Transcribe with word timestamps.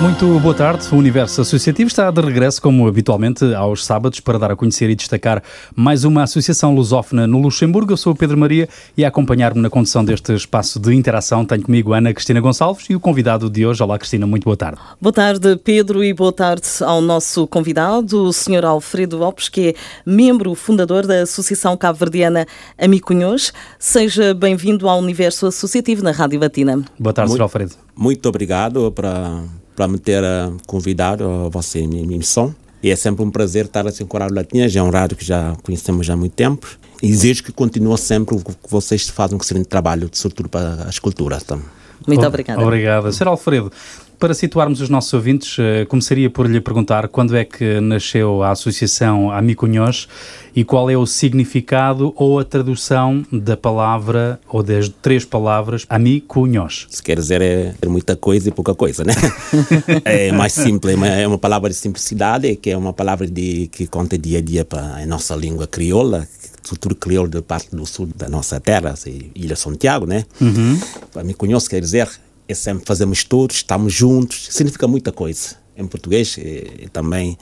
Muito 0.00 0.38
boa 0.38 0.54
tarde. 0.54 0.86
O 0.92 0.96
Universo 0.96 1.40
Associativo 1.40 1.88
está 1.88 2.08
de 2.08 2.20
regresso, 2.20 2.62
como 2.62 2.86
habitualmente, 2.86 3.44
aos 3.52 3.84
sábados, 3.84 4.20
para 4.20 4.38
dar 4.38 4.52
a 4.52 4.56
conhecer 4.56 4.88
e 4.88 4.94
destacar 4.94 5.42
mais 5.74 6.04
uma 6.04 6.22
associação 6.22 6.72
lusófona 6.72 7.26
no 7.26 7.40
Luxemburgo. 7.40 7.92
Eu 7.92 7.96
sou 7.96 8.12
o 8.12 8.16
Pedro 8.16 8.38
Maria 8.38 8.68
e 8.96 9.04
a 9.04 9.08
acompanhar-me 9.08 9.60
na 9.60 9.68
condução 9.68 10.04
deste 10.04 10.32
espaço 10.32 10.78
de 10.78 10.94
interação 10.94 11.44
tenho 11.44 11.64
comigo 11.64 11.92
Ana 11.92 12.14
Cristina 12.14 12.40
Gonçalves 12.40 12.86
e 12.88 12.94
o 12.94 13.00
convidado 13.00 13.50
de 13.50 13.66
hoje. 13.66 13.82
Olá, 13.82 13.98
Cristina, 13.98 14.24
muito 14.24 14.44
boa 14.44 14.56
tarde. 14.56 14.80
Boa 15.00 15.12
tarde, 15.12 15.56
Pedro, 15.56 16.04
e 16.04 16.14
boa 16.14 16.32
tarde 16.32 16.68
ao 16.80 17.00
nosso 17.00 17.48
convidado, 17.48 18.22
o 18.22 18.32
Sr. 18.32 18.64
Alfredo 18.64 19.18
Lopes, 19.18 19.48
que 19.48 19.70
é 19.70 19.74
membro 20.06 20.54
fundador 20.54 21.08
da 21.08 21.22
Associação 21.22 21.76
Cabo-Verdiana 21.76 22.46
Amicunhos. 22.80 23.52
Seja 23.80 24.32
bem-vindo 24.32 24.88
ao 24.88 25.00
Universo 25.00 25.46
Associativo 25.46 26.04
na 26.04 26.12
Rádio 26.12 26.38
Batina. 26.38 26.84
Boa 26.96 27.12
tarde, 27.12 27.32
Sr. 27.32 27.42
Alfredo. 27.42 27.72
Muito 27.96 28.28
obrigado 28.28 28.92
para 28.92 29.42
para 29.78 29.86
me 29.86 29.96
ter 29.96 30.24
uh, 30.24 30.56
convidado 30.66 31.24
a 31.24 31.48
vossa 31.48 31.78
emissão. 31.78 32.52
E 32.82 32.90
é 32.90 32.96
sempre 32.96 33.24
um 33.24 33.30
prazer 33.30 33.66
estar 33.66 33.86
assim 33.86 34.04
com 34.04 34.16
a 34.16 34.20
Rádio 34.20 34.34
Latina, 34.34 34.68
já 34.68 34.80
é 34.80 34.82
um 34.82 34.90
rádio 34.90 35.16
que 35.16 35.24
já 35.24 35.56
conhecemos 35.62 36.04
já 36.04 36.14
há 36.14 36.16
muito 36.16 36.32
tempo. 36.32 36.66
E 37.00 37.06
desejo 37.06 37.44
que 37.44 37.52
continue 37.52 37.96
sempre 37.96 38.34
o 38.34 38.40
que 38.40 38.68
vocês 38.68 39.08
fazem 39.08 39.38
um 39.38 39.40
excelente 39.40 39.66
trabalho, 39.68 40.10
sobretudo 40.12 40.48
para 40.48 40.82
as 40.82 40.98
culturas. 40.98 41.42
Então. 41.44 41.62
Muito 42.08 42.26
obrigada. 42.26 42.60
Obrigada. 42.60 43.12
Sr. 43.12 43.28
Alfredo, 43.28 43.70
para 44.18 44.34
situarmos 44.34 44.80
os 44.80 44.88
nossos 44.88 45.12
ouvintes, 45.14 45.56
eh, 45.58 45.84
começaria 45.84 46.28
por 46.28 46.50
lhe 46.50 46.60
perguntar 46.60 47.08
quando 47.08 47.36
é 47.36 47.44
que 47.44 47.80
nasceu 47.80 48.42
a 48.42 48.50
Associação 48.50 49.30
Amicunhos 49.30 50.08
e 50.54 50.64
qual 50.64 50.90
é 50.90 50.96
o 50.96 51.06
significado 51.06 52.12
ou 52.16 52.38
a 52.40 52.44
tradução 52.44 53.24
da 53.32 53.56
palavra 53.56 54.40
ou 54.48 54.62
das 54.62 54.88
três 54.88 55.24
palavras 55.24 55.86
Amicunhos. 55.88 56.86
Se 56.90 57.02
quer 57.02 57.16
dizer 57.16 57.40
é, 57.40 57.74
é 57.80 57.86
muita 57.86 58.16
coisa 58.16 58.48
e 58.48 58.52
pouca 58.52 58.74
coisa, 58.74 59.04
né? 59.04 59.14
é 60.04 60.32
mais 60.32 60.52
simples, 60.52 61.00
é 61.00 61.26
uma 61.26 61.38
palavra 61.38 61.68
de 61.68 61.76
simplicidade, 61.76 62.56
que 62.56 62.70
é 62.70 62.76
uma 62.76 62.92
palavra 62.92 63.26
de, 63.26 63.68
que 63.68 63.86
conta 63.86 64.18
dia 64.18 64.38
a 64.38 64.42
dia 64.42 64.64
para 64.64 64.96
a 64.96 65.06
nossa 65.06 65.36
língua 65.36 65.68
crioula, 65.68 66.26
cultura 66.68 66.94
crioula 66.94 67.28
de 67.28 67.40
parte 67.40 67.74
do 67.74 67.86
sul 67.86 68.08
da 68.16 68.28
nossa 68.28 68.58
terra, 68.58 68.90
assim, 68.90 69.30
Ilha 69.34 69.54
Santiago, 69.54 70.06
né? 70.06 70.24
Uhum. 70.40 70.78
Amicunhos 71.14 71.68
quer 71.68 71.80
dizer 71.80 72.08
é 72.48 72.54
sempre 72.54 72.84
fazemos 72.86 73.22
todos, 73.24 73.56
estamos 73.56 73.92
juntos, 73.92 74.48
significa 74.50 74.88
muita 74.88 75.12
coisa. 75.12 75.56
Em 75.76 75.86
português 75.86 76.36
é, 76.38 76.88
também 76.92 77.38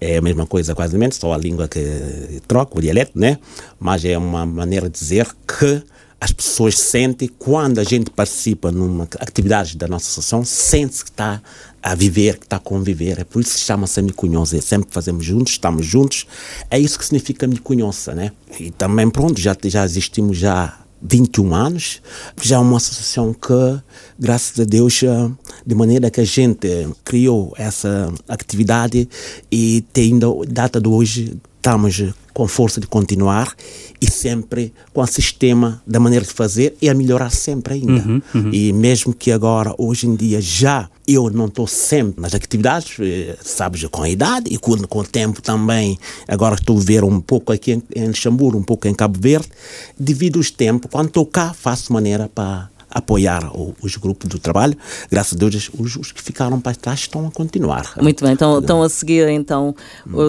é 0.00 0.18
a 0.18 0.22
mesma 0.22 0.46
coisa, 0.46 0.74
quase 0.74 0.96
menos, 0.96 1.16
só 1.16 1.32
a 1.32 1.38
língua 1.38 1.66
que 1.66 2.40
troca, 2.46 2.78
o 2.78 2.80
dialeto, 2.80 3.18
né? 3.18 3.38
Mas 3.80 4.04
é 4.04 4.16
uma 4.16 4.46
maneira 4.46 4.88
de 4.88 4.96
dizer 4.96 5.26
que 5.46 5.82
as 6.20 6.32
pessoas 6.32 6.78
sentem, 6.78 7.28
quando 7.38 7.78
a 7.78 7.84
gente 7.84 8.10
participa 8.10 8.70
numa 8.70 9.08
atividade 9.18 9.76
da 9.76 9.88
nossa 9.88 10.10
associação, 10.10 10.44
sente 10.44 11.02
que 11.02 11.10
está 11.10 11.40
a 11.82 11.94
viver, 11.94 12.36
que 12.36 12.44
está 12.44 12.56
a 12.56 12.60
conviver. 12.60 13.18
É 13.18 13.24
por 13.24 13.40
isso 13.40 13.54
que 13.54 13.60
chama-se 13.60 14.02
Micunhosa. 14.02 14.58
É 14.58 14.60
sempre 14.60 14.90
fazemos 14.92 15.24
juntos, 15.24 15.54
estamos 15.54 15.86
juntos. 15.86 16.26
É 16.70 16.78
isso 16.78 16.98
que 16.98 17.06
significa 17.06 17.46
Micunhosa, 17.46 18.14
né? 18.14 18.32
E 18.58 18.70
também, 18.70 19.08
pronto, 19.08 19.40
já, 19.40 19.56
já 19.64 19.82
existimos 19.82 20.36
já 20.36 20.78
21 21.02 21.54
anos, 21.54 22.02
já 22.40 22.56
é 22.56 22.58
uma 22.58 22.76
associação 22.76 23.32
que, 23.32 23.80
graças 24.18 24.58
a 24.60 24.64
Deus, 24.64 25.02
eh, 25.02 25.30
de 25.66 25.74
maneira 25.74 26.10
que 26.10 26.20
a 26.20 26.24
gente 26.24 26.88
criou 27.04 27.54
essa 27.56 28.12
atividade 28.28 29.08
e 29.50 29.84
tendo 29.92 30.44
data 30.46 30.80
de 30.80 30.88
hoje, 30.88 31.36
estamos 31.60 32.02
com 32.32 32.48
força 32.48 32.80
de 32.80 32.86
continuar 32.86 33.54
e 34.00 34.10
sempre 34.10 34.72
com 34.94 35.02
o 35.02 35.06
sistema 35.06 35.82
da 35.86 36.00
maneira 36.00 36.24
de 36.24 36.32
fazer 36.32 36.74
e 36.80 36.88
a 36.88 36.94
melhorar 36.94 37.30
sempre 37.30 37.74
ainda. 37.74 38.02
Uhum, 38.02 38.22
uhum. 38.34 38.50
E 38.50 38.72
mesmo 38.72 39.12
que 39.12 39.30
agora, 39.30 39.74
hoje 39.76 40.06
em 40.06 40.16
dia, 40.16 40.40
já 40.40 40.88
eu 41.06 41.28
não 41.28 41.46
estou 41.46 41.66
sempre 41.66 42.20
nas 42.20 42.34
atividades, 42.34 42.96
eh, 43.00 43.36
sabes, 43.42 43.84
com 43.90 44.02
a 44.02 44.08
idade 44.08 44.50
e 44.50 44.56
com, 44.56 44.76
com 44.78 45.00
o 45.00 45.04
tempo 45.04 45.42
também, 45.42 45.98
agora 46.26 46.54
estou 46.54 46.78
a 46.78 46.80
ver 46.80 47.04
um 47.04 47.20
pouco 47.20 47.52
aqui 47.52 47.72
em, 47.72 47.82
em 47.94 48.06
Luxemburgo, 48.08 48.58
um 48.58 48.62
pouco 48.62 48.88
em 48.88 48.94
Cabo 48.94 49.18
Verde, 49.20 49.48
devido 49.98 50.38
aos 50.38 50.50
tempos, 50.50 50.88
quando 50.90 51.08
estou 51.08 51.26
cá, 51.26 51.52
faço 51.52 51.92
maneira 51.92 52.30
para 52.34 52.70
apoiar 52.90 53.50
os 53.80 53.96
grupos 53.96 54.28
do 54.28 54.38
trabalho. 54.38 54.76
Graças 55.10 55.34
a 55.34 55.36
Deus, 55.36 55.70
os, 55.78 55.96
os, 55.96 56.12
que 56.12 56.22
ficaram 56.22 56.60
para 56.60 56.74
trás 56.74 57.00
estão 57.00 57.26
a 57.26 57.30
continuar. 57.30 57.92
Muito 58.00 58.24
bem, 58.24 58.32
então, 58.32 58.58
estão 58.58 58.82
a 58.82 58.88
seguir, 58.88 59.28
então, 59.28 59.74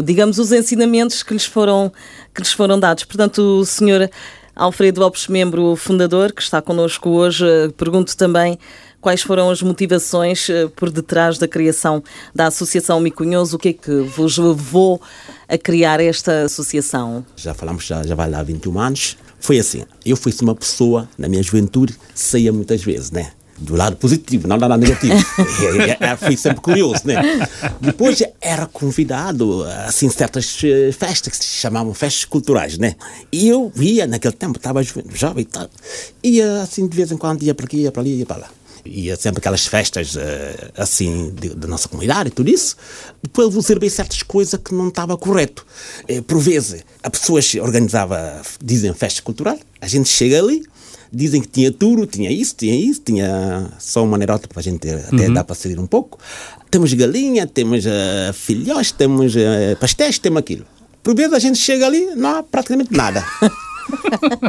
digamos, 0.04 0.38
os 0.38 0.52
ensinamentos 0.52 1.24
que 1.24 1.34
lhes 1.34 1.46
foram, 1.46 1.92
que 2.34 2.42
lhes 2.42 2.54
foram 2.54 2.80
dados. 2.80 3.04
Portanto, 3.04 3.40
o 3.40 3.66
senhor 3.66 4.10
Alfredo 4.56 5.00
Lopes, 5.00 5.28
membro 5.28 5.76
fundador, 5.76 6.32
que 6.32 6.42
está 6.42 6.62
connosco 6.62 7.10
hoje, 7.10 7.46
pergunto 7.78 8.16
também 8.16 8.60
quais 9.02 9.22
foram 9.22 9.50
as 9.50 9.62
motivações 9.62 10.50
eh, 10.50 10.68
por 10.76 10.92
detrás 10.92 11.38
da 11.38 11.48
criação 11.48 12.04
da 12.34 12.48
Associação 12.48 13.00
Micunhoso, 13.00 13.56
o 13.56 13.60
que 13.60 13.70
é 13.70 13.74
que 13.74 14.02
vos 14.02 14.38
levou 14.38 15.02
a 15.50 15.58
criar 15.58 16.00
esta 16.00 16.44
associação? 16.44 17.26
Já 17.36 17.54
falamos, 17.54 17.86
já, 17.86 18.04
já 18.04 18.14
vai 18.14 18.30
lá 18.30 18.40
há 18.40 18.44
21 18.44 18.80
anos. 18.80 19.18
Foi 19.42 19.60
assim, 19.60 19.84
eu 20.06 20.16
fui 20.16 20.34
uma 20.42 20.56
pessoa, 20.56 21.10
na 21.18 21.28
minha 21.28 21.44
juventude, 21.44 21.96
saía 22.16 22.54
muitas 22.54 22.82
vezes, 22.84 23.12
né? 23.12 23.32
do 23.62 23.76
lado 23.76 23.96
positivo, 23.96 24.48
não 24.48 24.58
do 24.58 24.68
lado 24.68 24.82
negativo. 24.82 25.14
fui 26.18 26.36
sempre 26.36 26.62
curioso, 26.62 27.02
né? 27.06 27.16
Depois 27.80 28.24
era 28.42 28.66
convidado, 28.66 29.64
assim, 29.86 30.10
certas 30.10 30.60
eh, 30.64 30.92
festas 30.92 31.38
que 31.38 31.46
se 31.46 31.58
chamavam 31.58 31.94
festas 31.94 32.26
culturais, 32.26 32.80
né? 32.80 32.96
E 33.32 33.48
eu 33.48 33.72
ia, 33.76 34.08
naquele 34.08 34.34
tempo, 34.34 34.58
estava 34.58 34.82
jovem 34.84 35.44
e 35.44 35.46
tal, 35.46 35.70
ia 36.24 36.64
assim, 36.64 36.88
de 36.88 36.96
vez 36.96 37.12
em 37.12 37.18
quando, 37.18 37.44
ia 37.44 37.54
para 37.54 37.66
aqui, 37.68 37.78
ia 37.78 37.92
para 37.92 38.02
ali, 38.02 38.16
ia 38.18 38.26
para 38.26 38.38
lá 38.38 38.50
ia 38.86 39.16
sempre 39.16 39.40
aquelas 39.40 39.66
festas 39.66 40.16
eh, 40.16 40.72
assim 40.78 41.34
da 41.56 41.68
nossa 41.68 41.88
comunidade 41.88 42.30
e 42.30 42.32
tudo 42.32 42.50
isso, 42.50 42.76
depois 43.22 43.46
eu 43.46 43.52
vou 43.52 43.62
saber 43.62 43.90
certas 43.90 44.24
coisas 44.24 44.60
que 44.64 44.74
não 44.74 44.88
estava 44.88 45.18
correto. 45.18 45.66
Eh, 46.08 46.22
por 46.22 46.40
vezes, 46.40 46.84
a 47.04 47.10
pessoas 47.10 47.54
organizava, 47.56 48.42
dizem 48.64 48.94
festa 48.94 49.22
cultural, 49.22 49.58
a 49.80 49.88
gente 49.88 50.10
chega 50.10 50.40
ali, 50.40 50.64
dizem 51.12 51.42
que 51.42 51.48
tinha 51.48 51.72
tudo, 51.72 52.06
tinha 52.06 52.32
isso, 52.32 52.56
tinha 52.56 52.76
isso, 52.76 53.02
tinha 53.02 53.70
só 53.80 54.02
uma 54.02 54.12
maneirota 54.12 54.48
para 54.48 54.60
a 54.60 54.64
gente 54.64 54.90
até 54.90 55.28
uhum. 55.28 55.34
dar 55.34 55.44
para 55.44 55.56
sair 55.56 55.80
um 55.80 55.88
pouco. 55.88 56.18
Temos 56.70 56.94
galinha, 56.94 57.46
temos 57.46 57.86
uh, 57.86 58.34
filhós, 58.34 58.92
temos 58.92 59.36
uh, 59.36 59.76
pastéis, 59.80 60.18
temos 60.18 60.40
aquilo. 60.40 60.66
Por 61.04 61.16
vezes 61.16 61.34
a 61.34 61.40
gente 61.40 61.58
chega 61.58 61.86
ali, 61.86 62.16
não 62.16 62.38
há 62.38 62.44
praticamente 62.44 62.94
nada. 62.94 63.26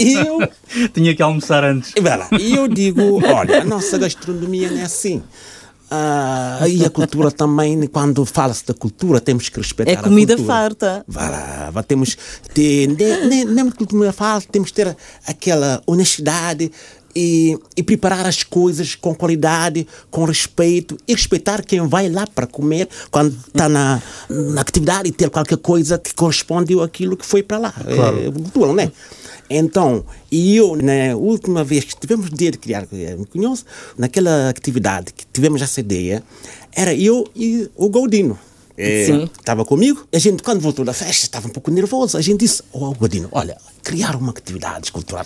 Eu. 0.00 0.48
Tinha 0.92 1.14
que 1.14 1.22
almoçar 1.22 1.64
antes. 1.64 1.92
E 2.38 2.54
eu 2.54 2.68
digo: 2.68 3.20
olha, 3.24 3.62
a 3.62 3.64
nossa 3.64 3.98
gastronomia 3.98 4.70
não 4.70 4.78
é 4.78 4.82
assim. 4.84 5.22
Ah, 5.94 6.66
e 6.66 6.86
a 6.86 6.88
cultura 6.88 7.30
também, 7.30 7.86
quando 7.86 8.24
fala-se 8.24 8.66
da 8.66 8.72
cultura, 8.72 9.20
temos 9.20 9.50
que 9.50 9.58
respeitar 9.58 9.92
é 9.92 9.96
comida 9.96 10.32
a 10.32 10.36
cultura. 10.36 10.56
farta. 10.56 11.04
Vai 11.06 11.82
temos 11.82 12.16
ter, 12.54 12.86
nem, 12.88 13.44
nem, 13.44 13.70
cultura 13.70 14.10
farta, 14.10 14.48
temos 14.50 14.70
que 14.70 14.76
ter 14.76 14.96
aquela 15.26 15.82
honestidade 15.86 16.72
e, 17.14 17.58
e, 17.76 17.82
preparar 17.82 18.24
as 18.24 18.42
coisas 18.42 18.94
com 18.94 19.14
qualidade, 19.14 19.86
com 20.10 20.24
respeito 20.24 20.96
e 21.06 21.12
respeitar 21.12 21.62
quem 21.62 21.86
vai 21.86 22.08
lá 22.08 22.26
para 22.26 22.46
comer 22.46 22.88
quando 23.10 23.36
está 23.46 23.68
na, 23.68 24.00
na 24.30 24.62
atividade 24.62 25.10
e 25.10 25.12
ter 25.12 25.28
qualquer 25.28 25.58
coisa 25.58 25.98
que 25.98 26.14
corresponde 26.14 26.80
àquilo 26.80 27.18
que 27.18 27.26
foi 27.26 27.42
para 27.42 27.58
lá. 27.58 27.72
Claro. 27.72 28.18
É, 28.18 28.30
cultura, 28.30 28.72
não 28.72 28.80
é? 28.80 28.90
Então, 29.56 30.04
e 30.30 30.56
eu, 30.56 30.76
na 30.76 31.16
última 31.16 31.62
vez 31.62 31.84
que 31.84 31.96
tivemos 31.96 32.26
o 32.26 32.34
dia 32.34 32.50
de 32.50 32.58
criar 32.58 32.86
me 32.90 33.26
conheço, 33.26 33.64
naquela 33.96 34.48
atividade 34.48 35.12
que 35.12 35.24
tivemos 35.32 35.60
essa 35.62 35.80
ideia, 35.80 36.22
era 36.72 36.94
eu 36.94 37.28
e 37.34 37.68
o 37.76 37.88
Goldino. 37.88 38.38
Estava 38.76 39.62
é, 39.62 39.64
comigo, 39.64 40.06
a 40.12 40.18
gente, 40.18 40.42
quando 40.42 40.60
voltou 40.60 40.84
da 40.84 40.92
festa, 40.92 41.26
estava 41.26 41.46
um 41.46 41.50
pouco 41.50 41.70
nervoso. 41.70 42.16
A 42.16 42.22
gente 42.22 42.40
disse: 42.40 42.62
Ó, 42.72 42.88
oh, 42.88 42.94
Godino, 42.94 43.28
olha, 43.30 43.56
criar 43.82 44.16
uma 44.16 44.30
atividade 44.30 44.90
cultural 44.92 45.24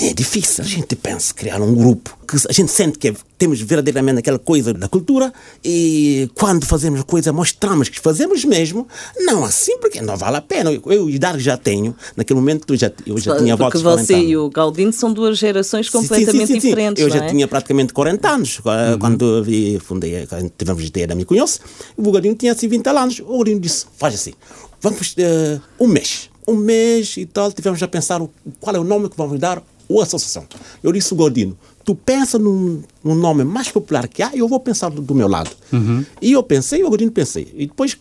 é 0.00 0.12
difícil. 0.12 0.64
A 0.64 0.66
gente 0.66 0.96
pensa 0.96 1.32
criar 1.32 1.60
um 1.60 1.74
grupo 1.74 2.16
que 2.26 2.36
a 2.48 2.52
gente 2.52 2.70
sente 2.70 2.98
que 2.98 3.14
temos 3.38 3.60
verdadeiramente 3.60 4.18
aquela 4.18 4.38
coisa 4.38 4.72
da 4.72 4.88
cultura 4.88 5.32
e 5.64 6.28
quando 6.34 6.66
fazemos 6.66 7.02
coisa 7.04 7.32
mostramos 7.32 7.88
que 7.88 8.00
fazemos 8.00 8.44
mesmo. 8.44 8.86
Não 9.18 9.44
assim, 9.44 9.78
porque 9.78 10.00
não 10.02 10.16
vale 10.16 10.36
a 10.36 10.40
pena. 10.40 10.72
Eu, 10.72 10.82
eu 10.86 11.08
idade 11.08 11.40
já 11.40 11.56
tenho, 11.56 11.94
naquele 12.16 12.38
momento 12.38 12.74
eu 12.74 12.76
já, 12.76 12.90
eu 13.06 13.18
já 13.18 13.36
tinha 13.36 13.56
votos 13.56 13.82
Porque 13.82 14.04
você 14.04 14.18
e 14.18 14.36
o 14.36 14.50
Galdino 14.50 14.92
são 14.92 15.12
duas 15.12 15.38
gerações 15.38 15.88
completamente 15.88 16.46
sim, 16.48 16.54
sim, 16.54 16.60
sim, 16.60 16.68
diferentes. 16.68 17.02
Eu 17.02 17.10
já 17.10 17.24
é? 17.24 17.28
tinha 17.28 17.46
praticamente 17.46 17.92
40 17.92 18.28
anos 18.28 18.58
uhum. 18.58 18.98
quando 18.98 19.44
fundei, 19.80 20.26
tivemos 20.58 20.82
a 20.82 20.86
ideia 20.86 21.06
da 21.06 21.14
Me 21.14 21.24
Conheço. 21.24 21.60
O 21.96 22.10
Galdino 22.10 22.34
tinha 22.34 22.52
assim 22.52 22.68
20 22.68 22.88
anos. 22.88 23.20
O 23.20 23.36
Galdino 23.36 23.60
disse: 23.60 23.86
faz 23.96 24.14
assim, 24.14 24.32
vamos 24.80 25.12
uh, 25.12 25.60
um 25.78 25.86
mês 25.86 26.28
um 26.46 26.54
mês 26.54 27.16
e 27.16 27.26
tal, 27.26 27.52
tivemos 27.52 27.82
a 27.82 27.88
pensar 27.88 28.20
qual 28.60 28.76
é 28.76 28.78
o 28.78 28.84
nome 28.84 29.08
que 29.08 29.16
vamos 29.16 29.38
dar 29.38 29.62
ou 29.88 30.00
associação. 30.00 30.46
Eu 30.82 30.92
disse, 30.92 31.14
Gordino, 31.14 31.56
tu 31.84 31.94
pensa 31.94 32.38
num, 32.38 32.82
num, 33.02 33.14
nome 33.14 33.44
mais 33.44 33.70
popular 33.70 34.08
que 34.08 34.22
há, 34.22 34.30
eu 34.34 34.48
vou 34.48 34.58
pensar 34.60 34.90
do, 34.90 35.00
do 35.00 35.14
meu 35.14 35.28
lado. 35.28 35.50
Uhum. 35.72 36.04
E 36.20 36.32
eu 36.32 36.42
pensei, 36.42 36.82
o 36.82 36.88
Gordino 36.88 37.12
pensei. 37.12 37.52
E 37.56 37.66
depois, 37.66 37.96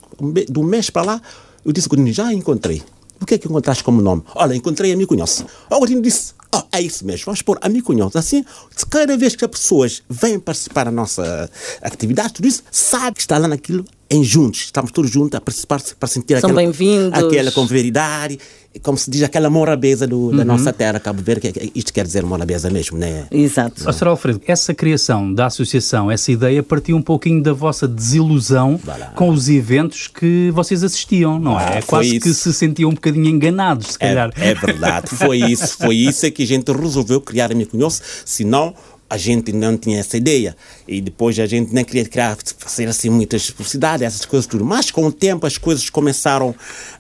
do 0.50 0.64
mês 0.64 0.90
para 0.90 1.04
lá, 1.04 1.22
eu 1.64 1.72
disse, 1.72 1.88
Gordino, 1.88 2.12
já 2.12 2.34
encontrei. 2.34 2.82
O 3.22 3.26
que 3.26 3.36
é 3.36 3.38
que 3.38 3.48
encontraste 3.48 3.84
como 3.84 4.02
nome? 4.02 4.24
Olha, 4.36 4.56
encontrei 4.56 4.92
a 4.92 5.08
Conhece. 5.08 5.46
O 5.70 5.80
Gordino 5.80 6.02
disse, 6.02 6.34
oh, 6.54 6.62
é 6.72 6.82
isso 6.82 7.06
mesmo, 7.06 7.26
vamos 7.26 7.42
pôr 7.42 7.58
a 7.62 7.82
Conhece. 7.82 8.18
Assim, 8.18 8.46
cada 8.90 9.16
vez 9.18 9.36
que 9.36 9.46
as 9.46 9.52
pessoas 9.52 10.04
vêm 10.10 10.40
participar 10.40 10.86
da 10.86 10.92
nossa 10.92 11.50
atividade, 11.82 12.34
tudo 12.34 12.48
isso, 12.48 12.64
sabe 12.72 13.16
que 13.16 13.22
está 13.22 13.38
lá 13.38 13.48
naquilo 13.48 13.86
em 14.10 14.24
juntos, 14.24 14.62
estamos 14.62 14.92
todos 14.92 15.10
juntos 15.10 15.36
a 15.36 15.42
participar 15.42 15.82
para 16.00 16.08
sentir 16.08 16.40
São 16.40 16.52
aquela, 16.52 17.18
aquela 17.18 17.52
convivialidade 17.52 18.40
como 18.82 18.98
se 18.98 19.10
diz, 19.10 19.24
aquela 19.24 19.50
morabeza 19.50 20.06
do, 20.06 20.28
uhum. 20.28 20.36
da 20.36 20.44
nossa 20.44 20.74
terra, 20.74 21.00
Cabo 21.00 21.22
Verde, 21.22 21.52
que 21.52 21.72
isto 21.76 21.94
quer 21.94 22.06
dizer 22.06 22.24
morabeza 22.24 22.70
mesmo, 22.70 22.98
né? 22.98 23.26
Exato. 23.32 23.84
Oh, 23.88 23.94
Sr. 23.94 24.08
Alfredo, 24.08 24.42
essa 24.48 24.74
criação 24.74 25.34
da 25.34 25.46
associação, 25.46 26.12
essa 26.12 26.32
ideia 26.32 26.62
partiu 26.62 26.98
um 26.98 27.02
pouquinho 27.02 27.42
da 27.42 27.54
vossa 27.54 27.88
desilusão 27.88 28.80
com 29.16 29.30
os 29.30 29.50
eventos 29.50 30.08
que 30.08 30.52
vocês 30.52 30.84
assistiam, 30.84 31.40
não 31.40 31.60
é? 31.60 31.66
Ah, 31.66 31.76
é 31.78 31.82
quase 31.82 32.20
que 32.20 32.34
se 32.34 32.54
sentiam 32.54 32.90
um 32.90 32.94
bocadinho 32.94 33.28
enganados, 33.28 33.94
se 33.94 34.00
calhar. 34.00 34.32
É, 34.36 34.50
é 34.50 34.54
verdade, 34.56 35.10
foi 35.10 35.38
isso, 35.38 35.78
foi 35.78 35.96
isso 35.96 36.30
que 36.32 36.44
a 36.44 36.48
gente 36.48 36.72
resolveu 36.72 37.22
criar 37.22 37.52
a 37.52 37.56
Me 37.56 37.66
Conheço, 37.66 38.02
senão 38.26 38.74
a 39.10 39.18
gente 39.18 39.54
não 39.54 39.78
tinha 39.78 40.00
essa 40.00 40.18
ideia 40.18 40.56
e 40.88 41.02
depois 41.02 41.40
a 41.40 41.46
gente 41.46 41.74
nem 41.74 41.84
queria 41.84 42.06
criar, 42.06 42.38
fazer 42.58 42.88
assim 42.88 43.10
muitas 43.10 43.50
publicidades, 43.50 44.06
essas 44.06 44.26
coisas 44.26 44.46
tudo. 44.46 44.64
Mas 44.64 44.92
com 44.92 45.06
o 45.06 45.12
tempo 45.12 45.46
as 45.46 45.58
coisas 45.58 45.90
começaram 45.90 46.54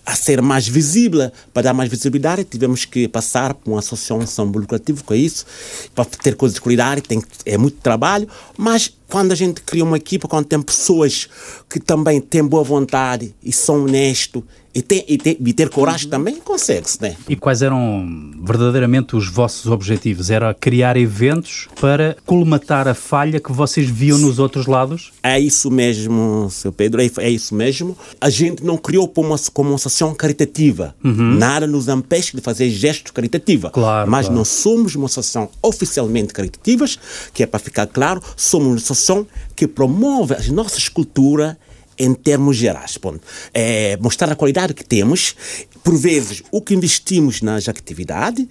a 0.05 0.15
ser 0.15 0.41
mais 0.41 0.67
visíveis. 0.67 1.31
Para 1.53 1.63
dar 1.63 1.73
mais 1.73 1.89
visibilidade, 1.89 2.43
tivemos 2.43 2.85
que 2.85 3.07
passar 3.07 3.53
por 3.53 3.71
uma 3.71 3.79
associação 3.79 4.45
lucrativa 4.45 5.01
com 5.03 5.13
isso, 5.13 5.45
para 5.93 6.05
ter 6.05 6.35
coisas 6.35 6.55
de 6.55 6.61
qualidade, 6.61 7.01
tem, 7.01 7.21
é 7.45 7.57
muito 7.57 7.77
trabalho, 7.77 8.27
mas 8.57 8.91
quando 9.07 9.31
a 9.31 9.35
gente 9.35 9.61
cria 9.61 9.83
uma 9.83 9.97
equipa, 9.97 10.27
quando 10.27 10.45
tem 10.45 10.61
pessoas 10.61 11.29
que 11.69 11.79
também 11.79 12.19
têm 12.19 12.43
boa 12.43 12.63
vontade 12.63 13.33
e 13.43 13.51
são 13.51 13.83
honestos 13.83 14.43
e, 14.75 14.81
ter, 14.81 15.05
e, 15.07 15.17
ter, 15.17 15.37
e 15.39 15.53
ter 15.53 15.69
coragem 15.69 16.07
uhum. 16.07 16.11
também, 16.11 16.35
consegue-se, 16.35 17.01
né? 17.01 17.15
E 17.29 17.35
quais 17.37 17.61
eram 17.61 18.33
verdadeiramente 18.43 19.15
os 19.15 19.29
vossos 19.29 19.71
objetivos? 19.71 20.29
Era 20.29 20.53
criar 20.53 20.97
eventos 20.97 21.69
para 21.79 22.17
colmatar 22.25 22.85
a 22.85 22.93
falha 22.93 23.39
que 23.39 23.53
vocês 23.53 23.74
viam 23.83 24.17
nos 24.17 24.39
outros 24.39 24.65
lados? 24.67 25.11
É 25.21 25.37
isso 25.39 25.69
mesmo, 25.69 26.47
seu 26.49 26.71
Pedro, 26.71 27.01
é, 27.01 27.09
é 27.19 27.29
isso 27.29 27.53
mesmo. 27.53 27.97
A 28.21 28.29
gente 28.29 28.63
não 28.63 28.77
criou 28.77 29.07
como 29.07 29.29
uma, 29.29 29.39
como 29.51 29.69
uma 29.71 29.75
associação 29.75 30.13
caritativa. 30.13 30.95
Uhum. 31.03 31.35
Nada 31.35 31.67
nos 31.67 31.87
impede 31.87 32.31
de 32.35 32.41
fazer 32.41 32.69
gestos 32.69 33.11
caritativos. 33.11 33.71
Claro, 33.71 34.09
Mas 34.09 34.27
claro. 34.27 34.37
não 34.37 34.45
somos 34.45 34.95
uma 34.95 35.07
associação 35.07 35.49
oficialmente 35.61 36.33
caritativas, 36.33 36.97
que 37.33 37.43
é 37.43 37.45
para 37.45 37.59
ficar 37.59 37.87
claro, 37.87 38.21
somos 38.37 38.67
uma 38.67 38.75
associação 38.75 39.27
que 39.55 39.67
promove 39.67 40.35
a 40.35 40.51
nossa 40.51 40.79
cultura 40.91 41.57
em 41.97 42.13
termos 42.13 42.57
gerais. 42.57 42.97
Ponto. 42.97 43.21
É 43.53 43.97
mostrar 43.97 44.31
a 44.31 44.35
qualidade 44.35 44.73
que 44.73 44.83
temos, 44.83 45.35
por 45.83 45.97
vezes 45.97 46.43
o 46.51 46.61
que 46.61 46.73
investimos 46.73 47.41
nas 47.41 47.69
atividades, 47.69 48.45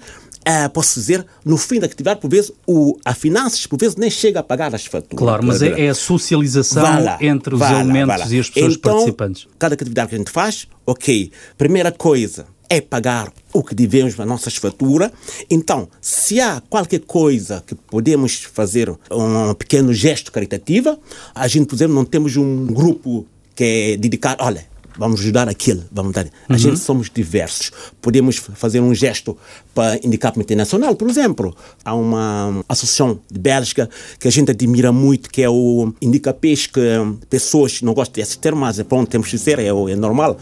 é, 0.45 0.69
posso 0.69 1.01
dizer, 1.01 1.25
no 1.45 1.57
fim 1.57 1.81
da 1.81 1.87
atividade, 1.87 2.21
por 2.21 2.31
vezes, 2.31 2.53
o, 2.67 2.99
a 3.05 3.15
finanças, 3.15 3.67
por 3.67 3.79
vezes, 3.79 3.97
nem 3.97 4.11
chega 4.11 4.41
a 4.41 4.43
pagar 4.43 4.75
as 4.75 4.85
faturas. 4.85 5.19
Claro, 5.19 5.45
mas 5.45 5.63
é, 5.63 5.87
é 5.87 5.89
a 5.89 5.95
socialização 5.95 6.83
lá, 6.83 7.19
entre 7.21 7.55
os 7.55 7.61
elementos 7.61 8.31
e 8.31 8.41
as 8.41 8.51
pessoas 8.51 8.75
então, 8.75 8.93
participantes. 8.93 9.49
Cada 9.59 9.75
atividade 9.75 10.09
que 10.11 10.15
a 10.15 10.19
gente 10.19 10.31
faz, 10.31 10.69
ok, 10.87 11.31
primeira 11.57 11.91
coisa 11.91 12.47
é 12.69 12.81
pagar 12.81 13.33
o 13.53 13.63
que 13.63 13.75
devemos 13.75 14.17
nas 14.17 14.27
nossas 14.27 14.57
faturas. 14.57 15.11
Então, 15.51 15.89
se 16.01 16.41
há 16.41 16.63
qualquer 16.69 17.01
coisa 17.01 17.63
que 17.67 17.75
podemos 17.75 18.43
fazer, 18.43 18.91
um 19.11 19.55
pequeno 19.55 19.93
gesto 19.93 20.33
caritativo, 20.33 20.99
a 21.35 21.47
gente, 21.47 21.67
por 21.67 21.75
exemplo, 21.77 21.95
não 21.95 22.05
temos 22.05 22.37
um 22.37 22.67
grupo 22.67 23.27
que 23.55 23.93
é 23.93 23.97
dedicado, 23.97 24.43
olha, 24.43 24.67
vamos 24.99 25.21
ajudar 25.21 25.49
aquele, 25.49 25.83
vamos 25.91 26.13
dar. 26.13 26.27
A 26.49 26.53
uhum. 26.53 26.59
gente 26.59 26.79
somos 26.79 27.11
diversos. 27.13 27.71
Podemos 28.01 28.37
fazer 28.37 28.81
um 28.81 28.95
gesto 28.95 29.37
para 29.75 29.99
o 30.03 30.41
internacional, 30.41 30.95
por 30.95 31.09
exemplo. 31.09 31.55
Há 31.85 31.95
uma 31.95 32.65
associação 32.69 33.21
de 33.31 33.39
Bélgica 33.39 33.89
que 34.19 34.29
a 34.29 34.31
gente 34.31 34.51
admira 34.51 34.93
muito, 34.93 35.31
que 35.31 35.43
é 35.43 35.49
o 35.49 35.93
Indica 36.01 36.33
Peixe, 36.33 36.69
que 36.69 36.81
pessoas, 37.29 37.83
não 37.83 37.95
gosto 37.95 38.13
desse 38.13 38.39
termo, 38.39 38.61
mas 38.61 38.79
é 38.79 38.85
pronto, 38.85 39.09
temos 39.09 39.29
que 39.29 39.37
dizer, 39.37 39.59
é, 39.59 39.67
é 39.67 39.97
normal. 39.97 40.37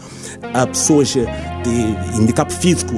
Há 0.53 0.67
pessoas 0.67 1.09
de 1.09 2.17
handicap 2.17 2.51
físico 2.53 2.93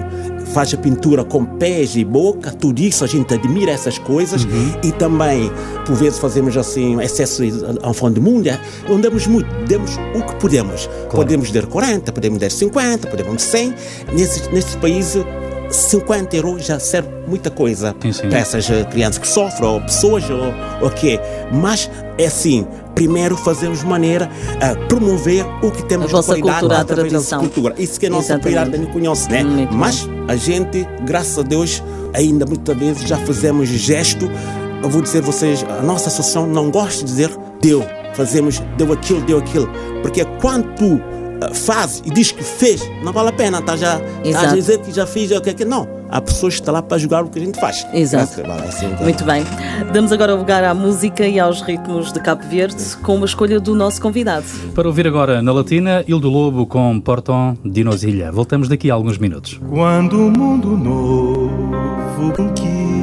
faz 0.55 0.73
a 0.73 0.77
pintura 0.77 1.25
com 1.25 1.43
pés 1.43 1.97
e 1.97 2.05
boca, 2.05 2.49
tudo 2.49 2.79
isso 2.79 3.03
a 3.03 3.07
gente 3.07 3.33
admira 3.33 3.73
essas 3.73 3.97
coisas 3.97 4.45
uhum. 4.45 4.71
e 4.85 4.91
também, 4.93 5.51
por 5.85 5.97
vezes, 5.97 6.17
fazemos 6.17 6.55
assim 6.55 6.97
excesso 7.01 7.43
ao 7.83 7.93
fundo 7.93 8.13
do 8.13 8.21
mundo. 8.21 8.47
Andamos 8.89 9.27
muito, 9.27 9.49
demos 9.65 9.97
o 10.15 10.25
que 10.25 10.35
podemos. 10.35 10.85
Claro. 10.85 11.09
Podemos 11.09 11.51
dar 11.51 11.65
40, 11.65 12.09
podemos 12.09 12.39
dar 12.39 12.49
50, 12.49 13.09
podemos 13.09 13.33
dar 13.33 13.39
100. 13.39 13.75
Nesses, 14.13 14.47
nesses 14.47 14.75
países 14.75 15.25
50 15.69 16.37
euros 16.37 16.65
já 16.65 16.79
serve 16.79 17.09
muita 17.27 17.49
coisa 17.49 17.93
para 17.93 18.39
essas 18.39 18.69
eh, 18.69 18.85
crianças 18.85 19.17
que 19.17 19.27
sofrem, 19.27 19.67
ou 19.67 19.81
pessoas, 19.81 20.23
ou 20.29 20.87
o 20.87 20.89
que 20.89 21.19
Mas 21.51 21.91
é 22.17 22.27
assim, 22.27 22.65
primeiro 22.95 23.35
fazemos 23.35 23.83
maneira 23.83 24.29
a 24.61 24.75
promover 24.87 25.45
o 25.61 25.69
que 25.69 25.83
temos 25.83 26.13
a 26.13 26.21
de 26.21 26.25
qualidade 26.25 26.59
cultura, 26.61 26.81
a 26.81 26.85
tradição. 26.85 27.39
cultura. 27.41 27.75
Isso 27.77 27.99
que 27.99 28.05
é 28.05 28.09
a 28.09 28.11
nossa 28.11 28.39
prioridade, 28.39 28.77
não 28.77 28.91
conhece, 28.91 29.29
né? 29.29 29.43
Muito 29.43 29.73
Mas 29.75 30.09
a 30.27 30.35
gente, 30.35 30.87
graças 31.05 31.37
a 31.37 31.41
Deus, 31.41 31.83
ainda 32.13 32.45
muitas 32.45 32.75
vezes 32.77 33.03
já 33.03 33.17
fazemos 33.17 33.67
gesto. 33.67 34.29
Eu 34.81 34.89
vou 34.89 35.01
dizer 35.01 35.19
a 35.19 35.21
vocês, 35.21 35.63
a 35.63 35.81
nossa 35.83 36.07
associação 36.07 36.47
não 36.47 36.71
gosta 36.71 36.99
de 36.99 37.11
dizer 37.11 37.31
deu, 37.61 37.85
fazemos, 38.13 38.59
deu 38.77 38.91
aquilo, 38.93 39.21
deu 39.21 39.37
aquilo. 39.39 39.69
Porque 40.01 40.23
quando 40.39 40.73
tu 40.75 41.01
eh, 41.41 41.53
faz 41.53 42.01
e 42.05 42.09
diz 42.11 42.31
que 42.31 42.43
fez, 42.43 42.81
não 43.03 43.11
vale 43.11 43.29
a 43.29 43.33
pena, 43.33 43.61
tá 43.61 43.75
já, 43.75 43.99
tá 43.99 44.41
a 44.41 44.53
dizer 44.53 44.79
que 44.79 44.91
já 44.91 45.05
fiz, 45.05 45.31
o 45.31 45.41
que 45.41 45.49
é 45.49 45.53
que 45.53 45.65
não. 45.65 45.87
Há 46.09 46.21
pessoas 46.21 46.55
que 46.55 46.61
estão 46.61 46.73
lá 46.73 46.81
para 46.81 46.97
jogar 46.97 47.23
o 47.23 47.29
que 47.29 47.39
a 47.39 47.41
gente 47.45 47.59
faz. 47.59 47.85
Exato. 47.93 48.41
Assim, 48.67 48.85
então. 48.87 49.03
Muito 49.03 49.23
bem. 49.23 49.43
Damos 49.91 50.11
agora 50.11 50.33
lugar 50.33 50.63
à 50.63 50.73
música 50.73 51.27
e 51.27 51.39
aos 51.39 51.61
ritmos 51.61 52.11
de 52.11 52.19
Cabo 52.19 52.43
Verde 52.43 52.83
com 52.97 53.15
uma 53.15 53.25
escolha 53.25 53.59
do 53.59 53.75
nosso 53.75 54.01
convidado. 54.01 54.45
Para 54.73 54.87
ouvir 54.87 55.07
agora 55.07 55.41
na 55.41 55.51
Latina, 55.51 56.03
Il 56.07 56.19
do 56.19 56.29
Lobo 56.29 56.65
com 56.65 56.99
Portão 56.99 57.57
de 57.63 57.83
Nosilha. 57.83 58.31
Voltamos 58.31 58.67
daqui 58.69 58.91
a 58.91 58.93
alguns 58.93 59.17
minutos. 59.17 59.59
Quando 59.69 60.27
o 60.27 60.31
mundo 60.31 60.77
novo 60.77 62.33
conquista 62.35 62.95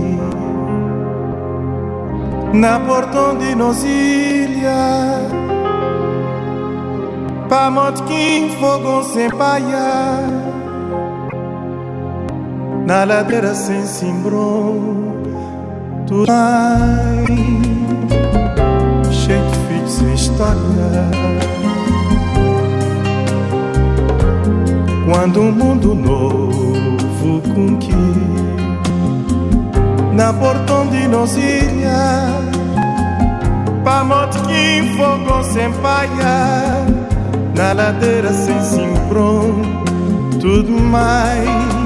na 2.52 2.78
Portão 2.80 3.38
de 3.38 3.54
Nosilha 3.54 4.70
Pamotkin 7.48 8.50
fogão 8.60 9.02
sem 9.02 9.30
paia 9.30 10.51
Na 12.86 13.04
ladeira 13.04 13.54
sem 13.54 13.84
cimbrom 13.86 15.12
Tu 16.06 16.24
ai 16.28 17.24
Cheio 19.10 19.44
de 19.50 19.58
filhos 19.68 19.92
sem 19.92 20.14
história. 20.14 21.10
Quando 25.04 25.40
um 25.40 25.52
mundo 25.52 25.94
novo 25.94 27.40
conquista 27.54 28.02
Na 30.12 30.32
portão 30.32 30.86
de 30.88 31.06
Nosilha 31.08 32.42
Pamotkin 33.84 34.96
fogão 34.96 35.42
sem 35.44 35.72
paia 35.74 37.02
na 37.54 37.72
ladeira 37.74 38.32
sem 38.32 38.60
cimbrom, 38.62 39.62
tudo 40.40 40.72
mais 40.72 41.81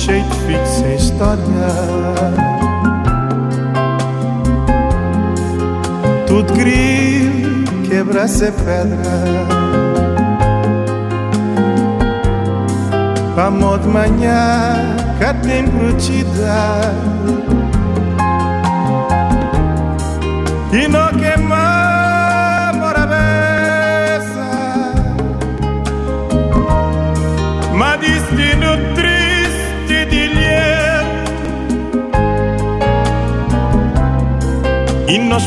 cheio 0.00 0.24
de 0.24 0.36
fito 0.46 0.66
sem 0.66 0.96
história. 0.96 1.44
Tudo 6.26 6.52
grilo, 6.54 7.64
quebra-se 7.86 8.50
pedra. 8.50 9.46
Vamos 13.34 13.82
de 13.82 13.88
manhã, 13.88 14.96
cá 15.18 15.34
tem 15.34 15.64
brutidade. 15.66 17.20
E 20.72 20.88
não 20.88 21.08
queimar 21.08 21.29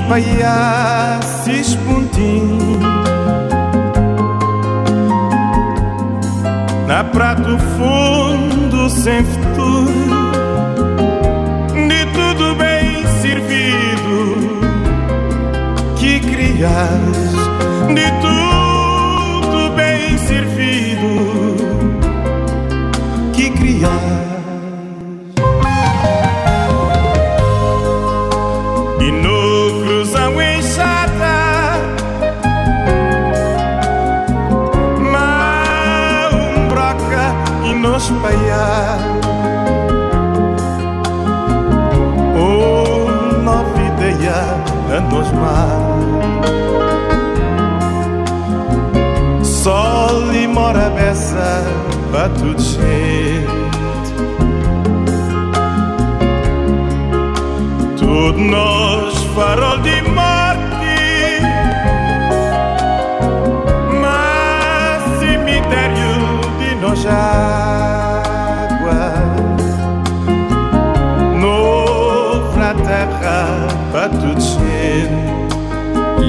espalhar 0.04 1.24
se 1.24 1.60
espontim 1.62 2.60
Na 6.88 7.04
prato 7.06 7.58
fundo 7.78 8.90
sem 8.90 9.24
futuro 9.24 9.94
De 11.88 12.06
tudo 12.14 12.56
bem 12.56 13.08
servido 13.22 14.36
Que 15.96 16.20
crias 16.20 17.00
De 17.94 18.12
tudo 18.22 19.76
bem 19.76 20.18
servido 20.18 21.14
Que 23.34 23.50
crias 23.52 24.33
mar. 45.34 45.80
Sol 49.44 50.34
e 50.34 50.48
mora 50.48 50.90
beça 50.90 51.64
para 52.12 52.30
tudo 52.30 52.62
gente 52.62 53.48
Tudo 57.98 58.40
nós 58.40 59.14
farol 59.36 59.78
de 59.80 60.02
morte. 60.10 61.42
Mas 64.02 65.20
cemitério 65.20 66.16
de 66.60 66.76
nós 66.76 67.06
água 67.06 67.74
terra 72.76 73.68
para 73.92 74.10
tudo 74.10 74.42
gente 74.42 74.83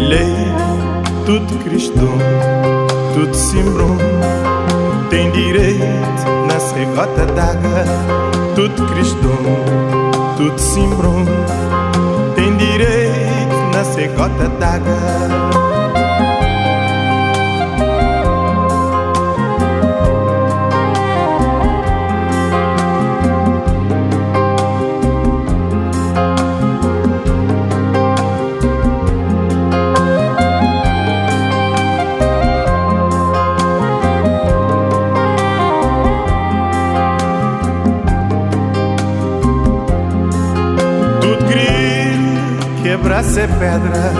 Lei, 0.09 0.37
tudo 1.25 1.59
cristão, 1.65 2.19
tudo 3.15 3.35
simbrão 3.35 3.97
Tem 5.09 5.31
direito 5.31 5.83
na 6.47 6.61
segota 6.61 7.25
d'água. 7.27 7.85
Tudo 8.55 8.87
cristão, 8.87 9.39
tudo 10.37 10.59
simbrão 10.59 11.25
Tem 12.35 12.55
direito 12.57 13.57
na 13.73 13.83
segota 13.83 14.49
d'água 14.61 15.64
quebra-se 43.45 43.49
pedra. 43.59 44.13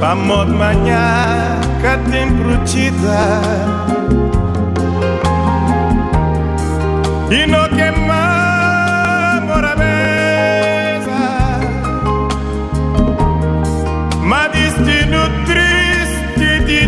Vamos 0.00 0.46
de 0.46 0.52
manhã, 0.52 1.60
cá 1.80 1.98
tem 2.10 2.28
protegida 2.36 3.40
E 7.30 7.46
não 7.46 7.68
queimamos 7.68 8.10
a 9.64 9.76
mesa 9.76 11.22
Mas 14.24 14.50
destino 14.52 15.22
triste 15.46 16.48
de 16.66 16.80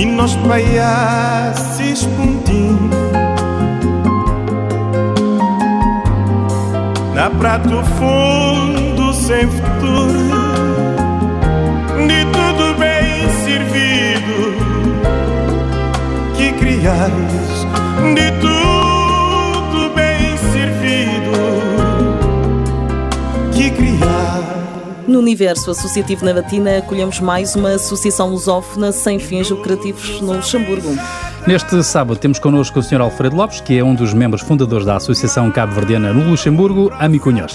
E 0.00 0.04
nós 0.06 0.36
paiaces 0.36 1.75
prato 7.38 7.82
fundo 7.98 9.12
sem 9.12 9.48
futuro 9.48 10.26
De 12.06 12.24
tudo 12.32 12.78
bem 12.78 13.28
servido 13.44 14.54
Que 16.36 16.52
criares 16.52 17.66
De 18.14 18.30
tudo 18.40 19.94
bem 19.94 20.36
servido 20.52 21.36
Que 23.52 23.70
criares 23.70 25.06
No 25.06 25.18
universo 25.18 25.70
associativo 25.70 26.24
na 26.24 26.32
Batina, 26.32 26.78
acolhemos 26.78 27.20
mais 27.20 27.54
uma 27.54 27.74
associação 27.74 28.30
lusófona 28.30 28.92
sem 28.92 29.18
fins 29.18 29.50
lucrativos 29.50 30.20
no 30.20 30.34
Luxemburgo. 30.34 30.96
Neste 31.46 31.80
sábado 31.84 32.18
temos 32.18 32.40
connosco 32.40 32.80
o 32.80 32.82
Sr. 32.82 33.00
Alfredo 33.00 33.36
Lopes, 33.36 33.60
que 33.60 33.78
é 33.78 33.84
um 33.84 33.94
dos 33.94 34.12
membros 34.12 34.42
fundadores 34.42 34.84
da 34.84 34.96
Associação 34.96 35.48
Cabo-Verdiana 35.48 36.12
no 36.12 36.28
Luxemburgo, 36.28 36.90
Amicunhos. 36.98 37.52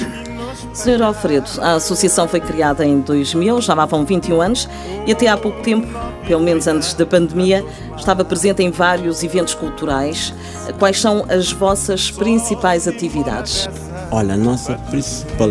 Sr. 0.74 1.02
Alfredo, 1.02 1.50
a 1.60 1.74
associação 1.74 2.26
foi 2.26 2.40
criada 2.40 2.86
em 2.86 3.02
2000, 3.02 3.60
já 3.60 3.74
lá 3.74 3.86
vão 3.86 4.06
21 4.06 4.42
anos, 4.42 4.70
e 5.06 5.12
até 5.12 5.28
há 5.28 5.36
pouco 5.36 5.62
tempo, 5.62 5.88
pelo 6.26 6.42
menos 6.42 6.68
antes 6.68 6.94
da 6.94 7.06
pandemia, 7.06 7.66
estava 7.98 8.24
presente 8.24 8.64
em 8.64 8.72
vários 8.72 9.24
eventos 9.24 9.54
culturais. 9.54 10.34
Quais 10.80 11.02
são 11.02 11.26
as 11.28 11.52
vossas 11.52 12.10
principais 12.10 12.88
atividades? 12.88 13.68
Olha, 14.10 14.36
a 14.36 14.38
nossa 14.38 14.76
principal 14.90 15.50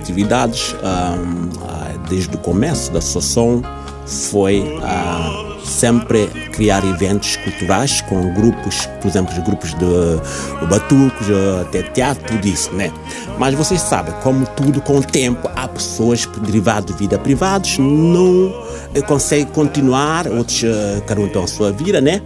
atividade 0.00 0.76
ahm, 0.80 1.50
ah, 1.62 2.08
desde 2.08 2.36
o 2.36 2.38
começo 2.38 2.92
da 2.92 3.00
associação 3.00 3.62
foi 4.06 4.78
ah, 4.80 5.49
sempre 5.70 6.26
criar 6.52 6.84
eventos 6.84 7.36
culturais 7.36 8.00
com 8.02 8.34
grupos, 8.34 8.86
por 9.00 9.08
exemplo, 9.08 9.32
os 9.32 9.38
grupos 9.44 9.74
de 9.74 10.66
batucos, 10.66 11.26
até 11.62 11.82
teatro, 11.82 12.24
tudo 12.26 12.46
isso, 12.46 12.72
né? 12.72 12.92
Mas 13.38 13.54
vocês 13.54 13.80
sabem, 13.80 14.12
como 14.22 14.44
tudo 14.48 14.80
com 14.80 14.98
o 14.98 15.02
tempo, 15.02 15.48
há 15.56 15.68
pessoas 15.68 16.26
que, 16.26 16.40
derivado 16.40 16.92
de 16.92 16.98
vida 16.98 17.18
privados, 17.18 17.78
não 17.78 18.52
eh, 18.94 19.00
conseguem 19.00 19.46
continuar, 19.46 20.26
outros 20.26 20.62
eh, 20.64 21.02
um 21.18 21.28
tem 21.28 21.42
a 21.42 21.46
sua 21.46 21.72
vida, 21.72 22.00
né? 22.00 22.20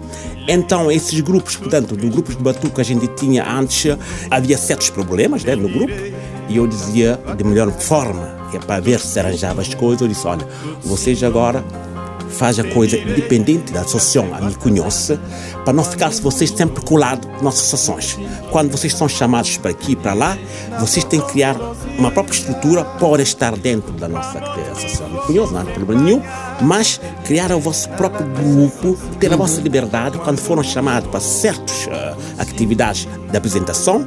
Então, 0.49 0.91
esses 0.91 1.21
grupos, 1.21 1.57
portanto, 1.57 1.95
do 1.95 2.09
grupos 2.09 2.37
de 2.37 2.71
que 2.71 2.81
a 2.81 2.85
gente 2.85 3.07
tinha 3.09 3.49
antes, 3.49 3.87
eh, 3.87 3.99
havia 4.31 4.57
certos 4.59 4.91
problemas 4.91 5.45
né, 5.45 5.55
no 5.55 5.69
grupo, 5.69 5.93
e 6.49 6.57
eu 6.57 6.67
dizia 6.67 7.19
de 7.37 7.45
melhor 7.45 7.71
forma, 7.71 8.35
que 8.51 8.57
é 8.57 8.61
para 8.61 8.81
ver 8.81 8.99
se 9.01 9.19
arranjava 9.19 9.63
as 9.63 9.73
coisas, 9.75 10.01
eu 10.01 10.09
disse, 10.09 10.27
olha, 10.27 10.47
vocês 10.83 11.23
agora 11.23 11.65
faz 12.35 12.59
a 12.59 12.65
coisa 12.65 12.97
independente 12.97 13.73
da 13.73 13.81
associação 13.81 14.35
a 14.35 14.41
me 14.41 14.55
conhece, 14.55 15.19
para 15.65 15.73
não 15.73 15.85
ficar 15.85 16.11
vocês 16.11 16.51
sempre 16.51 16.85
colados 16.85 17.29
nas 17.43 17.55
associações. 17.55 18.19
Quando 18.51 18.71
vocês 18.71 18.93
são 18.95 19.09
chamados 19.09 19.57
para 19.57 19.71
aqui 19.71 19.93
e 19.93 19.97
para 19.97 20.15
lá, 20.15 20.39
vocês 20.79 21.05
têm 21.05 21.21
que 21.21 21.33
criar 21.33 21.57
uma 21.99 22.11
própria 22.11 22.35
estrutura 22.35 22.85
para 22.85 23.23
estar 23.23 23.57
dentro 23.57 23.93
da 23.93 24.09
nossa 24.09 24.39
associação. 24.39 25.09
Me 25.09 25.19
conhece, 25.21 25.53
não 25.53 25.61
há 25.61 25.65
problema 25.65 26.03
nenhum, 26.03 26.23
mas 26.61 27.01
criar 27.25 27.53
o 27.53 27.61
vosso 27.61 27.89
próprio 27.91 28.27
grupo, 28.27 28.99
ter 29.19 29.33
a 29.33 29.37
vossa 29.37 29.61
liberdade 29.61 30.19
quando 30.19 30.39
foram 30.39 30.63
chamados 30.63 31.09
para 31.09 31.21
certas 31.21 31.87
uh, 31.87 32.17
atividades 32.39 33.09
de 33.31 33.37
apresentação, 33.37 34.07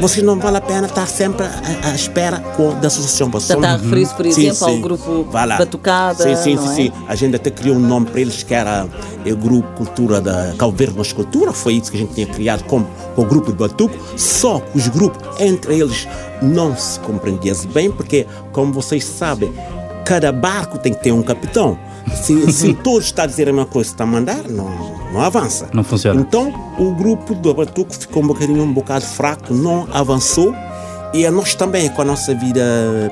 vocês 0.00 0.24
não 0.24 0.38
vale 0.38 0.58
a 0.58 0.60
pena 0.60 0.86
estar 0.86 1.06
sempre 1.06 1.44
à, 1.46 1.88
à 1.90 1.94
espera 1.94 2.38
com, 2.56 2.78
da 2.78 2.86
associação. 2.86 3.30
Está 3.36 3.72
a 3.72 3.76
referir-se, 3.76 4.14
por 4.14 4.26
exemplo, 4.26 4.66
ao 4.66 4.78
grupo 4.78 5.24
Batucada. 5.24 6.22
Sim, 6.22 6.36
sim, 6.36 6.56
sim, 6.56 6.68
é? 6.68 6.74
sim. 6.74 6.92
A 7.08 7.14
gente 7.14 7.36
até 7.36 7.50
criou 7.50 7.76
um 7.76 7.80
nome 7.80 8.06
para 8.06 8.20
eles 8.20 8.42
que 8.42 8.54
era 8.54 8.86
o 9.26 9.36
Grupo 9.36 9.68
Cultura 9.76 10.20
da 10.20 10.54
Cabo 10.56 10.72
Verde 10.72 10.96
Nos 10.96 11.12
Cultura. 11.12 11.52
Foi 11.52 11.74
isso 11.74 11.90
que 11.90 11.96
a 11.96 12.00
gente 12.00 12.14
tinha 12.14 12.26
criado 12.26 12.64
como 12.64 12.86
o 13.16 13.24
grupo 13.24 13.50
de 13.50 13.58
Batuco. 13.58 13.94
Só 14.16 14.60
que 14.60 14.78
os 14.78 14.88
grupos, 14.88 15.22
entre 15.40 15.78
eles, 15.78 16.06
não 16.40 16.76
se 16.76 17.00
compreendiam 17.00 17.56
bem, 17.72 17.90
porque, 17.90 18.26
como 18.52 18.72
vocês 18.72 19.04
sabem, 19.04 19.52
cada 20.04 20.30
barco 20.30 20.78
tem 20.78 20.92
que 20.92 21.02
ter 21.02 21.12
um 21.12 21.22
capitão. 21.22 21.78
Se, 22.14 22.52
se 22.52 22.74
todos 22.74 23.06
estão 23.06 23.24
a 23.24 23.26
dizer 23.26 23.48
a 23.48 23.52
mesma 23.52 23.66
coisa, 23.66 23.90
está 23.90 24.04
a 24.04 24.06
mandar, 24.06 24.48
não, 24.48 24.68
não 25.12 25.20
avança. 25.20 25.68
Não 25.72 25.84
funciona. 25.84 26.20
Então, 26.20 26.52
o 26.78 26.92
grupo 26.92 27.34
do 27.34 27.54
Batuco 27.54 27.92
ficou 27.92 28.22
um 28.22 28.26
bocadinho, 28.26 28.62
um 28.62 28.72
bocado 28.72 29.04
fraco, 29.04 29.54
não 29.54 29.88
avançou. 29.92 30.54
E 31.14 31.24
a 31.24 31.30
nós 31.30 31.54
também, 31.54 31.88
com 31.88 32.02
a 32.02 32.04
nossa 32.04 32.34
vida 32.34 32.60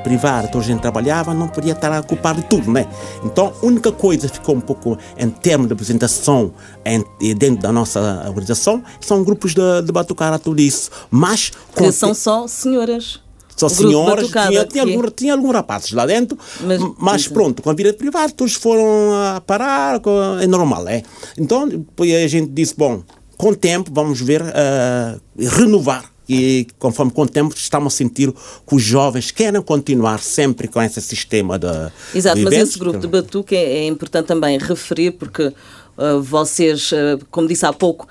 privada, 0.05 0.49
toda 0.49 0.62
a 0.62 0.67
gente 0.67 0.81
trabalhava, 0.81 1.33
não 1.33 1.49
podia 1.49 1.73
estar 1.73 1.91
a 1.91 2.00
ocupar 2.00 2.35
de 2.35 2.43
tudo, 2.43 2.71
né? 2.71 2.87
Então, 3.25 3.55
a 3.62 3.67
única 3.67 3.91
coisa 3.91 4.29
que 4.29 4.35
ficou 4.35 4.55
um 4.55 4.61
pouco 4.61 4.99
em 5.17 5.31
termos 5.31 5.67
de 5.67 5.73
apresentação 5.73 6.53
em, 6.85 7.03
dentro 7.35 7.62
da 7.62 7.73
nossa 7.73 8.25
organização 8.26 8.83
são 9.00 9.25
grupos 9.25 9.55
de, 9.55 9.83
de 9.83 9.93
batucara, 9.93 10.38
tudo 10.38 10.61
isso. 10.61 10.91
Mas, 11.11 11.53
Que 11.75 11.91
são 11.91 12.12
só 12.12 12.47
senhoras. 12.47 13.21
Só 13.56 13.68
senhoras, 13.68 14.28
tinha, 14.28 14.64
tinha, 14.64 14.66
que- 14.66 14.78
algum, 14.78 15.10
tinha 15.10 15.32
alguns 15.32 15.52
rapazes 15.52 15.92
lá 15.92 16.04
dentro, 16.06 16.38
Mas- 16.60 16.80
mas, 16.80 16.92
mas 16.98 17.28
pronto, 17.28 17.62
com 17.62 17.70
a 17.70 17.75
vida 17.75 17.92
privada, 17.94 18.32
todos 18.32 18.54
foram 18.54 19.12
a 19.14 19.40
parar, 19.40 20.00
é 20.40 20.46
normal, 20.46 20.86
é? 20.88 21.02
Então, 21.38 21.66
depois 21.66 22.12
a 22.14 22.26
gente 22.28 22.50
disse, 22.52 22.75
bom, 22.76 23.02
com 23.36 23.48
o 23.50 23.56
tempo 23.56 23.90
vamos 23.92 24.20
ver, 24.20 24.42
ah, 24.42 25.18
renovar. 25.38 26.04
E 26.28 26.66
conforme 26.78 27.12
com 27.12 27.22
o 27.22 27.28
tempo 27.28 27.54
estamos 27.56 27.94
a 27.94 27.96
sentir 27.96 28.32
que 28.32 28.75
os 28.75 28.82
jovens 28.82 29.30
querem 29.30 29.62
continuar 29.62 30.18
sempre 30.18 30.66
com 30.66 30.82
esse 30.82 31.00
sistema 31.00 31.56
de 31.56 31.68
Exato, 32.12 32.36
de 32.38 32.42
mas 32.44 32.54
esse 32.54 32.78
grupo 32.78 32.98
de 32.98 33.06
batuque 33.06 33.54
é, 33.54 33.78
é 33.78 33.86
importante 33.86 34.26
também 34.26 34.58
referir 34.58 35.12
porque 35.12 35.46
uh, 35.46 36.20
vocês, 36.20 36.90
uh, 36.90 37.25
como 37.30 37.46
disse 37.46 37.64
há 37.64 37.72
pouco, 37.72 38.08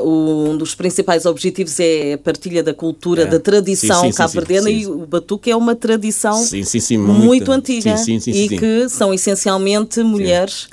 uh, 0.00 0.08
um 0.08 0.56
dos 0.56 0.74
principais 0.74 1.26
objetivos 1.26 1.78
é 1.80 2.14
a 2.14 2.18
partilha 2.18 2.62
da 2.62 2.72
cultura, 2.74 3.22
É. 3.22 3.26
da 3.26 3.38
tradição 3.40 4.10
cabo-verdiana 4.12 4.70
e 4.70 4.86
o 4.86 5.06
batuque 5.06 5.50
é 5.50 5.56
uma 5.56 5.74
tradição 5.74 6.34
Sim, 6.34 6.62
sim, 6.64 6.80
sim, 6.80 6.98
muito, 6.98 7.24
muito. 7.24 7.52
antiga 7.52 7.96
Sim, 7.96 8.18
sim, 8.20 8.32
sim, 8.32 8.44
e 8.44 8.48
que 8.58 8.88
são 8.88 9.12
essencialmente 9.12 10.02
mulheres 10.02 10.66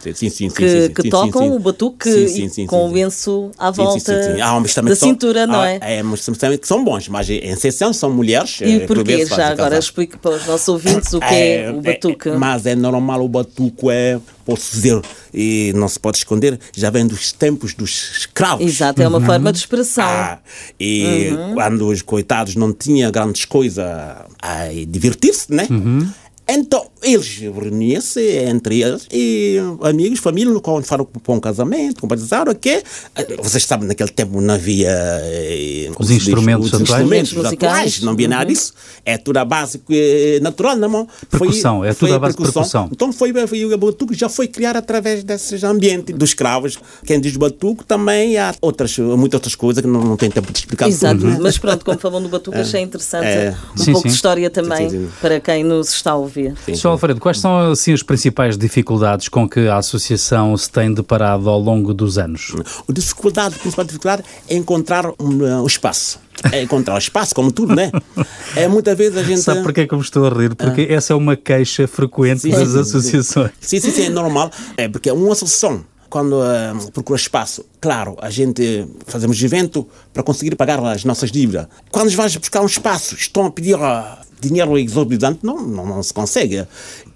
que, 0.95 1.09
tocam 1.09 1.55
o 1.55 1.59
batuque 1.59 2.09
e 2.09 2.65
com 2.67 2.89
o 2.89 2.93
lenço 2.93 3.51
à 3.57 3.69
volta 3.71 3.99
também 4.73 4.89
da 4.89 4.95
são- 4.95 5.09
cintura, 5.09 5.45
não 5.47 5.63
é? 5.63 5.79
É, 5.81 6.03
mas 6.03 6.25
também 6.25 6.57
que 6.57 6.67
são 6.67 6.83
bons, 6.83 7.07
mas 7.07 7.29
em 7.29 7.39
exceção 7.49 7.93
são 7.93 8.11
mulheres. 8.11 8.59
E 8.61 8.75
eh, 8.75 8.79
por 8.87 8.97
porquê? 8.97 9.25
Já 9.25 9.49
agora 9.49 9.77
explique 9.77 10.17
para 10.17 10.35
os 10.35 10.45
nossos 10.45 10.67
ouvintes 10.67 11.13
o 11.13 11.19
que 11.19 11.25
é, 11.33 11.71
o 11.71 11.81
batuque. 11.81 12.29
mas 12.31 12.65
é 12.65 12.75
normal 12.75 13.23
o 13.23 13.27
batuque, 13.27 13.89
é, 13.89 14.19
posso 14.45 14.71
dizer, 14.75 15.01
e 15.33 15.71
não 15.75 15.87
se 15.87 15.99
pode 15.99 16.17
esconder, 16.17 16.59
já 16.75 16.89
vem 16.89 17.05
dos 17.07 17.31
tempos 17.31 17.73
dos 17.73 18.11
escravos. 18.17 18.65
Exato, 18.65 19.01
é 19.01 19.07
uma 19.07 19.21
forma 19.21 19.51
de 19.51 19.59
expressão. 19.59 20.03
Ah, 20.05 20.39
e 20.79 21.29
Uhum. 21.31 21.53
quando 21.53 21.87
os 21.87 22.01
coitados 22.01 22.55
não 22.55 22.71
tinham 22.73 23.11
grandes 23.11 23.45
coisas 23.45 23.79
a, 23.79 24.25
a 24.41 24.65
divertir-se, 24.87 25.51
né? 25.53 25.67
Então, 26.47 26.85
eles 27.01 27.37
reuniam-se 27.37 28.19
entre 28.45 28.81
eles 28.81 29.07
e 29.11 29.57
amigos, 29.81 30.19
família, 30.19 30.53
quando 30.59 30.83
foram 30.85 31.05
para 31.05 31.33
um 31.33 31.39
casamento, 31.39 32.05
o 32.05 32.55
quê? 32.55 32.83
Vocês 33.41 33.65
sabem, 33.65 33.87
naquele 33.87 34.09
tempo 34.09 34.41
não 34.41 34.53
havia... 34.53 34.89
eh, 34.89 35.89
Os 35.97 36.07
se 36.07 36.13
diz, 36.13 36.27
instrumentos 36.27 36.67
os 36.67 36.73
atuais. 36.73 36.89
instrumentos 36.89 37.29
Instrumentos 37.29 37.51
musicais. 37.51 37.73
atuais, 37.73 38.01
não 38.01 38.11
havia 38.11 38.27
nada 38.27 38.45
disso. 38.45 38.73
É 39.05 39.17
tudo 39.17 39.37
a 39.37 39.45
base 39.45 39.81
eh, 39.89 40.39
natural, 40.41 40.75
não 40.75 40.99
é? 41.01 41.07
Percussão, 41.29 41.83
é 41.83 41.89
tudo 41.93 41.99
foi 42.07 42.11
à 42.11 42.19
base 42.19 42.35
de 42.35 42.43
percussão. 42.43 42.89
Então 42.91 43.13
foi, 43.13 43.31
foi 43.47 43.65
o 43.65 43.77
batuque 43.77 44.13
já 44.13 44.27
foi 44.27 44.47
criado 44.47 44.75
através 44.77 45.23
desses 45.23 45.63
ambientes 45.63 46.13
dos 46.15 46.31
escravos. 46.31 46.77
Quem 47.05 47.21
diz 47.21 47.37
batuque 47.37 47.85
também 47.85 48.37
há 48.37 48.53
outras, 48.61 48.97
muitas 48.97 49.35
outras 49.35 49.55
coisas 49.55 49.81
que 49.81 49.87
não, 49.87 50.01
não 50.03 50.17
tem 50.17 50.29
tempo 50.29 50.51
de 50.51 50.59
explicar 50.59 50.87
Exato, 50.89 51.19
tudo. 51.21 51.29
né? 51.31 51.37
mas 51.41 51.57
pronto, 51.57 51.85
como 51.85 51.97
falam 51.99 52.21
do 52.21 52.27
Batuque, 52.29 52.57
achei 52.57 52.81
interessante 52.81 53.25
É. 53.27 53.55
um 53.73 53.77
Sim, 53.77 53.91
pouco 53.93 54.07
sim. 54.07 54.09
de 54.09 54.15
história 54.15 54.49
também 54.49 54.89
Sim, 54.89 54.97
sim, 54.99 55.05
sim. 55.05 55.11
para 55.21 55.39
quem 55.39 55.63
nos 55.63 55.93
está 55.93 56.11
a 56.11 56.15
ouvir. 56.15 56.32
Sim, 56.65 56.75
Sr. 56.75 56.87
Alfredo, 56.87 57.19
quais 57.19 57.39
são 57.39 57.71
assim 57.71 57.93
as 57.93 58.03
principais 58.03 58.57
dificuldades 58.57 59.29
com 59.29 59.47
que 59.47 59.67
a 59.67 59.77
associação 59.77 60.55
se 60.57 60.69
tem 60.69 60.93
deparado 60.93 61.49
ao 61.49 61.59
longo 61.59 61.93
dos 61.93 62.17
anos? 62.17 62.53
A 62.87 62.91
dificuldade, 62.91 63.55
a 63.55 63.59
principal 63.59 63.85
dificuldade 63.85 64.23
é 64.47 64.55
encontrar 64.55 65.05
um, 65.19 65.43
uh, 65.43 65.61
o 65.61 65.67
espaço. 65.67 66.19
É 66.51 66.61
encontrar 66.61 66.95
o 66.95 66.97
espaço, 66.97 67.33
como 67.33 67.51
tudo, 67.51 67.75
né? 67.75 67.91
É 68.55 68.67
muitas 68.67 68.95
vezes 68.97 69.17
a 69.17 69.23
gente. 69.23 69.41
Sabe 69.41 69.63
porquê 69.63 69.81
é 69.81 69.87
que 69.87 69.93
eu 69.93 69.97
me 69.97 70.03
estou 70.03 70.27
a 70.27 70.29
rir? 70.29 70.53
Porque 70.55 70.81
essa 70.89 71.13
é 71.13 71.15
uma 71.15 71.35
queixa 71.35 71.87
frequente 71.87 72.41
Sim, 72.41 72.51
das 72.51 72.69
sim, 72.69 72.79
associações. 72.79 73.51
Sim, 73.59 73.79
sim, 73.79 73.91
sim, 73.91 74.05
é 74.05 74.09
normal. 74.09 74.51
É 74.77 74.87
porque 74.87 75.09
uma 75.11 75.31
associação, 75.31 75.83
quando 76.09 76.43
eh, 76.43 76.73
procura 76.93 77.17
espaço, 77.17 77.65
claro, 77.81 78.15
a 78.21 78.29
gente 78.29 78.87
fazemos 79.07 79.41
evento 79.41 79.87
para 80.13 80.21
conseguir 80.21 80.55
pagar 80.55 80.83
as 80.85 81.03
nossas 81.03 81.31
dívidas. 81.31 81.67
Quando 81.91 82.15
vais 82.15 82.35
buscar 82.35 82.61
um 82.61 82.67
espaço, 82.67 83.15
estão 83.15 83.47
a 83.47 83.51
pedir 83.51 83.75
ah, 83.75 84.19
dinheiro 84.47 84.77
exorbitante, 84.77 85.39
não, 85.43 85.61
não, 85.61 85.85
não 85.85 86.03
se 86.03 86.13
consegue. 86.13 86.65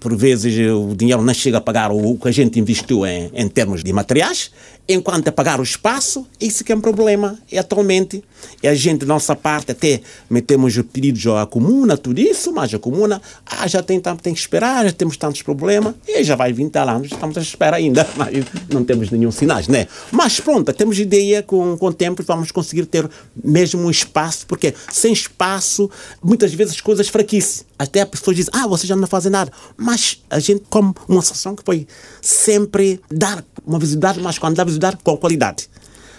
Por 0.00 0.16
vezes 0.16 0.54
o 0.70 0.94
dinheiro 0.94 1.22
não 1.22 1.34
chega 1.34 1.58
a 1.58 1.60
pagar 1.60 1.90
o, 1.90 2.12
o 2.12 2.18
que 2.18 2.28
a 2.28 2.32
gente 2.32 2.58
investiu 2.58 3.06
em, 3.06 3.30
em 3.34 3.48
termos 3.48 3.82
de 3.82 3.92
materiais, 3.92 4.50
enquanto 4.88 5.28
a 5.28 5.32
pagar 5.32 5.60
o 5.60 5.62
espaço, 5.62 6.26
isso 6.40 6.64
que 6.64 6.72
é 6.72 6.76
um 6.76 6.80
problema. 6.80 7.38
E 7.52 7.58
atualmente, 7.58 8.24
e 8.62 8.68
a 8.68 8.74
gente, 8.74 9.04
nossa 9.04 9.36
parte, 9.36 9.72
até 9.72 10.00
metemos 10.30 10.80
pedidos 10.92 11.26
à 11.26 11.44
comuna, 11.44 11.96
tudo 11.96 12.18
isso, 12.18 12.52
mas 12.52 12.72
a 12.72 12.78
comuna, 12.78 13.20
ah, 13.44 13.66
já 13.66 13.82
tem, 13.82 14.00
tem 14.00 14.32
que 14.32 14.40
esperar, 14.40 14.86
já 14.86 14.92
temos 14.92 15.16
tantos 15.16 15.42
problemas, 15.42 15.94
e 16.06 16.24
já 16.24 16.34
vai 16.36 16.52
20 16.52 16.76
anos, 16.76 17.12
estamos 17.12 17.36
à 17.36 17.42
espera 17.42 17.76
ainda, 17.76 18.08
mas 18.16 18.34
não 18.72 18.82
temos 18.82 19.10
nenhum 19.10 19.30
sinais, 19.30 19.68
né? 19.68 19.86
Mas 20.10 20.40
pronto, 20.40 20.72
temos 20.72 20.98
ideia 20.98 21.42
com, 21.42 21.76
com 21.76 21.86
o 21.86 21.92
tempo 21.92 22.22
vamos 22.22 22.50
conseguir 22.50 22.86
ter 22.86 23.08
mesmo 23.44 23.82
um 23.82 23.90
espaço, 23.90 24.46
porque 24.46 24.74
sem 24.90 25.12
espaço, 25.12 25.90
muitas 26.22 26.54
vezes 26.54 26.74
as 26.74 26.80
coisas 26.80 27.08
fraquissem. 27.08 27.66
Até 27.78 28.02
as 28.02 28.08
pessoas 28.08 28.36
dizem, 28.36 28.50
ah, 28.54 28.66
vocês 28.66 28.88
já 28.88 28.96
não 28.96 29.06
fazem 29.06 29.30
nada. 29.30 29.52
Mas 29.76 30.20
a 30.28 30.40
gente, 30.40 30.64
como 30.68 30.94
uma 31.06 31.20
associação 31.20 31.54
que 31.54 31.62
foi 31.64 31.86
sempre 32.20 33.00
dar 33.10 33.44
uma 33.64 33.78
visibilidade, 33.78 34.20
mas 34.20 34.36
quando 34.38 34.56
dá 34.56 34.64
visibilidade, 34.64 34.77
com 35.02 35.16
qualidade. 35.16 35.68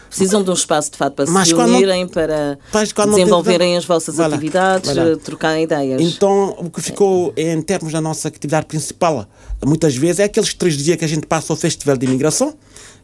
Precisam 0.09 0.41
de 0.43 0.49
um 0.49 0.53
espaço 0.53 0.89
de 0.91 0.97
fato 0.97 1.13
para 1.13 1.29
Mas 1.29 1.49
se 1.49 1.53
não- 1.53 1.65
unirem, 1.65 2.07
para 2.07 2.57
não 2.73 3.05
tem- 3.05 3.09
desenvolverem 3.25 3.77
as 3.77 3.85
vossas 3.85 4.15
Vai 4.15 4.25
atividades, 4.25 4.95
lá. 4.95 5.03
eh, 5.03 5.15
trocarem 5.17 5.63
ideias. 5.65 6.01
Então, 6.01 6.55
o 6.57 6.67
que 6.71 6.81
ficou 6.81 7.31
em 7.37 7.61
termos 7.61 7.93
da 7.93 8.01
nossa 8.01 8.27
atividade 8.27 8.65
principal, 8.65 9.27
muitas 9.63 9.95
vezes, 9.95 10.17
é 10.19 10.23
aqueles 10.23 10.51
três 10.55 10.75
dias 10.77 10.97
que 10.97 11.05
a 11.05 11.07
gente 11.07 11.27
passa 11.27 11.53
ao 11.53 11.57
Festival 11.57 11.95
de 11.95 12.07
Imigração, 12.07 12.55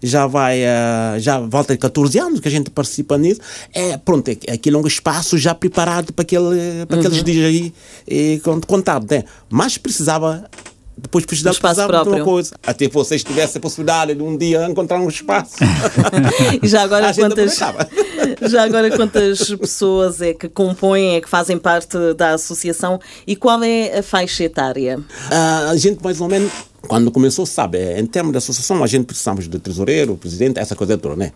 já 0.01 0.25
vai, 0.25 0.61
eh, 0.63 1.17
já 1.19 1.39
volta 1.39 1.73
de 1.73 1.79
14 1.79 2.17
anos 2.19 2.39
que 2.39 2.47
a 2.47 2.51
gente 2.51 2.71
participa 2.71 3.19
nisso, 3.19 3.39
é, 3.71 3.97
pronto, 3.97 4.27
é 4.29 4.53
aquele 4.53 4.75
longo 4.75 4.87
espaço 4.87 5.37
já 5.37 5.53
preparado 5.53 6.11
para, 6.11 6.23
aquele, 6.23 6.85
para 6.87 6.97
Uhum. 6.97 7.03
aqueles 7.05 7.23
dias 7.23 7.45
aí, 7.45 7.71
e, 8.07 8.41
con- 8.43 8.59
contado, 8.61 9.05
né? 9.11 9.23
Mas 9.47 9.77
precisava, 9.77 10.49
depois 10.97 11.25
precisava, 11.25 11.53
espaço 11.53 11.75
precisava 11.75 11.91
de 11.91 11.97
uma 11.97 12.15
próprio. 12.15 12.25
coisa. 12.25 12.55
Até 12.65 12.87
vocês 12.87 13.23
tivessem 13.23 13.59
a 13.59 13.61
possibilidade 13.61 14.15
de 14.15 14.23
um 14.23 14.37
dia 14.37 14.65
encontrar 14.69 14.99
um 14.99 15.09
espaço. 15.09 15.55
E 16.61 16.67
já 16.67 16.83
agora 16.83 17.13
quantas 17.13 17.57
já 18.49 18.63
agora 18.63 18.95
quantas 18.95 19.39
pessoas 19.55 20.21
é 20.21 20.33
que 20.33 20.47
compõem, 20.47 21.15
é 21.15 21.21
que 21.21 21.29
fazem 21.29 21.57
parte 21.57 21.97
da 22.15 22.33
associação 22.33 22.99
e 23.27 23.35
qual 23.35 23.61
é 23.63 23.99
a 23.99 24.03
faixa 24.03 24.43
etária? 24.43 24.99
Ah, 25.29 25.69
a 25.71 25.75
gente 25.75 26.01
mais 26.01 26.21
ou 26.21 26.29
menos, 26.29 26.51
quando 26.85 27.11
começou, 27.11 27.45
sabe, 27.45 27.77
eh, 27.77 27.99
em 27.99 28.05
termos 28.05 28.31
de 28.31 28.37
associação, 28.37 28.83
a 28.83 28.87
gente 28.87 29.05
precisamos 29.05 29.47
de 29.47 29.59
tesoureiro, 29.59 30.15
presidente, 30.15 30.59
essa 30.59 30.75
coisa 30.75 30.97
toda, 30.97 31.15
né? 31.15 31.31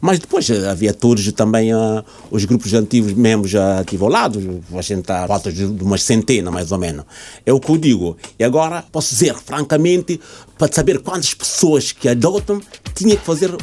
Mas 0.00 0.18
depois 0.18 0.48
eh, 0.48 0.68
havia 0.68 0.94
todos 0.94 1.30
também 1.32 1.72
ah, 1.72 2.04
os 2.30 2.44
grupos 2.44 2.72
antigos, 2.74 3.12
membros 3.12 3.50
já 3.50 3.80
ativos 3.80 4.06
ao 4.06 4.12
lado, 4.12 4.62
a 4.72 4.82
gente 4.82 5.00
está 5.00 5.24
a 5.24 5.26
volta 5.26 5.52
de, 5.52 5.66
de 5.66 5.84
umas 5.84 6.02
centenas, 6.02 6.52
mais 6.52 6.72
ou 6.72 6.78
menos. 6.78 7.04
É 7.44 7.52
o 7.52 7.60
que 7.60 7.70
eu 7.70 7.76
digo. 7.76 8.16
E 8.38 8.44
agora, 8.44 8.84
posso 8.90 9.10
dizer, 9.10 9.34
francamente, 9.34 10.20
para 10.56 10.72
saber 10.72 11.00
quantas 11.00 11.34
pessoas 11.34 11.92
que 11.92 12.08
adotam, 12.08 12.60
tinha 12.94 13.16
que 13.16 13.24
fazer 13.24 13.56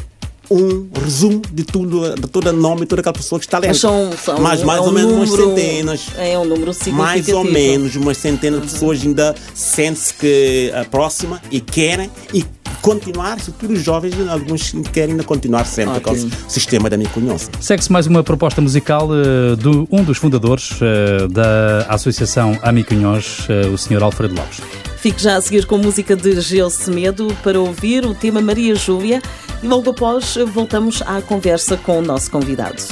um 0.50 0.88
resumo 1.04 1.42
de 1.52 1.62
tudo, 1.64 2.14
de 2.14 2.22
todo 2.28 2.48
o 2.48 2.52
nome, 2.52 2.84
toda 2.86 3.00
aquela 3.00 3.12
pessoa 3.12 3.38
que 3.38 3.46
está 3.46 3.58
lendo. 3.58 3.68
Mas 3.70 3.80
são, 3.80 4.10
são 4.22 4.38
Mas 4.40 4.62
mais 4.62 4.80
é 4.80 4.82
um 4.82 4.86
ou 4.86 4.92
menos 4.92 5.12
umas 5.12 5.30
número- 5.30 5.48
centenas 5.50 6.06
É 6.18 6.38
um 6.38 6.44
número 6.44 6.74
significativo. 6.74 6.96
mais 7.02 7.28
ou 7.28 7.44
menos 7.44 7.96
umas 7.96 8.16
centenas 8.18 8.62
de 8.62 8.68
pessoas 8.68 9.00
ainda 9.02 9.34
sentem-se 9.54 10.14
que 10.14 10.72
aproxima 10.74 11.40
e 11.50 11.60
querem 11.60 12.10
e 12.34 12.44
continuar, 12.80 13.38
sobretudo 13.40 13.74
os 13.74 13.82
jovens, 13.82 14.14
alguns 14.28 14.72
querem 14.92 15.12
ainda 15.12 15.24
continuar 15.24 15.64
sempre 15.64 16.00
com 16.00 16.10
Ótimo. 16.10 16.30
o 16.46 16.50
sistema 16.50 16.90
da 16.90 16.96
Miconhoça. 16.96 17.50
Segue-se 17.60 17.90
mais 17.92 18.06
uma 18.06 18.22
proposta 18.22 18.60
musical 18.60 19.08
eh, 19.12 19.56
de 19.56 19.86
um 19.90 20.02
dos 20.02 20.18
fundadores 20.18 20.78
eh, 20.80 21.28
da 21.28 21.86
Associação 21.88 22.58
Amicunhós, 22.62 23.46
eh, 23.48 23.66
o 23.68 23.76
Sr. 23.76 24.02
Alfredo 24.02 24.34
Lopes. 24.34 24.60
Fique 24.98 25.22
já 25.22 25.36
a 25.36 25.40
seguir 25.40 25.66
com 25.66 25.78
música 25.78 26.14
de 26.14 26.40
Gil 26.40 26.68
Semedo 26.70 27.34
para 27.42 27.58
ouvir 27.58 28.04
o 28.04 28.14
tema 28.14 28.40
Maria 28.40 28.74
Júlia 28.74 29.22
e 29.62 29.66
logo 29.66 29.90
após 29.90 30.36
voltamos 30.52 31.02
à 31.02 31.22
conversa 31.22 31.76
com 31.76 31.98
o 31.98 32.02
nosso 32.02 32.30
convidado. 32.30 32.82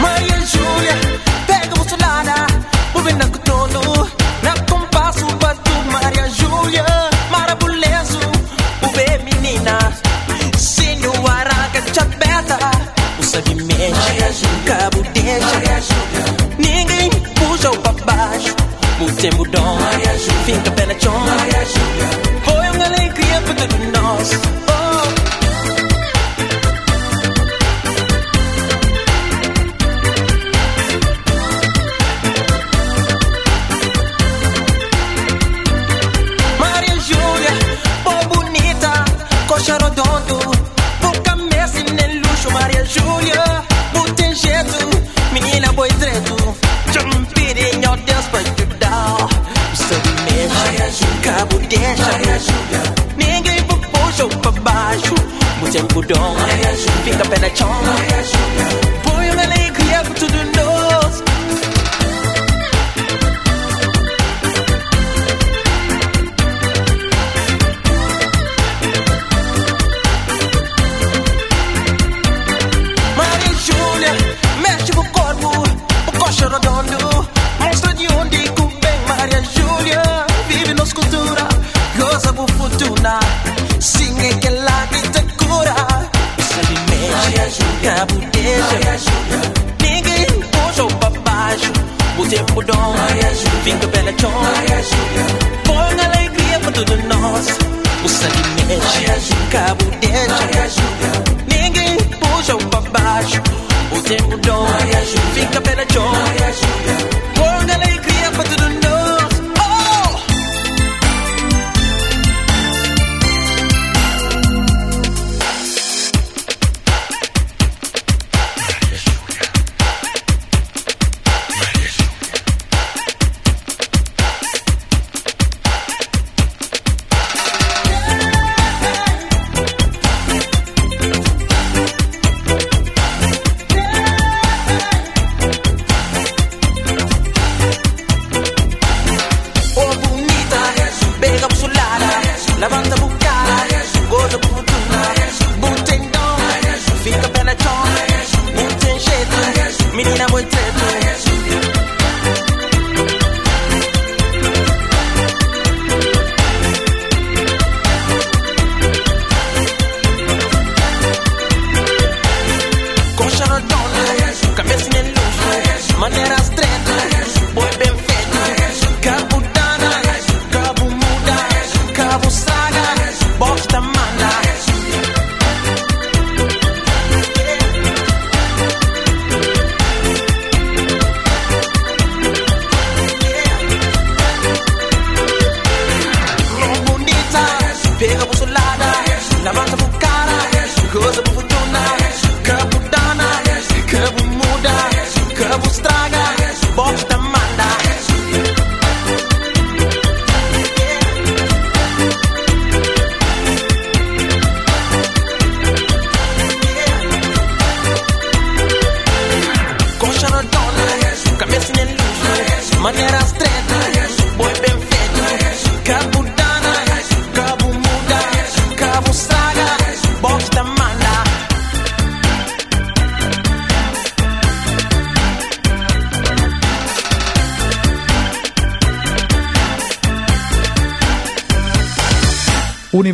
Maria 0.00 0.40
Júlia, 0.40 1.20
pega 1.46 1.74
o 1.74 1.78
Bolsonaro, 1.78 2.66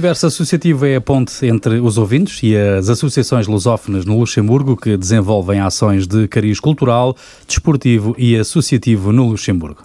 universo 0.03 0.27
associativo 0.27 0.85
é 0.85 0.97
a 0.97 1.01
ponte 1.01 1.47
entre 1.47 1.79
os 1.79 1.97
ouvintes 1.97 2.43
e 2.43 2.57
as 2.57 2.89
associações 2.89 3.47
lusófonas 3.47 4.05
no 4.05 4.19
Luxemburgo 4.19 4.77
que 4.77 4.97
desenvolvem 4.97 5.61
ações 5.61 6.09
de 6.09 6.27
cariz 6.27 6.59
cultural, 6.59 7.17
desportivo 7.47 8.13
e 8.19 8.37
associativo 8.37 9.13
no 9.13 9.29
Luxemburgo. 9.29 9.81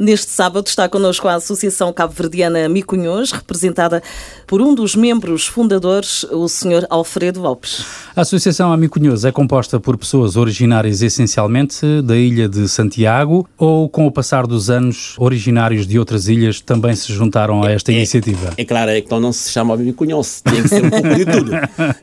Neste 0.00 0.30
sábado 0.30 0.66
está 0.66 0.88
connosco 0.88 1.28
a 1.28 1.34
Associação 1.34 1.92
Cabo-Verdiana 1.92 2.66
Micunhões, 2.70 3.32
representada 3.32 4.02
por 4.46 4.62
um 4.62 4.74
dos 4.74 4.96
membros 4.96 5.46
fundadores, 5.46 6.24
o 6.30 6.48
Sr. 6.48 6.86
Alfredo 6.88 7.46
Alpes. 7.46 7.84
A 8.16 8.22
Associação 8.22 8.72
Amicunhoso 8.72 9.28
é 9.28 9.30
composta 9.30 9.78
por 9.78 9.98
pessoas 9.98 10.36
originárias 10.36 11.02
essencialmente 11.02 12.00
da 12.00 12.16
ilha 12.16 12.48
de 12.48 12.66
Santiago 12.66 13.46
ou, 13.58 13.90
com 13.90 14.06
o 14.06 14.10
passar 14.10 14.46
dos 14.46 14.70
anos, 14.70 15.16
originários 15.18 15.86
de 15.86 15.98
outras 15.98 16.28
ilhas 16.28 16.62
também 16.62 16.96
se 16.96 17.12
juntaram 17.12 17.62
a 17.62 17.70
esta 17.70 17.92
iniciativa? 17.92 18.54
É 18.56 18.64
claro, 18.64 18.92
então 18.92 19.20
não 19.20 19.34
se 19.34 19.50
chama 19.50 19.76
Micunhos, 19.76 20.40
tem 20.40 20.62
que 20.62 20.68
ser 20.70 20.82
um 20.82 20.88
pouco 20.88 21.14
de 21.14 21.26
tudo. 21.26 21.50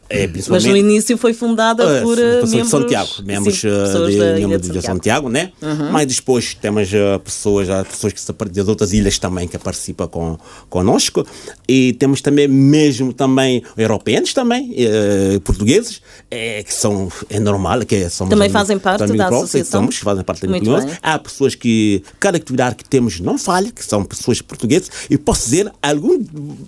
É, 0.09 0.29
Mas 0.49 0.63
no 0.63 0.77
início 0.77 1.17
foi 1.17 1.33
fundada 1.33 1.83
eh, 1.83 2.01
por 2.01 2.17
eh, 2.17 2.39
pessoas 2.39 2.51
membros... 2.51 2.63
de 2.63 2.69
Santiago, 2.69 3.09
membros 3.25 3.59
sim, 3.59 3.67
eh, 3.67 3.83
pessoas 3.83 4.11
de, 4.11 4.17
ilha 4.17 4.59
de 4.59 4.69
de 4.69 4.81
Santiago, 4.81 4.81
Santiago. 4.81 5.27
Uhum. 5.27 5.33
né? 5.33 5.51
Mas 5.91 6.15
depois 6.15 6.53
temos 6.53 6.93
eh, 6.93 7.17
pessoas, 7.19 7.69
pessoas 7.87 8.13
que 8.13 8.21
se 8.21 8.31
das 8.31 8.67
outras 8.67 8.93
ilhas 8.93 9.17
também 9.17 9.47
que 9.47 9.57
participam 9.57 10.07
com, 10.07 10.37
conosco 10.69 11.25
e 11.67 11.93
temos 11.93 12.21
também 12.21 12.47
mesmo 12.47 13.13
também 13.13 13.63
europeus 13.77 14.33
também, 14.33 14.73
eh, 14.77 15.39
portugueses, 15.43 16.01
eh, 16.29 16.63
que 16.63 16.73
são, 16.73 17.11
é 17.29 17.39
normal, 17.39 17.85
que 17.85 18.09
são 18.09 18.27
Também 18.27 18.49
fazem 18.49 18.77
parte 18.79 19.11
da 19.13 19.27
associação? 19.27 19.81
Somos, 19.81 19.97
fazem 19.97 20.23
parte 20.23 20.45
da 20.45 20.49
Muito. 20.49 20.71
Há 21.01 21.19
pessoas 21.19 21.55
que, 21.55 22.03
cada 22.19 22.37
atividade 22.37 22.75
que 22.75 22.87
temos 22.87 23.19
não 23.19 23.37
falha, 23.37 23.71
que 23.71 23.83
são 23.83 24.03
pessoas 24.03 24.41
portuguesas, 24.41 24.89
e 25.09 25.17
posso 25.17 25.45
dizer, 25.45 25.71
alguns 25.81 26.25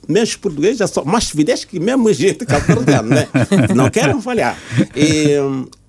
meus 0.07 0.35
portugueses 0.35 0.77
já 0.77 0.87
são 0.87 1.05
mais 1.05 1.29
fiéis 1.29 1.65
que 1.65 1.79
mesmo 1.79 2.11
gente 2.13 2.45
cabo-verdiana, 2.45 3.09
né? 3.15 3.27
Não 3.75 3.89
querem 3.89 4.21
falhar. 4.21 4.57
E, 4.95 5.35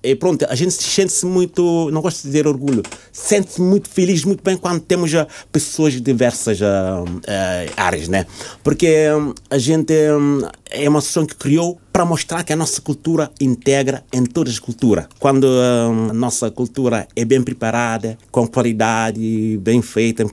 e 0.03 0.15
pronto, 0.15 0.45
a 0.49 0.55
gente 0.55 0.73
sente-se 0.73 1.25
muito, 1.27 1.89
não 1.91 2.01
gosto 2.01 2.23
de 2.23 2.23
dizer 2.23 2.47
orgulho, 2.47 2.81
sente-se 3.13 3.61
muito 3.61 3.87
feliz, 3.87 4.25
muito 4.25 4.43
bem 4.43 4.57
quando 4.57 4.79
temos 4.79 5.11
já 5.11 5.27
pessoas 5.51 5.93
de 5.93 6.01
diversas 6.01 6.59
ah, 6.61 7.03
ah, 7.27 7.83
áreas, 7.83 8.07
né? 8.07 8.25
Porque 8.63 9.11
hum, 9.11 9.33
a 9.47 9.59
gente 9.59 9.93
hum, 9.93 10.41
é 10.71 10.89
uma 10.89 10.97
associação 10.97 11.27
que 11.27 11.35
criou 11.35 11.79
para 11.93 12.03
mostrar 12.03 12.43
que 12.43 12.51
a 12.51 12.55
nossa 12.55 12.81
cultura 12.81 13.29
integra 13.39 14.03
em 14.11 14.25
todas 14.25 14.53
as 14.53 14.59
culturas. 14.59 15.05
Quando 15.19 15.45
hum, 15.45 16.09
a 16.09 16.13
nossa 16.13 16.49
cultura 16.49 17.07
é 17.15 17.23
bem 17.23 17.43
preparada, 17.43 18.17
com 18.31 18.47
qualidade, 18.47 19.59
bem 19.61 19.83
feita, 19.83 20.25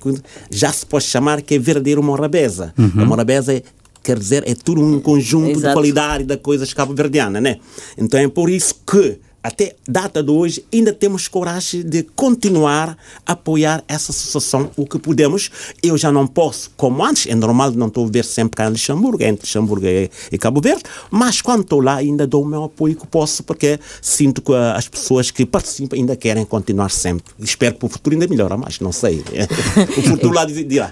já 0.51 0.73
se 0.73 0.87
pode 0.87 1.05
chamar 1.05 1.43
que 1.43 1.57
é 1.57 1.59
verdadeiro 1.59 2.03
morabeza. 2.03 2.73
A 2.97 3.05
morabeza 3.05 3.55
é 3.55 3.63
quer 4.03 4.19
dizer, 4.19 4.43
é 4.49 4.55
tudo 4.55 4.81
um 4.81 5.01
conjunto 5.01 5.53
de 5.53 5.59
Exato. 5.59 5.75
qualidade 5.75 6.25
da 6.25 6.39
coisas 6.39 6.73
cabo-verdiana, 6.73 7.43
né? 7.43 7.59
Então 7.99 8.19
é 8.19 8.27
por 8.27 8.49
isso 8.49 8.75
que 8.91 9.19
até 9.43 9.77
data 9.87 10.23
de 10.23 10.31
hoje 10.31 10.65
ainda 10.73 10.93
temos 10.93 11.29
coragem 11.29 11.83
de 11.83 12.03
continuar 12.03 12.97
a 13.25 13.33
apoiar 13.33 13.85
essa 13.87 14.11
associação 14.11 14.71
o 14.77 14.87
que 14.87 14.99
podemos. 14.99 15.51
Eu 15.83 15.97
já 15.97 16.11
não 16.11 16.27
posso, 16.27 16.71
como 16.77 17.05
antes, 17.05 17.27
é 17.27 17.35
normal 17.35 17.71
não 17.73 17.87
estou 17.87 18.07
a 18.07 18.11
ver 18.11 18.25
sempre 18.25 18.57
cá 18.57 18.67
em 18.67 18.71
Luxemburgo, 18.71 19.23
entre 19.23 19.47
Luxemburgo 19.47 19.87
e, 19.87 20.39
Cabo 20.39 20.61
Verde, 20.61 20.83
mas 21.11 21.41
quando 21.41 21.63
estou 21.63 21.81
lá 21.81 21.97
ainda 21.97 22.27
dou 22.27 22.43
o 22.43 22.47
meu 22.47 22.65
apoio 22.65 22.97
que 22.97 23.07
posso, 23.07 23.43
porque 23.43 23.79
sinto 24.01 24.43
que 24.43 24.53
ah, 24.53 24.75
as 24.75 24.89
pessoas 24.89 25.31
que 25.31 25.47
participam 25.47 25.97
ainda 25.97 26.17
querem 26.17 26.45
continuar 26.45 26.91
sempre. 26.91 27.25
Espero 27.39 27.77
que 27.77 27.87
o 27.87 27.89
futuro 27.89 28.15
ainda 28.15 28.27
melhore 28.27 28.57
mais, 28.57 28.81
não 28.81 28.93
sei. 28.93 29.23
o 29.97 30.03
futuro 30.03 30.35
lá 30.35 30.45
dirá. 30.45 30.91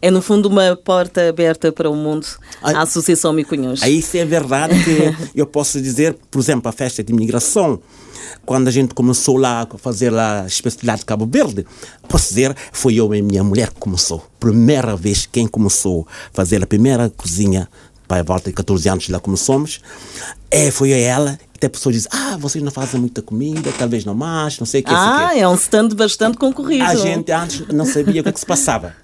É, 0.00 0.10
no 0.10 0.20
fundo, 0.22 0.48
uma 0.48 0.76
porta 0.76 1.28
aberta 1.28 1.72
para 1.72 1.88
o 1.90 1.96
mundo, 1.96 2.26
Ai. 2.62 2.74
a 2.74 2.82
Associação 2.82 3.32
Micunhões. 3.32 3.82
Aí 3.82 3.98
isso 3.98 4.16
é 4.16 4.24
verdade 4.24 4.74
que 4.84 5.30
eu 5.38 5.46
posso 5.46 5.80
dizer, 5.80 6.16
por 6.30 6.40
exemplo, 6.40 6.68
a 6.68 6.72
festa 6.72 7.02
de 7.02 7.12
imigração, 7.12 7.80
quando 8.44 8.68
a 8.68 8.70
gente 8.70 8.94
começou 8.94 9.36
lá 9.36 9.66
a 9.68 9.78
fazer 9.78 10.10
lá 10.10 10.42
a 10.42 10.46
especialidade 10.46 11.00
de 11.00 11.06
Cabo 11.06 11.26
Verde, 11.26 11.66
posso 12.08 12.28
dizer, 12.28 12.54
foi 12.72 12.94
eu 12.94 13.12
e 13.14 13.20
minha 13.20 13.42
mulher 13.42 13.70
que 13.70 13.80
começou. 13.80 14.24
Primeira 14.38 14.94
vez 14.96 15.26
quem 15.26 15.46
começou 15.46 16.06
a 16.08 16.30
fazer 16.32 16.62
a 16.62 16.66
primeira 16.66 17.10
cozinha, 17.10 17.68
para 18.06 18.20
a 18.20 18.22
volta 18.22 18.50
de 18.50 18.54
14 18.54 18.88
anos 18.88 19.08
lá 19.08 19.20
começamos, 19.20 19.80
é, 20.50 20.70
foi 20.70 20.90
ela. 20.92 21.38
Até 21.54 21.70
pessoas 21.70 21.94
dizem, 21.94 22.10
ah, 22.12 22.36
vocês 22.38 22.62
não 22.62 22.70
fazem 22.70 23.00
muita 23.00 23.22
comida, 23.22 23.72
talvez 23.78 24.04
não 24.04 24.14
mais, 24.14 24.58
não 24.58 24.66
sei 24.66 24.82
o 24.82 24.84
que. 24.84 24.90
Ah, 24.92 25.16
sei 25.18 25.26
o 25.26 25.30
quê." 25.30 25.38
é 25.40 25.48
um 25.48 25.54
stand 25.54 25.88
bastante 25.88 26.36
concorrido. 26.36 26.84
A 26.84 26.94
gente 26.94 27.32
antes 27.32 27.66
não 27.68 27.86
sabia 27.86 28.20
o 28.20 28.22
que, 28.22 28.28
é 28.28 28.32
que 28.32 28.40
se 28.40 28.46
passava. 28.46 28.94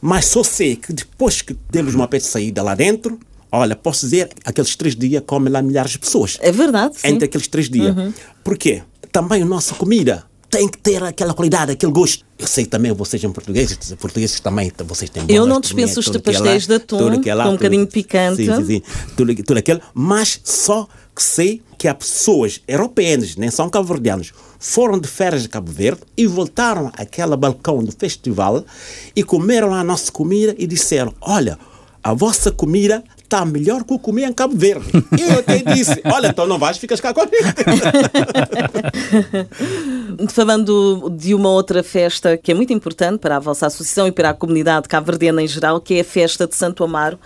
Mas 0.00 0.26
só 0.26 0.42
sei 0.42 0.76
que 0.76 0.92
depois 0.92 1.42
que 1.42 1.56
demos 1.70 1.94
uma 1.94 2.08
peça 2.08 2.26
de 2.26 2.32
saída 2.32 2.62
lá 2.62 2.74
dentro, 2.74 3.20
olha, 3.52 3.76
posso 3.76 4.06
dizer, 4.06 4.30
aqueles 4.44 4.74
três 4.76 4.96
dias 4.96 5.22
comem 5.26 5.52
lá 5.52 5.60
milhares 5.60 5.92
de 5.92 5.98
pessoas. 5.98 6.38
É 6.40 6.50
verdade, 6.50 6.98
sim. 6.98 7.08
Entre 7.08 7.26
aqueles 7.26 7.46
três 7.46 7.68
dias. 7.68 7.94
Por 8.42 8.56
quê? 8.56 8.82
Também 9.12 9.42
a 9.42 9.46
nossa 9.46 9.74
comida 9.74 10.24
tem 10.50 10.68
que 10.68 10.78
ter 10.78 11.02
aquela 11.02 11.32
qualidade, 11.32 11.72
aquele 11.72 11.92
gosto. 11.92 12.24
Eu 12.36 12.46
sei 12.46 12.66
também, 12.66 12.92
vocês 12.92 13.22
em 13.22 13.30
português, 13.30 13.72
portugueses 13.98 14.40
também, 14.40 14.72
vocês 14.84 15.08
têm 15.08 15.24
Eu 15.28 15.46
não 15.46 15.60
dispenso 15.60 16.00
os 16.00 16.08
é 16.08 16.12
lá, 16.12 16.20
pastéis 16.20 16.66
de 16.66 16.74
atum, 16.74 17.20
que 17.20 17.30
é 17.30 17.34
lá, 17.34 17.44
com 17.44 17.50
um 17.50 17.54
bocadinho 17.54 17.86
picante. 17.86 18.44
Sim, 18.44 18.56
sim, 18.56 18.66
sim. 18.66 18.82
Tudo, 19.16 19.34
tudo 19.44 19.58
aquilo. 19.58 19.80
Mas 19.94 20.40
só 20.42 20.88
que 21.14 21.22
sei 21.22 21.62
que 21.78 21.86
há 21.86 21.94
pessoas 21.94 22.60
europeias, 22.66 23.36
nem 23.36 23.50
são 23.50 23.70
cabo-verdianos, 23.70 24.32
foram 24.58 24.98
de 24.98 25.08
férias 25.08 25.42
de 25.42 25.48
Cabo 25.48 25.70
Verde 25.70 26.02
e 26.16 26.26
voltaram 26.26 26.90
àquele 26.94 27.36
balcão 27.36 27.82
do 27.82 27.92
festival 27.92 28.64
e 29.14 29.22
comeram 29.22 29.72
a 29.72 29.84
nossa 29.84 30.10
comida 30.10 30.54
e 30.58 30.66
disseram: 30.66 31.14
Olha, 31.20 31.58
a 32.02 32.14
vossa 32.14 32.50
comida 32.50 33.04
está 33.22 33.44
melhor 33.44 33.84
que 33.84 33.92
eu 33.92 33.98
comi 33.98 34.24
em 34.24 34.32
Cabo 34.32 34.56
Verde. 34.56 34.86
E 35.16 35.22
eu 35.22 35.38
até 35.38 35.58
disse: 35.58 36.00
Olha, 36.04 36.28
então 36.28 36.46
não 36.46 36.58
vais, 36.58 36.78
ficas 36.78 37.00
cá 37.00 37.14
comigo. 37.14 37.36
Falando 40.30 41.10
de 41.10 41.34
uma 41.34 41.50
outra 41.50 41.82
festa 41.82 42.36
que 42.36 42.50
é 42.50 42.54
muito 42.54 42.72
importante 42.72 43.20
para 43.20 43.36
a 43.36 43.38
vossa 43.38 43.66
associação 43.66 44.08
e 44.08 44.12
para 44.12 44.30
a 44.30 44.34
comunidade 44.34 44.88
cabo-verdiana 44.88 45.42
em 45.42 45.46
geral, 45.46 45.80
que 45.80 45.94
é 45.94 46.00
a 46.00 46.04
festa 46.04 46.46
de 46.46 46.56
Santo 46.56 46.82
Amaro, 46.82 47.18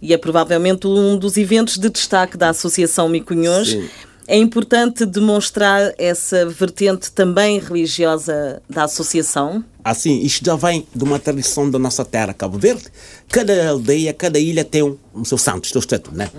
e 0.00 0.14
é 0.14 0.16
provavelmente 0.16 0.86
um 0.86 1.18
dos 1.18 1.36
eventos 1.36 1.76
de 1.76 1.90
destaque 1.90 2.36
da 2.36 2.48
Associação 2.48 3.08
Micunhões. 3.08 3.68
Sim. 3.68 3.88
É 4.30 4.36
importante 4.36 5.04
demonstrar 5.04 5.92
essa 5.98 6.46
vertente 6.46 7.10
também 7.10 7.58
religiosa 7.58 8.62
da 8.70 8.84
associação. 8.84 9.64
Assim, 9.82 10.20
isto 10.20 10.44
já 10.44 10.54
vem 10.54 10.86
de 10.94 11.02
uma 11.02 11.18
tradição 11.18 11.68
da 11.68 11.80
nossa 11.80 12.04
terra, 12.04 12.32
Cabo 12.32 12.56
Verde. 12.56 12.84
Cada 13.28 13.70
aldeia, 13.70 14.14
cada 14.14 14.38
ilha 14.38 14.64
tem 14.64 14.84
um, 14.84 14.96
um 15.12 15.24
seu 15.24 15.36
santo, 15.36 15.64
o 15.64 15.68
seu 15.68 15.80
estatuto, 15.80 16.16
né? 16.16 16.30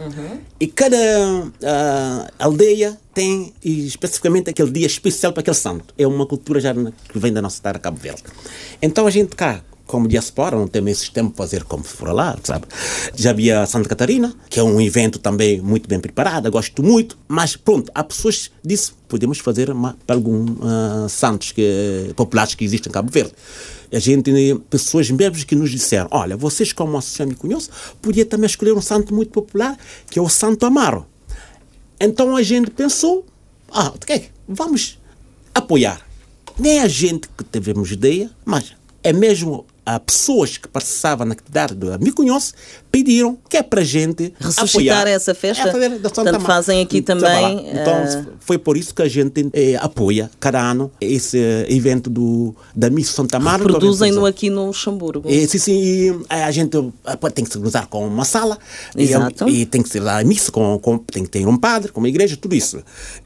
E 0.57 0.67
cada 0.67 0.95
ah, 1.65 2.31
aldeia 2.39 2.97
tem 3.13 3.53
especificamente 3.61 4.49
aquele 4.49 4.71
dia 4.71 4.87
especial 4.87 5.33
para 5.33 5.41
aquele 5.41 5.57
santo. 5.57 5.93
É 5.97 6.07
uma 6.07 6.25
cultura 6.25 6.61
já 6.61 6.73
que 6.73 7.19
vem 7.19 7.33
da 7.33 7.41
nossa 7.41 7.61
terra, 7.61 7.77
Cabo 7.77 7.97
Verde. 7.97 8.23
Então 8.81 9.05
a 9.05 9.11
gente 9.11 9.35
cá, 9.35 9.61
como 9.91 10.07
diaspora, 10.07 10.55
não 10.55 10.69
temos 10.69 10.91
esse 10.91 11.11
tempo 11.11 11.31
para 11.31 11.45
fazer 11.45 11.65
como 11.65 11.83
se 11.83 11.89
for 11.89 12.13
lá, 12.13 12.37
sabe? 12.41 12.65
Já 13.13 13.31
havia 13.31 13.65
Santa 13.65 13.89
Catarina, 13.89 14.33
que 14.49 14.57
é 14.57 14.63
um 14.63 14.79
evento 14.79 15.19
também 15.19 15.59
muito 15.59 15.89
bem 15.89 15.99
preparado, 15.99 16.49
gosto 16.49 16.81
muito, 16.81 17.17
mas 17.27 17.57
pronto, 17.57 17.91
há 17.93 18.01
pessoas 18.01 18.49
dizem 18.63 18.93
podemos 19.09 19.39
fazer 19.39 19.69
para 20.07 20.15
alguns 20.15 20.51
ah, 20.61 21.07
santos 21.09 21.51
que, 21.51 22.13
populares 22.15 22.55
que 22.55 22.63
existem 22.63 22.89
em 22.89 22.93
Cabo 22.93 23.11
Verde. 23.11 23.33
A 23.91 23.99
gente, 23.99 24.31
pessoas 24.69 25.11
mesmo 25.11 25.45
que 25.45 25.53
nos 25.53 25.69
disseram, 25.69 26.07
olha, 26.11 26.37
vocês 26.37 26.71
como 26.71 26.97
associação 26.97 27.27
me 27.27 27.35
conhecem, 27.35 27.69
podia 28.01 28.25
também 28.25 28.45
escolher 28.45 28.71
um 28.71 28.81
santo 28.81 29.13
muito 29.13 29.31
popular, 29.31 29.77
que 30.09 30.17
é 30.17 30.21
o 30.21 30.29
Santo 30.29 30.65
Amaro. 30.65 31.05
Então 31.99 32.37
a 32.37 32.41
gente 32.41 32.71
pensou, 32.71 33.25
ah, 33.69 33.91
ok, 33.93 34.29
vamos 34.47 34.97
apoiar. 35.53 35.99
Nem 36.57 36.79
a 36.79 36.87
gente 36.87 37.27
que 37.37 37.43
tivemos 37.43 37.91
ideia, 37.91 38.31
mas 38.45 38.73
é 39.03 39.11
mesmo 39.11 39.65
a 39.95 39.99
pessoas 39.99 40.57
que 40.57 40.67
participavam 40.67 41.25
na 41.25 41.33
atividade 41.33 41.75
do 41.75 41.87
Me 41.99 42.11
Conhece 42.11 42.53
pediram 42.91 43.37
que 43.49 43.57
é 43.57 43.63
para 43.63 43.81
a 43.81 43.83
gente 43.83 44.33
Ressuscitar 44.39 44.99
apoiar. 44.99 45.07
essa 45.07 45.33
festa? 45.33 45.69
É 45.69 45.99
Portanto, 45.99 46.39
fazem 46.41 46.81
aqui 46.81 47.01
também, 47.01 47.55
lá. 47.55 47.81
Então, 47.81 47.93
eh, 47.93 48.25
foi 48.39 48.57
por 48.57 48.75
isso 48.75 48.93
que 48.93 49.01
a 49.01 49.07
gente 49.07 49.49
eh, 49.53 49.77
apoia 49.79 50.29
cada 50.39 50.59
ano 50.59 50.91
esse 50.99 51.37
eh, 51.37 51.65
evento 51.69 52.09
do, 52.09 52.53
da 52.75 52.89
Missa 52.89 53.13
Santa 53.13 53.37
Amaro. 53.37 53.63
Produzem-no 53.63 54.25
aqui 54.25 54.49
no 54.49 54.67
Luxemburgo. 54.67 55.29
E, 55.29 55.47
sim, 55.47 55.57
sim, 55.57 55.81
e 55.81 56.25
a 56.29 56.51
gente 56.51 56.77
tem 57.33 57.45
que 57.45 57.51
se 57.51 57.57
cruzar 57.57 57.87
com 57.87 58.05
uma 58.05 58.25
sala 58.25 58.57
e, 58.95 59.03
Exato. 59.03 59.47
e, 59.47 59.65
tem 59.65 59.81
que 59.81 59.89
ser 59.89 60.01
lá 60.01 60.19
a 60.19 60.23
missa, 60.23 60.51
com, 60.51 60.77
com, 60.79 60.97
tem 60.97 61.23
que 61.23 61.29
ter 61.29 61.47
um 61.47 61.57
padre, 61.57 61.91
com 61.91 61.99
uma 61.99 62.09
igreja, 62.09 62.35
tudo 62.35 62.55
isso. 62.55 62.83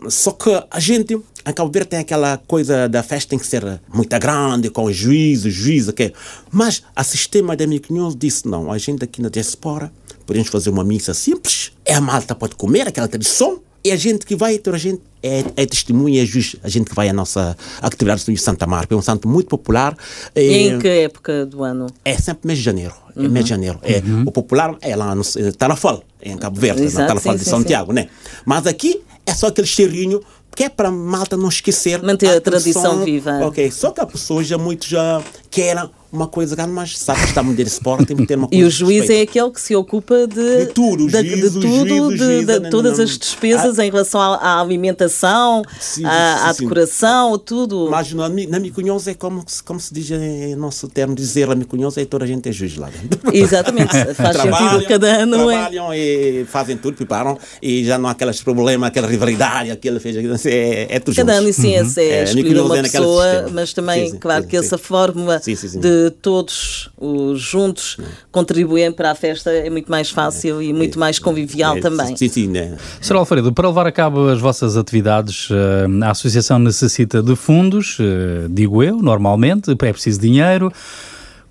Só 0.10 0.32
que 0.32 0.50
a 0.70 0.80
gente, 0.80 1.20
em 1.48 1.54
Cabo 1.54 1.72
Verde, 1.72 1.90
tem 1.90 2.00
aquela 2.00 2.38
coisa 2.38 2.90
da 2.90 3.04
festa 3.04 3.30
tem 3.30 3.40
que 3.40 3.46
ser 3.46 3.80
muito 3.94 4.20
grande, 4.20 4.70
com 4.70 4.92
juízo, 4.92 5.50
juízo, 5.50 5.92
ok? 5.92 6.14
Mas 6.52 6.82
a 6.96 7.04
sistema 7.04 7.56
da 7.56 7.68
Miquinhos 7.68 8.16
disse: 8.16 8.48
não, 8.48 8.72
a 8.72 8.78
gente 8.78 9.04
aqui 9.04 9.22
na 9.22 9.30
diaspora 9.30 9.92
podemos 10.26 10.50
fazer 10.50 10.70
uma 10.70 10.84
missa 10.84 11.14
simples, 11.14 11.72
é 11.86 11.94
a 11.94 12.02
malta 12.02 12.34
pode 12.34 12.56
comer 12.56 12.88
aquela 12.88 13.08
tradição. 13.08 13.62
E 13.84 13.92
a 13.92 13.96
gente 13.96 14.26
que 14.26 14.36
vai, 14.36 14.58
toda 14.58 14.78
a 14.78 14.80
gente 14.80 15.00
é, 15.22 15.46
é 15.56 15.66
testemunha, 15.68 16.24
é 16.24 16.26
juiz, 16.26 16.56
a 16.64 16.70
gente 16.70 16.90
que 16.90 16.96
vai 16.96 17.08
à 17.08 17.14
nossa 17.14 17.56
atividade 17.80 18.26
de 18.26 18.36
Santa 18.36 18.66
Marta, 18.66 18.96
é 18.96 18.98
um 18.98 19.02
santo 19.02 19.28
muito 19.28 19.48
popular. 19.48 19.96
Em 20.36 20.80
que 20.80 20.88
época 20.88 21.46
do 21.46 21.64
ano? 21.64 21.86
é 22.04 22.18
sempre 22.18 22.48
mês 22.48 22.58
de 22.58 22.66
janeiro. 22.66 22.96
É 23.16 23.28
mês 23.28 23.46
de 23.46 23.50
janeiro. 23.50 23.80
É, 23.84 24.02
O 24.26 24.32
popular 24.32 24.76
é 24.82 24.96
lá 24.96 25.14
no 25.14 25.22
eh, 25.22 25.52
Tarrafal, 25.52 26.04
em 26.20 26.36
Cabo 26.36 26.60
Verde, 26.60 26.82
Exato, 26.82 27.02
na 27.02 27.08
Tarrafal 27.10 27.34
sim, 27.34 27.38
de 27.38 27.44
sim, 27.44 27.52
Santiago, 27.52 27.94
né? 27.94 28.10
Mas 28.44 28.66
aqui 28.66 29.04
é 29.24 29.36
só 29.36 29.48
aquele 29.48 29.68
cheirinho 29.68 30.20
que 30.56 30.64
é 30.64 30.70
para 30.70 30.88
a 30.88 30.92
malta 30.92 31.36
não 31.36 31.50
esquecer. 31.50 32.02
Manter 32.02 32.30
a 32.30 32.42
tradição 32.42 32.82
tradição. 32.82 33.06
viva. 33.06 33.46
Ok, 33.46 33.70
só 33.72 33.92
que 33.92 34.02
a 34.02 34.06
pessoa 34.06 34.44
já 34.44 34.58
muito 34.58 34.88
já 34.88 35.22
querem 35.56 35.90
uma 36.12 36.28
coisa 36.28 36.56
grande, 36.56 36.72
mas 36.72 36.98
sabe 36.98 37.20
que 37.22 37.28
estamos 37.28 37.56
de 37.58 37.64
esporte, 37.64 38.06
tem 38.06 38.16
que 38.16 38.26
ter 38.26 38.38
uma 38.38 38.48
coisa 38.48 38.64
E 38.64 38.66
o 38.66 38.70
juiz 38.70 39.10
é 39.10 39.22
aquele 39.22 39.52
que 39.52 39.60
se 39.60 39.76
ocupa 39.76 40.26
de, 40.28 40.66
De 40.66 40.66
tudo, 40.68 41.10
juiz, 41.10 41.42
de 41.42 41.50
tudo, 41.52 41.62
juiz, 41.62 42.10
de, 42.12 42.18
juiz, 42.18 42.46
de 42.46 42.60
não, 42.60 42.70
todas 42.70 42.98
não, 42.98 43.04
as 43.04 43.18
despesas 43.18 43.78
ah. 43.80 43.86
em 43.86 43.90
relação 43.92 44.22
à, 44.22 44.36
à 44.36 44.62
alimentação, 44.62 45.62
Sim, 45.78 46.06
à, 46.06 46.46
à 46.46 46.54
sim, 46.54 46.60
sim. 46.60 46.64
decoração, 46.64 47.38
tudo. 47.38 47.90
Mas 47.92 48.14
na, 48.14 48.30
na 48.30 48.60
Micunhões 48.60 49.08
é 49.08 49.14
como, 49.14 49.44
se- 49.46 49.62
como 49.62 49.78
se 49.80 49.94
diz 49.94 50.10
em 50.12 50.56
nosso 50.56 50.88
termo, 50.88 51.14
dizer 51.16 51.50
a 51.50 51.56
Micunhões 51.56 51.98
é 51.98 52.06
toda 52.06 52.24
a 52.24 52.28
gente 52.28 52.48
é 52.48 52.52
juiz 52.52 52.78
lá 52.78 52.90
dentro. 52.90 53.20
Exatamente, 53.36 53.92
faz 54.14 54.38
sentido 54.38 54.86
cada 54.88 55.08
ano. 55.08 55.36
É. 55.52 55.54
trabalham 55.56 55.94
e 55.94 56.46
fazem 56.46 56.78
tudo, 56.78 56.96
preparam 56.96 57.38
e 57.62 57.84
já 57.84 57.98
não 57.98 58.08
há 58.08 58.12
aqueles 58.14 58.42
problemas, 58.42 58.88
aquela 58.88 59.08
rivalidade, 59.08 59.70
aquele 59.70 60.00
fez 60.00 60.16
aquilo, 60.16 60.36
é, 60.46 60.96
é 60.96 61.00
tudo 61.00 61.16
Cada 61.16 61.34
juntos. 61.42 61.46
ano, 61.46 61.54
sim, 61.94 62.00
é, 62.00 62.04
é 62.04 62.20
É, 62.20 62.24
escolher 62.24 62.62
uma 62.62 62.78
é 62.78 62.82
naquele 62.84 63.04
pessoa, 63.04 63.50
mas 63.52 63.74
também, 63.74 64.06
Sim, 64.06 64.12
sim, 64.12 64.18
claro 64.20 64.44
sim, 64.44 64.50
que 64.50 64.58
sim. 64.60 64.66
essa 64.66 64.78
fórmula 64.78 65.42
Sim, 65.46 65.56
sim, 65.56 65.68
sim. 65.68 65.80
de 65.80 66.10
todos 66.24 66.90
os 66.98 67.40
juntos 67.40 67.98
contribuem 68.32 68.92
para 68.92 69.12
a 69.12 69.16
festa 69.16 69.52
é 69.52 69.70
muito 69.70 69.92
mais 69.92 70.10
fácil 70.10 70.60
e 70.60 70.74
muito 70.74 70.98
mais 70.98 71.20
convivial 71.20 71.78
É, 71.78 71.82
também. 71.82 72.18
Sim, 72.18 72.28
sim, 72.28 72.48
né? 72.48 72.76
Sr. 73.00 73.18
Alfredo, 73.18 73.54
para 73.54 73.68
levar 73.68 73.86
a 73.86 73.92
cabo 73.92 74.28
as 74.28 74.40
vossas 74.40 74.76
atividades, 74.76 75.50
eh, 75.52 75.86
a 76.04 76.10
Associação 76.10 76.58
necessita 76.58 77.22
de 77.22 77.36
fundos, 77.36 77.98
eh, 78.00 78.48
digo 78.50 78.82
eu, 78.82 78.98
normalmente, 79.04 79.70
é 79.70 79.76
preciso 79.76 80.20
dinheiro. 80.20 80.72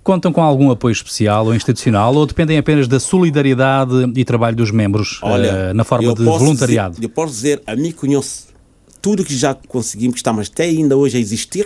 Contam 0.03 0.33
com 0.33 0.43
algum 0.43 0.71
apoio 0.71 0.91
especial 0.91 1.45
ou 1.45 1.55
institucional 1.55 2.13
ou 2.13 2.25
dependem 2.25 2.57
apenas 2.57 2.89
da 2.89 2.99
solidariedade 2.99 4.11
e 4.13 4.25
trabalho 4.25 4.57
dos 4.57 4.71
membros 4.71 5.21
eh, 5.23 5.73
na 5.73 5.85
forma 5.85 6.13
de 6.13 6.21
voluntariado? 6.21 6.95
Dizer, 6.95 7.05
eu 7.05 7.09
posso 7.09 7.33
dizer, 7.33 7.61
a 7.65 7.77
mim 7.77 7.93
conheço 7.93 8.47
tudo 9.01 9.23
que 9.23 9.35
já 9.37 9.55
conseguimos, 9.55 10.15
que 10.15 10.19
estamos 10.19 10.49
até 10.51 10.65
ainda 10.65 10.97
hoje 10.97 11.15
a 11.15 11.19
existir, 11.19 11.65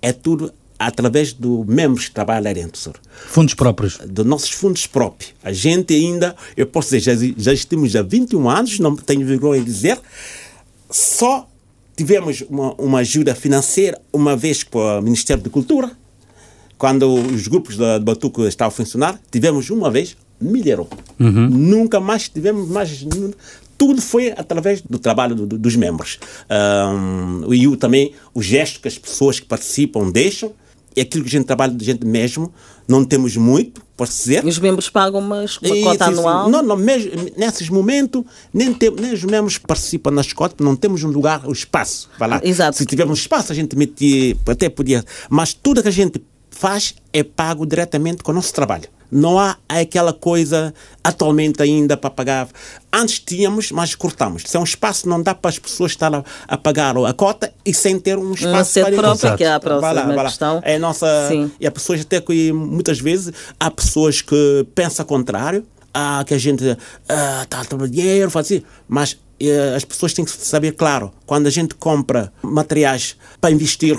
é 0.00 0.12
tudo 0.12 0.50
através 0.78 1.32
dos 1.32 1.64
membros 1.66 2.06
que 2.06 2.14
trabalham 2.14 2.44
lá 2.44 2.52
dentro. 2.52 2.92
Fundos 3.28 3.54
próprios. 3.54 3.98
dos 4.06 4.26
nossos 4.26 4.50
fundos 4.50 4.86
próprios. 4.86 5.32
A 5.42 5.52
gente 5.52 5.94
ainda, 5.94 6.34
eu 6.56 6.66
posso 6.66 6.90
dizer, 6.96 7.00
já, 7.16 7.34
já 7.36 7.52
existimos 7.52 7.94
há 7.96 8.02
21 8.02 8.48
anos, 8.50 8.78
não 8.78 8.94
tenho 8.96 9.24
vergonha 9.26 9.60
de 9.60 9.66
dizer, 9.66 9.98
só 10.90 11.48
tivemos 11.96 12.42
uma, 12.48 12.74
uma 12.74 12.98
ajuda 13.00 13.34
financeira 13.34 14.00
uma 14.12 14.36
vez 14.36 14.62
para 14.62 14.98
o 14.98 15.02
Ministério 15.02 15.42
da 15.42 15.50
Cultura, 15.50 15.90
quando 16.78 17.12
os 17.14 17.48
grupos 17.48 17.76
da, 17.76 17.98
de 17.98 18.04
Batuco 18.04 18.46
estavam 18.46 18.68
a 18.68 18.70
funcionar, 18.70 19.20
tivemos 19.30 19.70
uma 19.70 19.90
vez 19.90 20.16
mil 20.40 20.62
euros. 20.66 20.88
Nunca 21.18 21.98
mais 21.98 22.28
tivemos 22.28 22.68
mais. 22.68 23.06
Tudo 23.78 24.00
foi 24.02 24.30
através 24.30 24.82
do 24.82 24.98
trabalho 24.98 25.34
do- 25.34 25.46
do- 25.46 25.58
dos 25.58 25.74
membros. 25.76 26.18
Ahm, 26.50 27.44
e 27.52 27.66
o, 27.66 27.76
também 27.76 28.12
o 28.34 28.42
gesto 28.42 28.80
que 28.80 28.88
as 28.88 28.98
pessoas 28.98 29.40
que 29.40 29.46
participam 29.46 30.10
deixam, 30.10 30.52
e 30.96 31.00
aquilo 31.02 31.22
que 31.22 31.28
a 31.28 31.38
gente 31.38 31.46
trabalha 31.46 31.74
de 31.74 31.84
gente 31.84 32.06
mesmo, 32.06 32.50
não 32.88 33.04
temos 33.04 33.36
muito, 33.36 33.82
posso 33.94 34.16
dizer. 34.16 34.42
E 34.42 34.48
os 34.48 34.58
membros 34.58 34.88
pagam 34.88 35.20
uma, 35.20 35.40
uma 35.40 35.76
E, 35.76 35.82
cota 35.82 36.06
anual. 36.06 36.48
Não, 36.48 36.62
não, 36.62 36.76
mesmo, 36.76 37.10
nesses 37.36 37.68
momentos, 37.68 38.24
nem, 38.52 38.72
tem, 38.72 38.90
nem 38.90 39.12
os 39.12 39.22
membros 39.22 39.58
participam 39.58 40.10
nas 40.10 40.32
cotas, 40.32 40.64
não 40.64 40.74
temos 40.74 41.04
um 41.04 41.08
lugar, 41.08 41.46
um 41.46 41.52
espaço. 41.52 42.08
Vai 42.18 42.28
lá. 42.28 42.40
Exato. 42.42 42.78
Se 42.78 42.86
tivermos 42.86 43.18
espaço, 43.18 43.52
a 43.52 43.54
gente 43.54 43.76
metia, 43.76 44.34
até 44.48 44.70
podia. 44.70 45.04
Mas 45.28 45.52
tudo 45.52 45.82
que 45.82 45.88
a 45.88 45.92
gente 45.92 46.22
faz 46.50 46.94
é 47.12 47.22
pago 47.22 47.66
diretamente 47.66 48.22
com 48.22 48.32
o 48.32 48.34
nosso 48.34 48.54
trabalho. 48.54 48.88
Não 49.10 49.38
há 49.38 49.56
aquela 49.68 50.12
coisa 50.12 50.74
atualmente 51.02 51.62
ainda 51.62 51.96
para 51.96 52.10
pagar. 52.10 52.48
Antes 52.92 53.18
tínhamos, 53.20 53.70
mas 53.70 53.94
cortamos. 53.94 54.42
Se 54.46 54.56
é 54.56 54.60
um 54.60 54.64
espaço, 54.64 55.08
não 55.08 55.22
dá 55.22 55.34
para 55.34 55.48
as 55.50 55.58
pessoas 55.58 55.92
estar 55.92 56.14
a, 56.14 56.24
a 56.48 56.56
pagar 56.56 56.96
a 56.96 57.12
cota 57.12 57.52
e 57.64 57.72
sem 57.72 57.98
ter 57.98 58.18
um 58.18 58.32
espaço 58.32 58.80
para 58.80 58.96
própria, 58.96 59.12
Exato. 59.28 59.36
que 59.36 59.44
é 59.44 59.48
a 59.48 59.58
Vai 59.58 59.70
lá, 59.74 59.80
próxima 59.80 60.06
vai 60.06 60.16
lá. 60.16 60.24
questão. 60.24 60.60
É 60.64 60.76
a 60.76 60.78
nossa. 60.78 61.28
Sim. 61.28 61.50
E 61.60 61.66
há 61.66 61.70
pessoas 61.70 62.00
até 62.00 62.20
que 62.20 62.52
muitas 62.52 62.98
vezes 62.98 63.32
há 63.58 63.70
pessoas 63.70 64.20
que 64.20 64.66
pensam 64.74 65.04
contrário, 65.04 65.64
ah, 65.92 66.24
que 66.26 66.34
a 66.34 66.38
gente 66.38 66.62
está 66.64 67.60
a 67.60 67.86
dinheiro, 67.86 68.30
faz 68.30 68.46
assim, 68.46 68.62
mas 68.88 69.18
eh, 69.40 69.74
as 69.76 69.84
pessoas 69.84 70.12
têm 70.12 70.24
que 70.24 70.30
saber, 70.30 70.72
claro, 70.72 71.12
quando 71.24 71.46
a 71.46 71.50
gente 71.50 71.74
compra 71.74 72.32
materiais 72.42 73.16
para 73.40 73.50
investir 73.50 73.98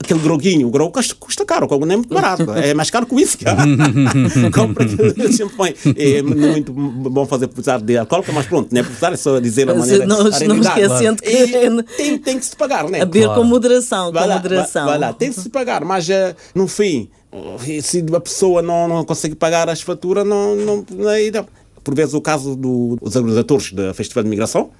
aquele 0.00 0.20
groguinho, 0.20 0.66
o 0.68 0.70
grogo 0.70 0.92
custa, 0.92 1.14
custa 1.14 1.44
caro, 1.44 1.64
o 1.64 1.68
grogo 1.68 1.86
não 1.86 1.94
é 1.94 1.96
muito 1.96 2.12
barato, 2.14 2.50
é 2.52 2.74
mais 2.74 2.90
caro 2.90 3.06
que 3.06 3.14
o 3.14 3.16
whisky. 3.16 3.44
Compra 4.54 4.84
aquele 4.84 5.32
champanhe. 5.32 5.74
É 5.96 6.22
muito 6.22 6.72
bom 6.72 7.26
fazer 7.26 7.46
precisar 7.48 7.80
de 7.80 7.96
alcoólica, 7.96 8.32
mas 8.32 8.46
pronto, 8.46 8.72
não 8.72 8.80
é 8.80 8.84
precisar, 8.84 9.12
é 9.12 9.16
só 9.16 9.38
dizer 9.40 9.68
a 9.70 9.74
maneira 9.74 10.06
não- 10.06 10.20
a 10.20 10.40
não 10.40 10.56
esquecendo 10.60 11.22
que- 11.22 11.30
E 11.30 11.82
tem, 11.96 12.18
tem 12.18 12.38
que 12.38 12.44
se 12.44 12.56
pagar, 12.56 12.88
né? 12.88 13.00
A 13.02 13.04
beber 13.06 13.28
com 13.34 13.44
moderação, 13.44 14.06
com 14.06 14.12
Vai 14.18 14.26
lá, 14.28 14.36
moderação. 14.36 14.84
vai- 14.86 14.98
vai 14.98 15.08
lá, 15.08 15.12
tem 15.14 15.32
que 15.32 15.40
se 15.40 15.48
pagar, 15.48 15.84
mas 15.84 16.08
eh, 16.10 16.34
no 16.54 16.66
fim, 16.68 17.08
eh, 17.32 17.80
se 17.80 18.04
a 18.14 18.20
pessoa 18.20 18.60
não, 18.62 18.88
não 18.88 19.04
consegue 19.04 19.34
pagar 19.34 19.68
as 19.68 19.80
faturas, 19.80 20.26
não, 20.26 20.54
não, 20.56 21.08
aí 21.08 21.30
não. 21.30 21.46
Por 21.84 21.94
vezes 21.94 22.14
o 22.14 22.20
caso 22.20 22.54
do- 22.54 22.96
dos 23.02 23.16
organizadores 23.16 23.72
do 23.72 23.92
Festival 23.94 24.22
de 24.24 24.30
Migração, 24.30 24.70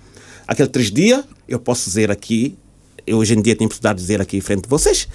aqueles 0.47 0.71
três 0.71 0.91
dias, 0.91 1.25
eu 1.49 1.59
posso 1.59 1.85
dizer 1.89 2.11
aqui, 2.11 2.57
eu 3.07 3.19
hoje 3.19 3.35
em 3.35 3.43
dia 3.43 3.55
tenho 3.57 3.69
possibilidade 3.69 3.99
de 3.99 4.03
dizer 4.05 4.21
aqui 4.21 4.37
em 4.37 4.41
frente 4.41 4.63
de 4.63 4.69
vocês, 4.69 5.09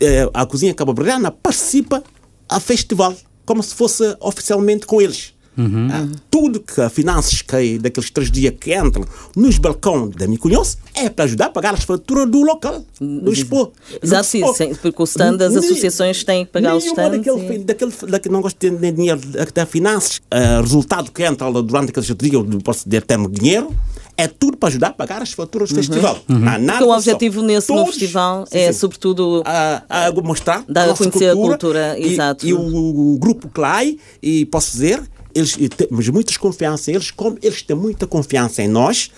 eh, 0.00 0.28
a 0.32 0.46
Cozinha 0.46 0.74
Cabo-Verdiana 0.74 1.30
participa 1.30 2.02
a 2.48 2.58
festival, 2.60 3.14
como 3.44 3.62
se 3.62 3.74
fosse 3.74 4.16
oficialmente 4.20 4.86
com 4.86 5.00
eles. 5.00 5.34
Ah, 5.58 6.08
tudo 6.30 6.60
que 6.60 6.80
a 6.80 6.88
finanças 6.88 7.42
que 7.42 7.78
daqueles 7.78 8.08
três 8.08 8.30
dias 8.30 8.54
que 8.58 8.74
entram 8.74 9.04
nos 9.36 9.58
balcões 9.58 10.14
da 10.16 10.26
Micunhos 10.26 10.78
é 10.94 11.10
para 11.10 11.26
ajudar 11.26 11.46
a 11.46 11.50
pagar 11.50 11.74
as 11.74 11.84
faturas 11.84 12.30
do 12.30 12.42
local, 12.42 12.82
do 12.98 13.30
expo. 13.30 13.70
Exato, 14.02 14.26
sim, 14.26 14.42
expo. 14.42 14.54
sim, 14.54 14.74
porque 14.80 15.02
o 15.02 15.04
stand, 15.04 15.36
as 15.44 15.54
associações 15.56 16.24
têm 16.24 16.46
que 16.46 16.52
pagar 16.52 16.76
os 16.76 16.84
nenhuma 16.84 17.02
stands. 17.02 17.26
Daquele, 17.26 17.54
e- 17.56 17.64
daquele, 17.64 17.92
daquele, 18.08 18.32
não 18.32 18.40
gosto 18.40 18.56
de 18.58 18.70
ter 18.70 18.92
dinheiro 18.92 19.20
da, 19.20 19.44
da 19.44 19.66
finanças, 19.66 20.22
ah, 20.30 20.60
resultado 20.62 21.10
que 21.12 21.22
entra 21.22 21.50
durante 21.50 21.90
aqueles 21.90 22.06
dias, 22.16 22.32
eu 22.32 22.60
posso 22.64 22.88
termo 22.88 23.28
dinheiro, 23.28 23.74
é 24.22 24.28
tudo 24.28 24.56
para 24.56 24.68
ajudar 24.68 24.88
a 24.88 24.92
pagar 24.92 25.22
as 25.22 25.32
faturas 25.32 25.70
do 25.70 25.74
festival. 25.76 26.18
Não 26.28 26.36
há 26.48 26.58
nada 26.58 26.60
Uhum. 26.60 26.66
Porque 26.66 26.84
o 26.84 26.86
só. 26.88 26.96
objetivo 26.96 27.42
nesse 27.42 27.70
no 27.70 27.76
Todos- 27.78 27.90
festival 27.94 28.46
sim, 28.46 28.58
é, 28.58 28.72
sim. 28.72 28.78
sobretudo, 28.78 29.42
a, 29.44 30.06
a 30.08 30.12
mostrar 30.22 30.64
Dar 30.68 30.82
a 30.84 30.86
nossa 30.88 31.10
conhecer 31.10 31.30
a 31.30 31.34
cultura, 31.34 31.98
e, 31.98 32.12
exato. 32.12 32.46
E 32.46 32.52
o, 32.52 33.14
o 33.14 33.18
grupo 33.18 33.48
Clay, 33.48 33.98
e 34.22 34.44
posso 34.46 34.72
dizer, 34.72 35.02
eles 35.34 35.56
e 35.58 35.68
temos 35.68 36.08
muita 36.08 36.38
confiança 36.38 36.90
em 36.90 36.94
eles, 36.94 37.10
como 37.10 37.38
eles 37.42 37.62
têm 37.62 37.76
muita 37.76 38.06
confiança 38.06 38.62
em 38.62 38.68
nós, 38.68 39.10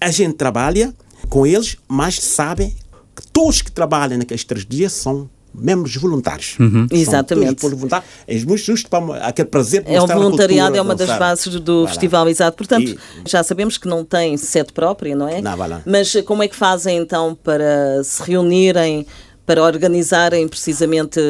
a 0.00 0.10
gente 0.10 0.34
trabalha 0.34 0.94
com 1.28 1.46
eles, 1.46 1.76
mas 1.88 2.14
sabem 2.20 2.74
que 3.14 3.26
todos 3.32 3.60
que 3.62 3.70
trabalham 3.72 4.16
naqueles 4.18 4.44
três 4.44 4.64
dias 4.64 4.92
são 4.92 5.28
membros 5.60 5.94
voluntários. 5.96 6.54
São 6.56 6.86
Exatamente. 6.90 7.64
É 8.26 8.34
muito 8.44 8.62
justo 8.64 8.88
para 8.88 9.16
aquele 9.26 9.48
prazer 9.48 9.82
de 9.82 9.92
É 9.94 10.00
o 10.00 10.06
voluntariado, 10.06 10.72
cultura, 10.72 10.78
é 10.78 10.80
uma 10.82 10.94
das 10.94 11.06
dançar. 11.08 11.18
bases 11.18 11.60
do 11.60 11.74
Vai 11.74 11.82
lá. 11.82 11.88
festival, 11.88 12.28
exato. 12.28 12.56
Portanto, 12.56 12.88
E- 12.88 12.98
já 13.26 13.42
sabemos 13.42 13.76
que 13.78 13.88
não 13.88 14.04
tem 14.04 14.36
sede 14.36 14.72
própria, 14.72 15.14
não 15.16 15.28
é? 15.28 15.40
Não, 15.40 15.56
vai 15.56 15.68
lá. 15.68 15.82
Mas 15.86 16.14
como 16.26 16.42
é 16.42 16.48
que 16.48 16.56
fazem 16.56 16.96
então 16.98 17.36
para 17.42 18.02
se 18.04 18.22
reunirem, 18.22 19.06
para 19.46 19.62
organizarem 19.62 20.46
precisamente 20.46 21.20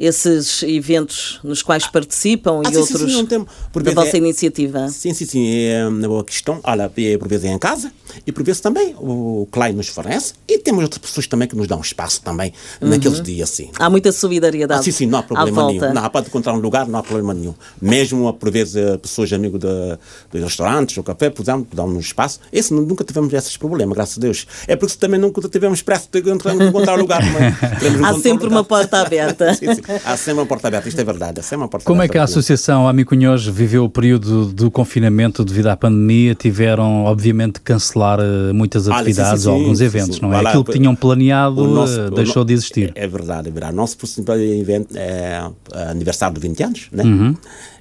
esses 0.00 0.62
eventos 0.62 1.38
nos 1.44 1.62
quais 1.62 1.86
participam 1.86 2.62
Ah, 2.64 2.70
e 2.70 2.74
sim, 2.74 2.82
sim, 2.86 2.92
outros 2.94 3.12
sim, 3.14 3.26
tem- 3.26 3.46
por 3.70 3.82
da 3.82 3.92
vossa 3.92 4.16
é- 4.16 4.18
iniciativa? 4.18 4.88
Sim, 4.88 5.12
sim, 5.12 5.26
sim, 5.26 5.46
é 5.66 5.86
uma 5.86 6.08
boa 6.08 6.24
questão. 6.24 6.58
Olha, 6.64 6.90
é, 6.96 7.18
por 7.18 7.28
vezes 7.28 7.44
é 7.44 7.52
em 7.52 7.58
casa 7.58 7.92
e 8.26 8.32
por 8.32 8.42
vezes 8.42 8.60
também 8.62 8.94
o 8.98 9.46
Klein 9.52 9.74
nos 9.74 9.88
fornece 9.88 10.32
e 10.48 10.58
temos 10.58 10.82
outras 10.82 10.98
pessoas 11.02 11.26
também 11.26 11.46
que 11.46 11.54
nos 11.54 11.66
dão 11.68 11.80
espaço 11.80 12.22
também 12.22 12.52
naqueles 12.80 13.20
dias 13.20 13.50
assim. 13.50 13.70
Há 13.78 13.90
muita 13.90 14.10
solidariedade 14.10 14.80
Ah, 14.80 14.82
sim, 14.82 14.90
sim, 14.90 15.06
não 15.06 15.18
há 15.18 15.22
problema 15.22 15.66
nenhum. 15.66 15.92
Não, 15.92 16.08
pode 16.10 16.28
encontrar 16.28 16.54
um 16.54 16.58
lugar, 16.60 16.88
não 16.88 16.98
há 16.98 17.02
problema 17.02 17.34
nenhum. 17.34 17.54
Mesmo, 17.80 18.32
por 18.32 18.50
vezes, 18.50 18.74
pessoas 19.02 19.30
amigos 19.32 19.60
de 19.60 20.38
restaurantes 20.40 20.96
ou 20.96 21.04
café, 21.04 21.28
por 21.30 21.42
exemplo, 21.42 21.66
dão-nos 21.74 22.06
espaço. 22.06 22.40
Esse 22.52 22.72
nu- 22.72 22.86
nunca 22.86 23.04
tivemos 23.04 23.32
esses 23.34 23.56
problemas, 23.56 23.94
graças 23.94 24.16
a 24.16 24.20
Deus. 24.20 24.46
É 24.66 24.76
porque 24.76 24.94
também 24.96 25.20
nunca 25.20 25.40
tivemos 25.48 25.82
pressa 25.82 26.08
de 26.10 26.18
encontrar 26.20 26.54
encontrar 26.54 26.94
lugar. 26.96 27.20
mas 27.32 27.58
queremos 27.80 28.02
Há 28.08 28.14
sempre 28.14 28.44
lugar. 28.44 28.48
uma 28.50 28.64
porta 28.64 29.00
aberta. 29.00 29.52
sim, 29.54 29.74
sim. 29.74 29.82
Há 30.04 30.16
sempre 30.16 30.40
uma 30.40 30.46
porta 30.46 30.68
aberta, 30.68 30.88
isto 30.88 31.00
é 31.00 31.04
verdade. 31.04 31.40
Há 31.40 31.42
sempre 31.42 31.58
uma 31.64 31.68
porta 31.68 31.86
Como 31.86 32.02
é 32.02 32.08
que 32.08 32.16
a. 32.18 32.24
Associação 32.24 32.86
Amicunhos 32.86 33.46
viveu 33.46 33.84
o 33.84 33.88
período 33.88 34.46
do 34.46 34.70
confinamento 34.70 35.44
devido 35.44 35.66
à 35.66 35.76
pandemia? 35.76 36.34
Tiveram, 36.34 37.04
obviamente, 37.04 37.54
de 37.54 37.60
cancelar 37.60 38.20
eh, 38.20 38.52
muitas 38.52 38.84
sim, 38.84 38.92
atividades 38.92 39.42
sim, 39.42 39.48
ou 39.48 39.56
sim, 39.56 39.62
alguns 39.62 39.78
sim, 39.78 39.84
eventos, 39.84 40.16
sim. 40.16 40.22
não 40.22 40.32
é? 40.32 40.46
Aquilo 40.46 40.64
que 40.64 40.72
tinham 40.72 40.94
planeado 40.94 41.66
nosso- 41.66 42.00
eh, 42.00 42.10
deixou 42.10 42.44
de 42.44 42.52
existir. 42.52 42.92
É, 42.94 43.04
é 43.04 43.08
verdade, 43.08 43.48
é 43.48 43.50
verdade. 43.50 43.72
O 43.72 43.76
nosso 43.76 43.96
principal 43.96 44.38
evento 44.38 44.96
é 44.96 45.42
o 45.42 45.78
aniversário 45.90 46.34
de 46.34 46.40
20 46.40 46.62
anos, 46.62 46.88
né? 46.92 47.02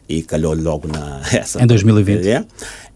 E 0.08 0.24
calhou 0.24 0.56
logo 0.56 0.88
na. 0.88 1.22
Essa, 1.32 1.62
Em 1.62 1.67
2020. 1.67 2.28
É. 2.28 2.43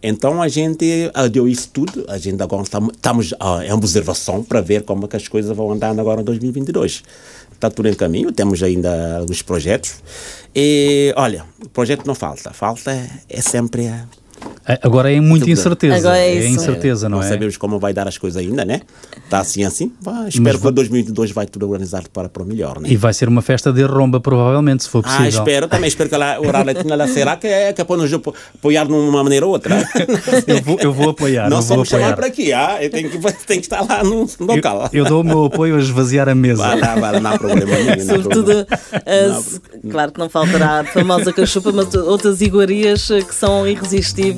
Então 0.02 0.41
a 0.41 0.47
gente 0.47 1.12
adiou 1.13 1.47
isso 1.47 1.69
tudo. 1.71 2.04
A 2.10 2.17
gente 2.17 2.41
agora 2.41 2.63
estamos, 2.63 2.93
estamos 2.93 3.34
ah, 3.39 3.63
em 3.65 3.71
observação 3.71 4.43
para 4.43 4.60
ver 4.60 4.82
como 4.84 5.06
é 5.06 5.08
que 5.08 5.15
as 5.15 5.28
coisas 5.28 5.56
vão 5.56 5.71
andar 5.71 5.97
agora 5.97 6.21
em 6.21 6.23
2022. 6.26 7.04
Está 7.54 7.70
tudo 7.70 7.88
em 7.88 7.94
caminho, 7.94 8.32
temos 8.32 8.62
ainda 8.62 9.18
alguns 9.18 9.42
projetos. 9.42 10.02
E 10.56 11.13
olha, 11.16 11.46
o 11.63 11.70
projeto 11.70 12.06
não 12.06 12.13
falta. 12.16 12.52
Falta 12.54 12.92
é, 13.30 13.42
sempre. 13.42 13.89
Agora 14.82 15.12
é 15.12 15.19
muita 15.19 15.49
incerteza. 15.49 15.95
Agora 15.97 16.17
é 16.17 16.36
é 16.38 16.45
isso. 16.45 16.56
incerteza, 16.56 17.10
não, 17.10 17.21
é? 17.21 17.27
sabemos 17.27 17.58
como 17.58 17.79
vai 17.79 17.93
dar 17.93 18.08
as 18.08 18.17
coisas 18.17 18.41
ainda, 18.41 18.63
né? 18.63 18.79
Está 19.25 19.39
assim, 19.39 19.65
assim. 19.65 19.91
Vá, 20.01 20.25
espero 20.27 20.58
que 20.58 20.71
2022 20.71 21.32
vai 21.32 21.45
tudo 21.45 21.65
organizado 21.69 22.10
para, 22.10 22.29
para 22.29 22.43
o 22.43 22.45
melhor, 22.45 22.79
né? 22.79 22.88
E 22.89 22.95
vai 22.95 23.13
ser 23.13 23.27
uma 23.27 23.41
festa 23.41 23.73
de 23.73 23.84
romba, 23.84 24.21
provavelmente, 24.21 24.84
se 24.84 24.89
for 24.89 24.99
Ah, 24.99 25.10
possível. 25.17 25.27
espero 25.39 25.67
também, 25.67 25.89
espero 25.89 26.08
que 26.08 26.15
ela, 26.15 26.39
o 26.39 26.49
Raletina 26.49 26.95
lá 26.95 27.08
será 27.08 27.36
que 27.36 27.45
é 27.47 27.73
capaz 27.73 27.99
de 27.99 28.06
nos 28.06 28.13
apo- 28.13 28.34
apoiar 28.56 28.86
de 28.86 28.93
uma 28.93 29.23
maneira 29.23 29.45
ou 29.45 29.51
outra. 29.51 29.75
Eu 30.47 30.62
vou, 30.62 30.77
eu 30.79 30.93
vou 30.93 31.10
apoiar. 31.10 31.49
não 31.49 31.62
só 31.62 31.75
me 31.77 31.86
chamar 31.86 32.03
apoiar. 32.12 32.15
para 32.15 32.27
aqui, 32.27 32.53
ah, 32.53 32.77
eu 32.82 32.89
tenho 32.89 33.10
que, 33.10 33.17
tenho 33.17 33.60
que 33.60 33.65
estar 33.65 33.82
lá 33.82 34.03
no 34.03 34.27
local. 34.39 34.89
Eu, 34.93 35.03
eu 35.03 35.10
dou 35.10 35.21
o 35.21 35.23
meu 35.23 35.45
apoio 35.45 35.75
a 35.75 35.79
esvaziar 35.79 36.29
a 36.29 36.36
mesa. 36.36 36.63
Vai 36.63 36.79
lá, 36.79 36.95
vai 36.95 37.12
lá, 37.13 37.19
não 37.19 37.32
há 37.32 37.38
problema 37.38 37.71
nenhum. 37.75 38.06
não 38.06 38.15
Sobretudo, 38.21 38.65
problema. 38.65 38.67
as- 39.38 39.62
claro 39.91 40.12
que 40.12 40.19
não 40.19 40.29
faltará 40.29 40.79
a 40.82 40.84
famosa 40.86 41.34
cachupa, 41.34 41.71
mas 41.71 41.93
outras 41.95 42.39
iguarias 42.41 43.10
eh, 43.12 43.21
que 43.21 43.34
são 43.36 43.67
irresistíveis 43.67 44.33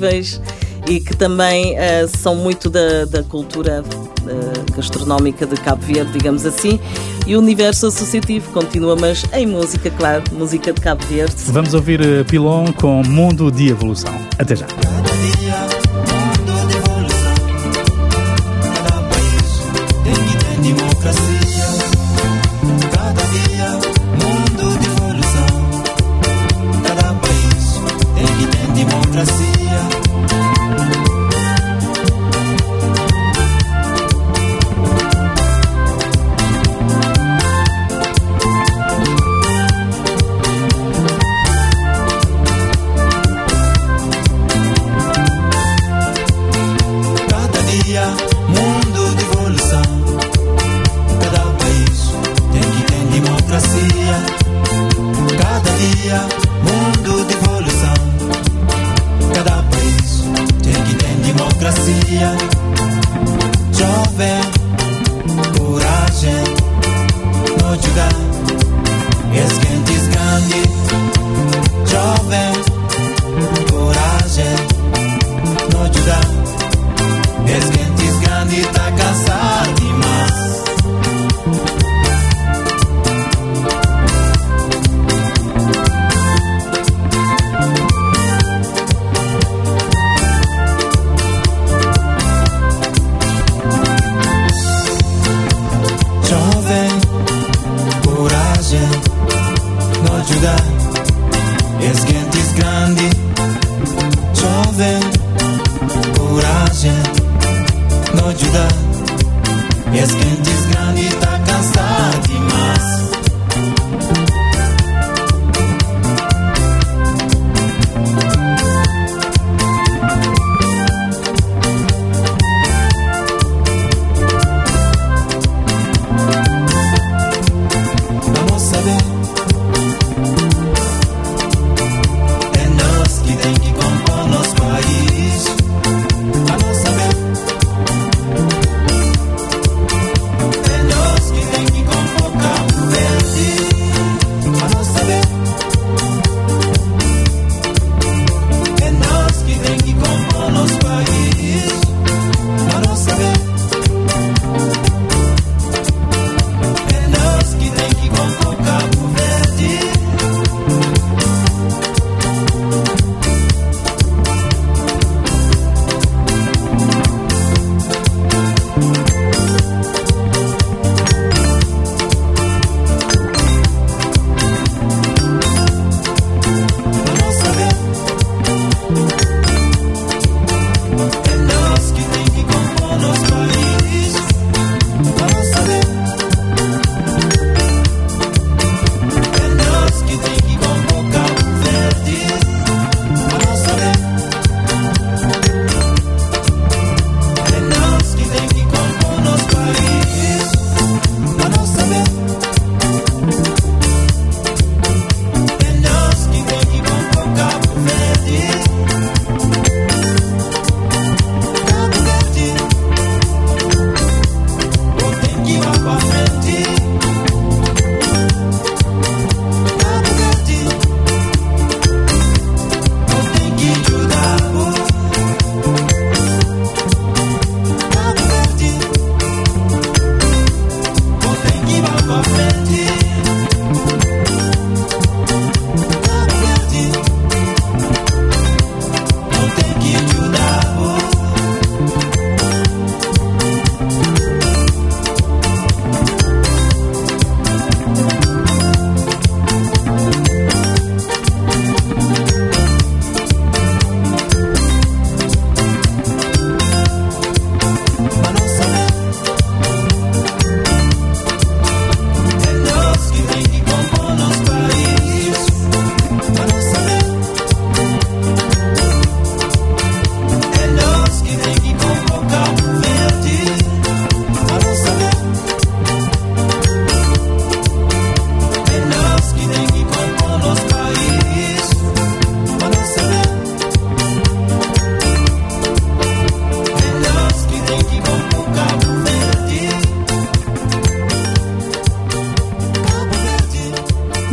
e 0.88 1.00
que 1.00 1.16
também 1.16 1.76
eh, 1.76 2.06
são 2.06 2.36
muito 2.36 2.70
da, 2.70 3.04
da 3.04 3.22
cultura 3.22 3.84
eh, 4.26 4.76
gastronómica 4.76 5.46
de 5.46 5.56
Cabo 5.56 5.82
Verde, 5.84 6.12
digamos 6.12 6.46
assim. 6.46 6.78
E 7.26 7.34
o 7.34 7.40
universo 7.40 7.86
associativo 7.86 8.52
continua, 8.52 8.94
mas 8.94 9.24
em 9.32 9.46
música, 9.46 9.90
claro, 9.90 10.22
música 10.32 10.72
de 10.72 10.80
Cabo 10.80 11.04
Verde. 11.06 11.34
Vamos 11.46 11.74
ouvir 11.74 12.00
eh, 12.00 12.24
Pilon 12.24 12.72
com 12.72 13.02
Mundo 13.02 13.50
de 13.50 13.68
Evolução. 13.68 14.14
Até 14.38 14.54
já. 14.54 14.66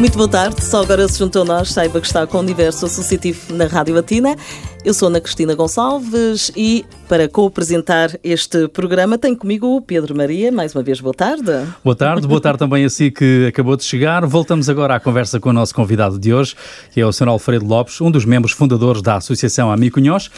Muito 0.04 0.18
boa 0.18 0.28
tarde. 0.28 0.62
Só 0.62 0.84
agora 0.84 1.08
se 1.08 1.18
juntou 1.18 1.44
a 1.44 1.46
nós, 1.46 1.72
saiba 1.72 2.02
que 2.02 2.06
está 2.06 2.28
com 2.28 2.36
o 2.36 2.42
Universo 2.42 2.86
Associativo 2.86 3.54
na 3.54 3.68
Rádio 3.68 3.96
Latina. 3.96 4.36
Eu 4.84 4.94
sou 4.94 5.08
Ana 5.08 5.22
Cristina 5.22 5.56
Gonçalves 5.56 6.52
e 6.58 6.84
para 7.08 7.30
co-apresentar 7.30 8.20
este 8.22 8.68
programa 8.68 9.18
tenho 9.18 9.38
comigo 9.38 9.66
o 9.66 9.82
Pedro 9.82 10.14
Maria. 10.14 10.52
Mais 10.52 10.76
uma 10.76 10.84
vez, 10.84 11.00
boa 11.00 11.14
tarde. 11.14 11.50
Boa 11.82 11.96
tarde, 11.96 12.28
boa 12.28 12.42
tarde 12.42 12.60
também 12.60 12.84
a 12.84 12.90
si 12.90 13.12
que 13.12 13.46
acabou 13.48 13.78
de 13.78 13.86
chegar. 13.86 14.26
Voltamos 14.26 14.68
agora 14.68 14.94
à 14.94 15.00
conversa 15.00 15.40
com 15.40 15.52
o 15.52 15.54
nosso 15.54 15.74
convidado 15.74 16.20
de 16.20 16.34
hoje, 16.34 16.54
que 16.92 17.00
é 17.00 17.06
o 17.06 17.14
Sr. 17.14 17.30
Alfredo 17.30 17.66
Lopes, 17.66 18.02
um 18.02 18.12
dos 18.12 18.26
membros 18.26 18.52
fundadores 18.52 19.02
da 19.02 19.16
Associação 19.16 19.72
Amicunhós, 19.72 20.30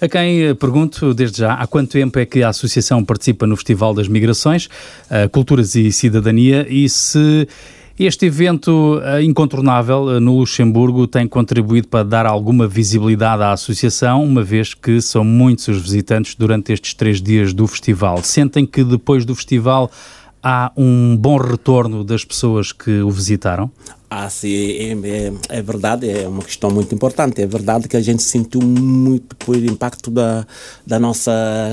a 0.00 0.08
quem 0.08 0.46
eh, 0.46 0.54
pergunto 0.54 1.14
desde 1.14 1.38
já 1.38 1.54
há 1.54 1.64
quanto 1.68 1.92
tempo 1.92 2.18
é 2.18 2.26
que 2.26 2.42
a 2.42 2.48
Associação 2.48 3.04
participa 3.04 3.46
no 3.46 3.54
Festival 3.54 3.94
das 3.94 4.08
Migrações, 4.08 4.68
eh, 5.08 5.28
Culturas 5.28 5.76
e 5.76 5.92
Cidadania 5.92 6.66
e 6.68 6.88
se 6.88 7.46
este 7.98 8.26
evento 8.26 9.00
eh, 9.04 9.22
incontornável 9.22 10.16
eh, 10.16 10.20
no 10.20 10.38
Luxemburgo 10.38 11.06
tem 11.06 11.28
contribuído 11.28 11.88
para 11.88 12.04
dar 12.04 12.26
alguma 12.26 12.66
visibilidade 12.66 13.42
à 13.42 13.52
associação, 13.52 14.24
uma 14.24 14.42
vez 14.42 14.74
que 14.74 15.00
são 15.00 15.24
muitos 15.24 15.68
os 15.68 15.82
visitantes 15.82 16.34
durante 16.34 16.72
estes 16.72 16.94
três 16.94 17.20
dias 17.20 17.52
do 17.52 17.66
festival. 17.66 18.22
Sentem 18.22 18.64
que 18.64 18.82
depois 18.82 19.24
do 19.24 19.34
festival 19.34 19.90
há 20.42 20.72
um 20.76 21.16
bom 21.16 21.36
retorno 21.36 22.02
das 22.02 22.24
pessoas 22.24 22.72
que 22.72 23.00
o 23.00 23.10
visitaram? 23.10 23.70
Ah, 24.14 24.28
sim, 24.28 24.52
é, 24.52 24.92
é, 24.92 25.32
é 25.48 25.62
verdade, 25.62 26.06
é 26.06 26.28
uma 26.28 26.42
questão 26.42 26.70
muito 26.70 26.94
importante. 26.94 27.40
É 27.40 27.46
verdade 27.46 27.88
que 27.88 27.96
a 27.96 28.00
gente 28.02 28.22
sentiu 28.22 28.60
muito 28.60 29.34
por 29.36 29.56
impacto 29.56 30.10
da, 30.10 30.46
da 30.86 30.98
nossa 30.98 31.32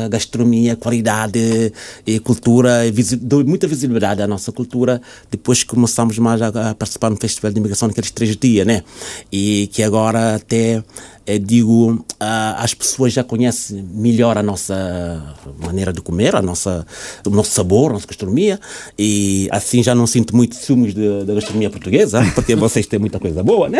gastronomia, 0.09 0.77
qualidade 0.77 1.73
e 2.07 2.17
cultura, 2.21 2.85
e 2.85 2.91
visi, 2.91 3.17
deu 3.17 3.43
muita 3.45 3.67
visibilidade 3.67 4.21
à 4.21 4.27
nossa 4.27 4.53
cultura 4.53 5.01
depois 5.29 5.63
que 5.63 5.69
começamos 5.71 6.17
mais 6.17 6.41
a, 6.41 6.47
a 6.47 6.73
participar 6.73 7.09
no 7.09 7.17
Festival 7.17 7.51
de 7.51 7.59
Imigração 7.59 7.89
naqueles 7.89 8.09
três 8.09 8.37
dias, 8.37 8.65
né? 8.65 8.83
E 9.29 9.69
que 9.73 9.83
agora 9.83 10.35
até 10.35 10.81
eh, 11.29 11.37
digo, 11.37 12.03
ah, 12.19 12.55
as 12.57 12.73
pessoas 12.73 13.13
já 13.13 13.23
conhecem 13.23 13.83
melhor 13.93 14.35
a 14.35 14.41
nossa 14.41 15.35
maneira 15.63 15.93
de 15.93 16.01
comer, 16.01 16.35
a 16.35 16.41
nossa, 16.41 16.83
o 17.23 17.29
nosso 17.29 17.51
sabor, 17.51 17.91
a 17.91 17.93
nossa 17.93 18.07
gastronomia, 18.07 18.59
e 18.97 19.47
assim 19.51 19.83
já 19.83 19.93
não 19.93 20.07
sinto 20.07 20.35
muito 20.35 20.55
ciúmes 20.55 20.95
da 20.95 21.35
gastronomia 21.35 21.69
portuguesa, 21.69 22.19
porque 22.33 22.55
vocês 22.55 22.85
têm 22.87 22.99
muita 22.99 23.19
coisa 23.19 23.43
boa, 23.43 23.69
né? 23.69 23.79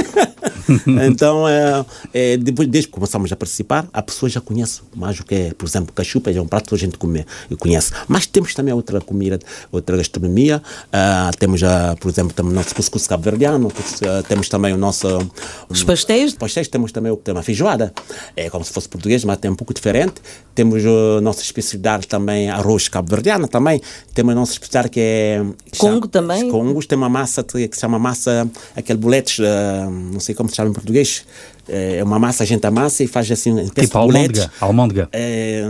então, 1.10 1.48
é, 1.48 1.86
é, 2.14 2.38
depois, 2.38 2.68
desde 2.68 2.88
que 2.88 2.94
começamos 2.94 3.32
a 3.32 3.36
participar, 3.36 3.88
a 3.92 4.02
pessoa 4.02 4.30
já 4.30 4.42
conhece 4.42 4.82
mais 4.96 5.20
o 5.20 5.26
que 5.26 5.36
é, 5.36 5.54
por 5.54 5.68
exemplo, 5.68 5.94
cachupa, 5.94 6.32
é 6.32 6.42
um 6.42 6.48
prato 6.48 6.70
que 6.70 6.76
a 6.76 6.78
gente 6.78 6.98
come 6.98 7.26
e 7.50 7.56
conhece. 7.56 7.92
Mas 8.08 8.26
temos 8.26 8.54
também 8.54 8.74
outra 8.74 9.02
comida, 9.02 9.40
outra 9.72 9.98
gastronomia, 9.98 10.62
ah, 10.92 11.32
temos, 11.38 11.64
ah, 11.64 11.96
por 12.00 12.10
exemplo, 12.10 12.34
também 12.34 12.52
o 12.52 12.56
nosso 12.56 12.74
cuscuz 12.76 13.08
cabo-verdiano, 13.08 13.72
ah, 14.06 14.24
temos 14.28 14.50
também 14.50 14.74
o 14.74 14.78
nosso... 14.78 15.08
Os 15.68 15.84
pastéis? 15.84 16.34
pastéis 16.34 16.68
temos 16.68 16.92
também 16.92 17.12
o 17.12 17.18
que 17.18 17.24
tem 17.24 17.34
uma 17.34 17.44
feijoada, 17.44 17.94
é 18.36 18.50
como 18.50 18.64
se 18.64 18.72
fosse 18.72 18.88
português, 18.88 19.24
mas 19.24 19.38
tem 19.38 19.50
um 19.50 19.56
pouco 19.56 19.74
diferente. 19.74 20.16
Temos 20.54 20.84
a 20.86 21.22
nossa 21.22 21.42
especialidade 21.42 22.08
também, 22.08 22.50
arroz 22.50 22.88
cabo-verdiano 22.88 23.48
também. 23.48 23.82
Temos 24.14 24.34
a 24.34 24.36
nossa 24.36 24.52
especialidade 24.54 24.90
que 24.90 25.00
é... 25.00 25.46
Congo 25.78 26.08
também? 26.08 26.50
Congos 26.50 26.86
tem 26.86 26.98
uma 26.98 27.10
massa 27.10 27.44
que 27.44 27.70
se 27.74 27.82
chama 27.82 27.98
massa, 27.98 28.39
aquele 28.76 29.00
boletes, 29.00 29.40
ah, 29.40 29.88
não 29.90 30.20
sei 30.20 30.36
como 30.36 30.50
se 30.50 30.56
chama 30.56 30.70
em 30.70 30.74
português. 30.74 31.26
É 31.72 32.04
uma 32.04 32.18
massa, 32.18 32.42
a 32.42 32.48
gente 32.48 32.66
amassa 32.66 33.04
e 33.04 33.08
faz 33.08 33.30
assim, 33.30 33.68
Tipo 33.68 34.00
almôndega. 34.00 34.52
Almôndega. 34.60 35.10
É, 35.12 35.62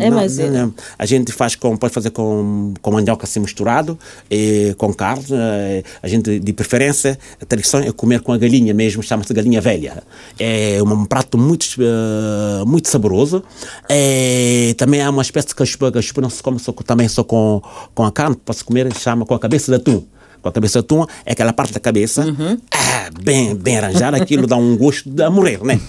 É, 0.00 0.10
não, 0.10 0.16
mas 0.16 0.36
não, 0.36 0.50
não. 0.50 0.74
A 0.98 1.06
gente 1.06 1.30
faz 1.30 1.54
com, 1.54 1.76
pode 1.76 1.94
fazer 1.94 2.10
com, 2.10 2.74
com 2.82 2.90
mandioca 2.90 3.24
assim 3.24 3.38
misturado, 3.38 3.96
e 4.28 4.74
com 4.76 4.92
carne. 4.92 5.24
eh, 5.30 5.84
A 6.02 6.08
gente, 6.08 6.40
de 6.40 6.52
preferência, 6.52 7.16
a 7.40 7.44
tradição 7.46 7.78
é 7.78 7.92
comer 7.92 8.20
com 8.20 8.32
a 8.32 8.36
galinha 8.38 8.74
mesmo, 8.74 9.00
chama-se 9.00 9.32
galinha 9.32 9.60
velha. 9.60 10.02
É 10.40 10.82
um 10.82 11.04
prato 11.04 11.38
muito, 11.38 11.66
eh, 11.78 12.64
muito 12.66 12.88
saboroso. 12.88 13.40
É, 13.88 14.74
também 14.76 15.02
há 15.02 15.08
uma 15.10 15.22
espécie 15.22 15.48
de 15.48 15.54
cachupa, 15.54 15.92
cachupa 15.92 16.20
não 16.20 16.30
se 16.30 16.42
come 16.42 16.58
só, 16.58 16.72
também 16.72 17.06
só 17.06 17.22
com, 17.22 17.62
com 17.94 18.04
a 18.04 18.10
carne, 18.10 18.34
pode 18.44 18.64
comer, 18.64 18.92
chama 18.96 19.24
com 19.24 19.34
a 19.34 19.38
cabeça 19.38 19.70
de 19.70 19.76
atum. 19.76 20.02
Com 20.44 20.50
a 20.50 20.52
cabeça 20.52 20.74
de 20.74 20.84
atum, 20.84 21.06
é 21.24 21.32
aquela 21.32 21.54
parte 21.54 21.72
da 21.72 21.80
cabeça, 21.80 22.22
ah, 22.70 23.08
bem, 23.22 23.54
bem 23.54 23.78
arranjada, 23.78 24.18
aquilo 24.18 24.46
dá 24.46 24.56
um 24.56 24.76
gosto 24.76 25.08
de 25.08 25.22
a 25.22 25.30
morrer, 25.30 25.58
né? 25.64 25.80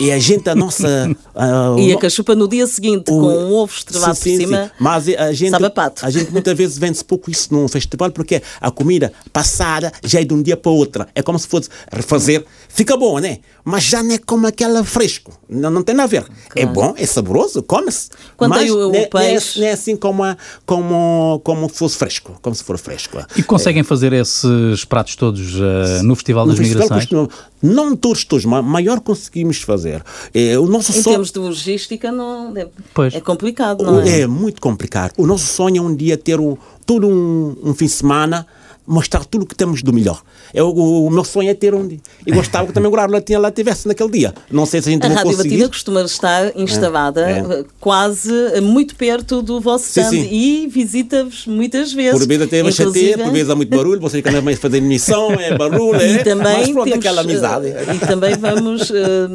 E 0.00 0.10
a 0.10 0.18
gente, 0.18 0.48
a 0.48 0.54
nossa. 0.54 1.10
o 1.76 1.78
E 1.78 1.90
a 1.90 1.94
no- 1.94 2.00
cachupa 2.00 2.34
no 2.34 2.48
dia 2.48 2.66
seguinte, 2.66 3.10
o- 3.10 3.20
com 3.20 3.26
um 3.28 3.52
ovo 3.52 3.70
estrelado 3.70 4.14
Sim, 4.14 4.30
por 4.30 4.36
cima. 4.46 4.64
sim. 4.64 4.70
Mas 4.80 5.08
a 5.08 5.30
gente, 5.34 5.50
sabe 5.50 5.66
a 5.66 5.70
pato. 5.70 6.06
a 6.06 6.08
gente 6.10 6.30
muitas 6.32 6.56
vezes 6.56 6.78
vende-se 6.78 7.04
pouco 7.04 7.30
isso 7.30 7.52
num 7.52 7.68
festival 7.68 8.10
porque 8.10 8.42
a 8.62 8.70
comida 8.70 9.12
passada 9.30 9.92
já 10.02 10.22
é 10.22 10.24
de 10.24 10.32
um 10.32 10.40
dia 10.42 10.56
para 10.56 10.72
outro. 10.72 11.04
É 11.14 11.20
como 11.20 11.38
se 11.38 11.46
fosse 11.46 11.68
refazer. 11.92 12.46
Fica 12.66 12.96
bom, 12.96 13.18
né? 13.18 13.40
Mas 13.62 13.84
já 13.84 14.02
não 14.02 14.14
é 14.14 14.18
como 14.18 14.46
aquela 14.46 14.82
fresco. 14.84 15.38
Não, 15.50 15.68
não 15.70 15.82
tem 15.82 15.94
nada 15.94 16.04
a 16.04 16.20
ver. 16.20 16.26
É 16.56 16.64
bom, 16.64 16.94
é 16.96 17.04
saboroso, 17.04 17.62
come-se. 17.62 18.08
Quanto 18.38 18.50
mas 18.50 18.62
aí 18.62 18.70
o- 18.70 18.74
o 18.74 18.78
não 18.78 18.94
é- 18.94 19.08
não 19.12 19.20
é- 19.20 19.28
peixe- 19.28 19.60
Não 19.60 19.66
é 19.66 19.72
assim 19.72 19.94
como, 19.96 20.24
a- 20.24 20.36
como, 20.64 21.40
como 21.44 21.68
se 21.68 21.76
fosse 21.76 21.96
fresco. 21.98 22.38
Como 22.40 22.54
se 22.56 22.64
for 22.64 22.78
fresco. 22.78 23.18
E 23.36 23.42
conseguem 23.42 23.82
fazer 23.82 23.97
esses 24.12 24.84
pratos 24.84 25.16
todos 25.16 25.54
eh, 25.56 26.02
no 26.02 26.14
Festival 26.14 26.46
No 26.46 26.52
das 26.52 26.58
festival 26.58 26.82
Migrações? 26.84 27.06
costuma- 27.10 27.28
não 27.62 27.96
todos, 27.96 28.24
todos, 28.24 28.44
mas 28.44 28.64
maior 28.64 29.00
conseguimos 29.00 29.60
fazer. 29.62 30.02
É, 30.32 30.58
o 30.58 30.66
nosso 30.66 30.90
Em 30.92 30.94
sonho- 31.02 31.04
termos 31.14 31.30
de 31.32 31.38
logística, 31.38 32.12
não, 32.12 32.56
é, 32.56 32.68
Pois. 32.94 33.14
é 33.14 33.20
complicado, 33.20 33.82
não 33.84 34.00
é? 34.00 34.20
É 34.20 34.26
muito 34.26 34.60
complicado. 34.60 35.12
O 35.18 35.26
nosso 35.26 35.46
sonho 35.46 35.78
é 35.78 35.80
um 35.80 35.94
dia 35.94 36.16
ter 36.16 36.38
um, 36.40 36.56
todo 36.86 37.06
um, 37.08 37.56
um 37.62 37.74
fim 37.74 37.86
de 37.86 37.92
semana 37.92 38.46
mostrar 38.88 39.24
tudo 39.24 39.42
o 39.42 39.46
que 39.46 39.54
temos 39.54 39.82
do 39.82 39.92
melhor. 39.92 40.22
Eu, 40.54 40.68
o, 40.68 41.06
o 41.06 41.10
meu 41.10 41.24
sonho 41.24 41.50
é 41.50 41.54
ter 41.54 41.74
um 41.74 41.86
dia. 41.86 41.98
E 42.26 42.32
gostava 42.32 42.66
que 42.66 42.72
também 42.72 42.90
o 42.90 42.94
Rádio 42.94 43.14
Latina 43.14 43.38
lá 43.38 43.50
tivesse 43.50 43.86
naquele 43.86 44.10
dia. 44.10 44.34
Não 44.50 44.64
sei 44.66 44.80
se 44.80 44.88
a 44.88 44.92
gente 44.92 45.04
A 45.04 45.08
vai 45.08 45.16
Rádio 45.18 45.30
conseguir. 45.32 45.50
Batina 45.56 45.68
costuma 45.68 46.02
estar 46.02 46.56
instalada 46.58 47.28
É. 47.30 47.38
eh, 47.40 47.64
quase 47.78 48.32
eh, 48.54 48.60
muito 48.60 48.96
perto 48.96 49.42
do 49.42 49.60
vosso 49.60 49.84
Sim, 49.84 50.00
stand 50.00 50.10
sim. 50.10 50.28
e 50.32 50.66
visita-vos 50.68 51.46
muitas 51.46 51.92
vezes. 51.92 52.18
Por 52.18 52.26
vezes 52.26 52.46
até 52.46 52.62
vai 52.62 52.72
chatear, 52.72 52.88
Inclusive, 52.88 53.22
por 53.22 53.32
vezes 53.32 53.50
há 53.50 53.54
muito 53.54 53.76
barulho, 53.76 54.00
vocês 54.00 54.22
que 54.22 54.28
andam 54.28 54.42
mais 54.42 54.58
fazer 54.58 54.78
emissão, 54.78 55.32
é 55.32 55.56
barulho, 55.56 55.96
é. 56.00 56.12
E 56.12 56.24
também 56.24 56.58
Mas 56.58 56.70
pronto, 56.70 56.84
temos, 56.84 56.98
aquela 56.98 57.20
amizade. 57.20 57.66
eh, 57.68 57.94
E 57.94 57.98
também 57.98 58.34
vamos 58.36 58.90
eh, 58.90 59.28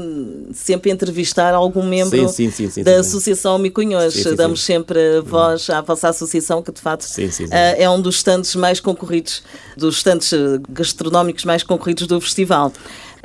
sempre 0.53 0.91
entrevistar 0.91 1.53
algum 1.53 1.83
membro 1.83 2.27
Sim, 2.29 2.49
da. 2.83 2.99
Associação 2.99 3.57
Micunhões. 3.59 4.23
Damos 4.35 4.63
sempre 4.63 5.21
voz 5.21 5.69
à 5.69 5.81
vossa 5.81 6.09
associação, 6.09 6.61
que 6.61 6.71
de 6.71 6.81
facto 6.81 7.05
eh, 7.51 7.83
é 7.83 7.89
um 7.89 8.01
dos 8.01 8.15
stands 8.17 8.55
mais 8.55 8.79
concorridos, 8.79 9.42
dos 9.77 9.97
stands 9.97 10.31
eh, 10.33 10.59
gastronómicos 10.69 11.45
mais 11.45 11.63
concorridos 11.63 12.07
do 12.07 12.19
festival. 12.19 12.71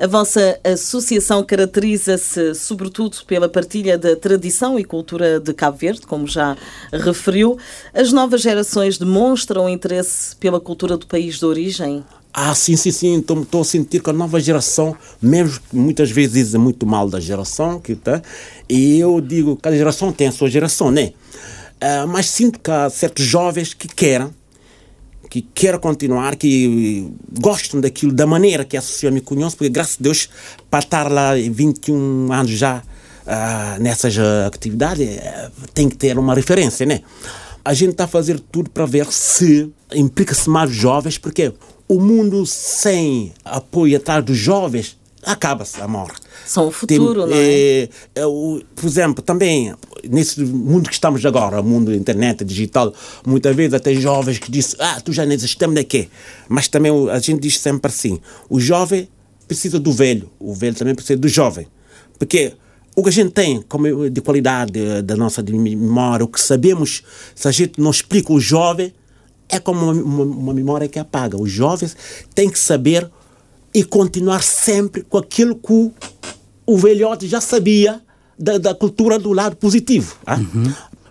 A 0.01 0.07
vossa 0.07 0.61
associação 0.63 1.43
caracteriza-se 1.43 2.55
sobretudo 2.55 3.17
pela 3.27 3.49
partilha 3.49 3.99
da 3.99 4.15
tradição 4.15 4.79
e 4.79 4.85
cultura 4.85 5.41
de 5.41 5.53
Cabo 5.53 5.77
Verde, 5.77 6.03
como 6.03 6.25
já 6.27 6.57
referiu. 6.93 7.59
As 7.93 8.13
novas 8.13 8.41
gerações 8.41 8.97
demonstram 8.97 9.69
interesse 9.69 10.37
pela 10.37 10.61
cultura 10.61 10.97
do 10.97 11.05
país 11.05 11.41
de 11.41 11.45
origem? 11.45 12.05
Ah, 12.33 12.55
sim, 12.55 12.77
sim, 12.77 12.93
sim. 12.93 13.19
Estou 13.19 13.61
a 13.61 13.65
sentir 13.65 14.01
que 14.01 14.09
a 14.09 14.13
nova 14.13 14.39
geração, 14.39 14.97
mesmo 15.21 15.59
que 15.69 15.75
muitas 15.75 16.13
vezes 16.13 16.35
dizem 16.35 16.61
muito 16.61 16.87
mal 16.87 17.11
da 17.11 17.19
geração, 17.19 17.81
que 17.81 17.97
tá, 17.97 18.23
e 18.69 19.01
eu 19.01 19.21
digo, 19.21 19.57
cada 19.57 19.77
geração 19.77 20.13
tem 20.13 20.29
a 20.29 20.33
sua 20.33 20.49
geração, 20.49 20.93
né? 20.93 21.13
Ah, 21.81 22.07
mas 22.07 22.27
sinto 22.27 22.61
que 22.61 22.71
há 22.71 22.89
certos 22.89 23.25
jovens 23.25 23.75
que 23.75 23.89
querem, 23.89 24.31
que 25.31 25.43
querem 25.43 25.79
continuar, 25.81 26.37
que 26.37 27.09
gostam 27.41 27.81
daquilo, 27.81 28.13
da 28.13 28.27
maneira 28.27 28.65
que 28.65 28.77
a 28.77 28.81
Associação 28.81 29.15
me 29.15 29.21
conhece, 29.21 29.57
porque 29.57 29.69
graças 29.71 29.97
a 30.01 30.03
Deus, 30.03 30.29
para 30.71 30.79
estar 30.81 31.11
lá 31.11 31.35
21 31.35 32.33
anos 32.33 32.51
já 32.53 32.83
ah, 33.27 33.77
nessas 33.81 34.17
ah, 34.19 34.47
atividades, 34.47 35.07
eh, 35.07 35.51
tem 35.75 35.89
que 35.89 35.97
ter 35.97 36.19
uma 36.19 36.35
referência, 36.35 36.87
né? 36.87 37.03
A 37.65 37.75
gente 37.75 37.91
está 37.91 38.05
a 38.05 38.09
fazer 38.09 38.41
tudo 38.41 38.71
para 38.71 38.87
ver 38.87 39.07
se 39.13 39.71
implica-se 39.95 40.49
mais 40.49 40.71
jovens, 40.71 41.19
porque 41.19 41.53
o 41.87 42.01
mundo 42.01 42.47
sem 42.47 43.33
apoio 43.45 43.97
atrás 43.99 44.25
dos 44.25 44.37
jovens 44.39 44.97
acaba-se, 45.23 45.79
a 45.81 45.87
morte. 45.89 46.21
São 46.47 46.69
o 46.69 46.71
futuro, 46.71 47.27
não 47.27 47.37
é? 47.37 47.39
é, 47.83 47.89
é 48.15 48.27
o- 48.27 48.63
por 48.75 48.87
exemplo, 48.87 49.23
também 49.23 49.75
nesse 50.11 50.41
mundo 50.45 50.89
que 50.89 50.95
estamos 50.95 51.25
agora, 51.25 51.61
o 51.61 51.65
mundo 51.65 51.95
internet, 51.95 52.45
digital, 52.45 52.93
muitas 53.27 53.55
vezes 53.55 53.75
até 53.75 53.95
jovens 53.95 54.39
que 54.39 54.51
dizem, 54.51 54.77
ah, 54.81 55.01
tu 55.01 55.13
já 55.13 55.25
nem 55.25 55.35
existes 55.37 55.57
daqui. 55.75 56.09
Mas 56.49 56.69
também 56.69 56.91
o- 56.91 57.11
a 57.11 57.19
gente 57.19 57.41
diz 57.41 57.59
sempre 57.59 57.91
assim, 57.91 58.19
o 58.49 58.61
jovem 58.61 59.09
precisa 59.47 59.79
do 59.79 59.93
velho, 59.93 60.29
o 60.39 60.53
velho 60.55 60.75
também 60.75 60.95
precisa 60.95 61.19
do 61.19 61.29
jovem. 61.29 61.67
Porque 62.19 62.53
o 62.97 63.03
que 63.03 63.09
a 63.09 63.13
gente 63.13 63.31
tem 63.31 63.63
como 63.69 64.11
de 64.11 64.21
qualidade 64.21 64.79
eh, 64.79 65.03
da 65.03 65.17
nossa 65.17 65.43
memória, 65.43 66.25
o 66.25 66.29
que 66.29 66.41
sabemos, 66.41 67.03
se 67.35 67.47
a 67.47 67.51
gente 67.53 67.81
não 67.81 67.91
explica 67.91 68.33
o 68.33 68.41
jovem, 68.41 68.93
é 69.49 69.59
como 69.59 69.81
uma, 69.91 69.93
uma- 69.93 70.25
uma 70.25 70.55
memória 70.55 70.89
que 70.89 70.99
apaga. 70.99 71.41
Os 71.41 71.51
jovens 71.51 71.97
têm 72.35 72.51
que 72.51 72.59
saber 72.59 73.09
e 73.73 73.85
continuar 73.85 74.43
sempre 74.43 75.03
com 75.03 75.17
aquilo 75.17 75.55
que 75.55 75.73
o, 75.73 75.93
o 76.67 76.77
velhote 76.77 77.27
já 77.29 77.41
sabia 77.41 78.01
da, 78.39 78.59
da 78.59 78.75
cultura 78.75 79.19
do 79.19 79.33
lado 79.33 79.57
positivo. 79.57 80.17
ah? 80.27 80.39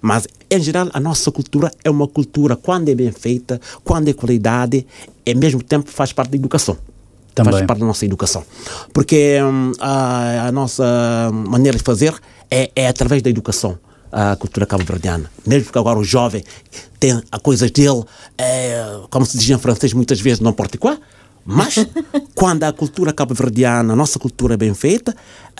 Mas, 0.01 0.27
em 0.49 0.61
geral, 0.61 0.89
a 0.93 0.99
nossa 0.99 1.31
cultura 1.31 1.71
é 1.83 1.89
uma 1.89 2.07
cultura, 2.07 2.55
quando 2.55 2.89
é 2.89 2.95
bem 2.95 3.11
feita, 3.11 3.59
quando 3.83 4.07
é 4.07 4.13
qualidade, 4.13 4.85
e 5.25 5.31
ao 5.31 5.37
mesmo 5.37 5.61
tempo 5.61 5.89
faz 5.89 6.13
parte 6.13 6.31
da 6.31 6.37
educação. 6.37 6.77
Também. 7.33 7.53
Faz 7.53 7.65
parte 7.65 7.79
da 7.79 7.85
nossa 7.85 8.05
educação. 8.05 8.43
Porque 8.93 9.39
hum, 9.43 9.71
a, 9.79 10.47
a 10.47 10.51
nossa 10.51 11.29
maneira 11.33 11.77
de 11.77 11.83
fazer 11.83 12.13
é, 12.49 12.71
é 12.75 12.87
através 12.87 13.21
da 13.21 13.29
educação. 13.29 13.77
A 14.09 14.35
cultura 14.37 14.65
cabo-verdiana. 14.65 15.29
Mesmo 15.45 15.71
que 15.71 15.77
agora 15.77 15.99
o 15.99 16.03
jovem 16.03 16.41
tem 16.99 17.21
a 17.29 17.39
coisas 17.39 17.69
dele, 17.69 18.03
é, 18.37 19.01
como 19.09 19.25
se 19.25 19.37
diz 19.37 19.49
em 19.49 19.57
francês 19.57 19.91
muitas 19.91 20.21
vezes, 20.21 20.39
não 20.39 20.53
porte 20.53 20.77
quoi. 20.77 20.97
Mas, 21.49 21.75
quando 22.35 22.65
a 22.65 22.73
cultura 22.73 23.13
cabo-verdiana, 23.13 23.93
a 23.93 23.95
nossa 23.95 24.19
cultura 24.19 24.55
é 24.55 24.57
bem 24.57 24.73
feita, 24.73 25.15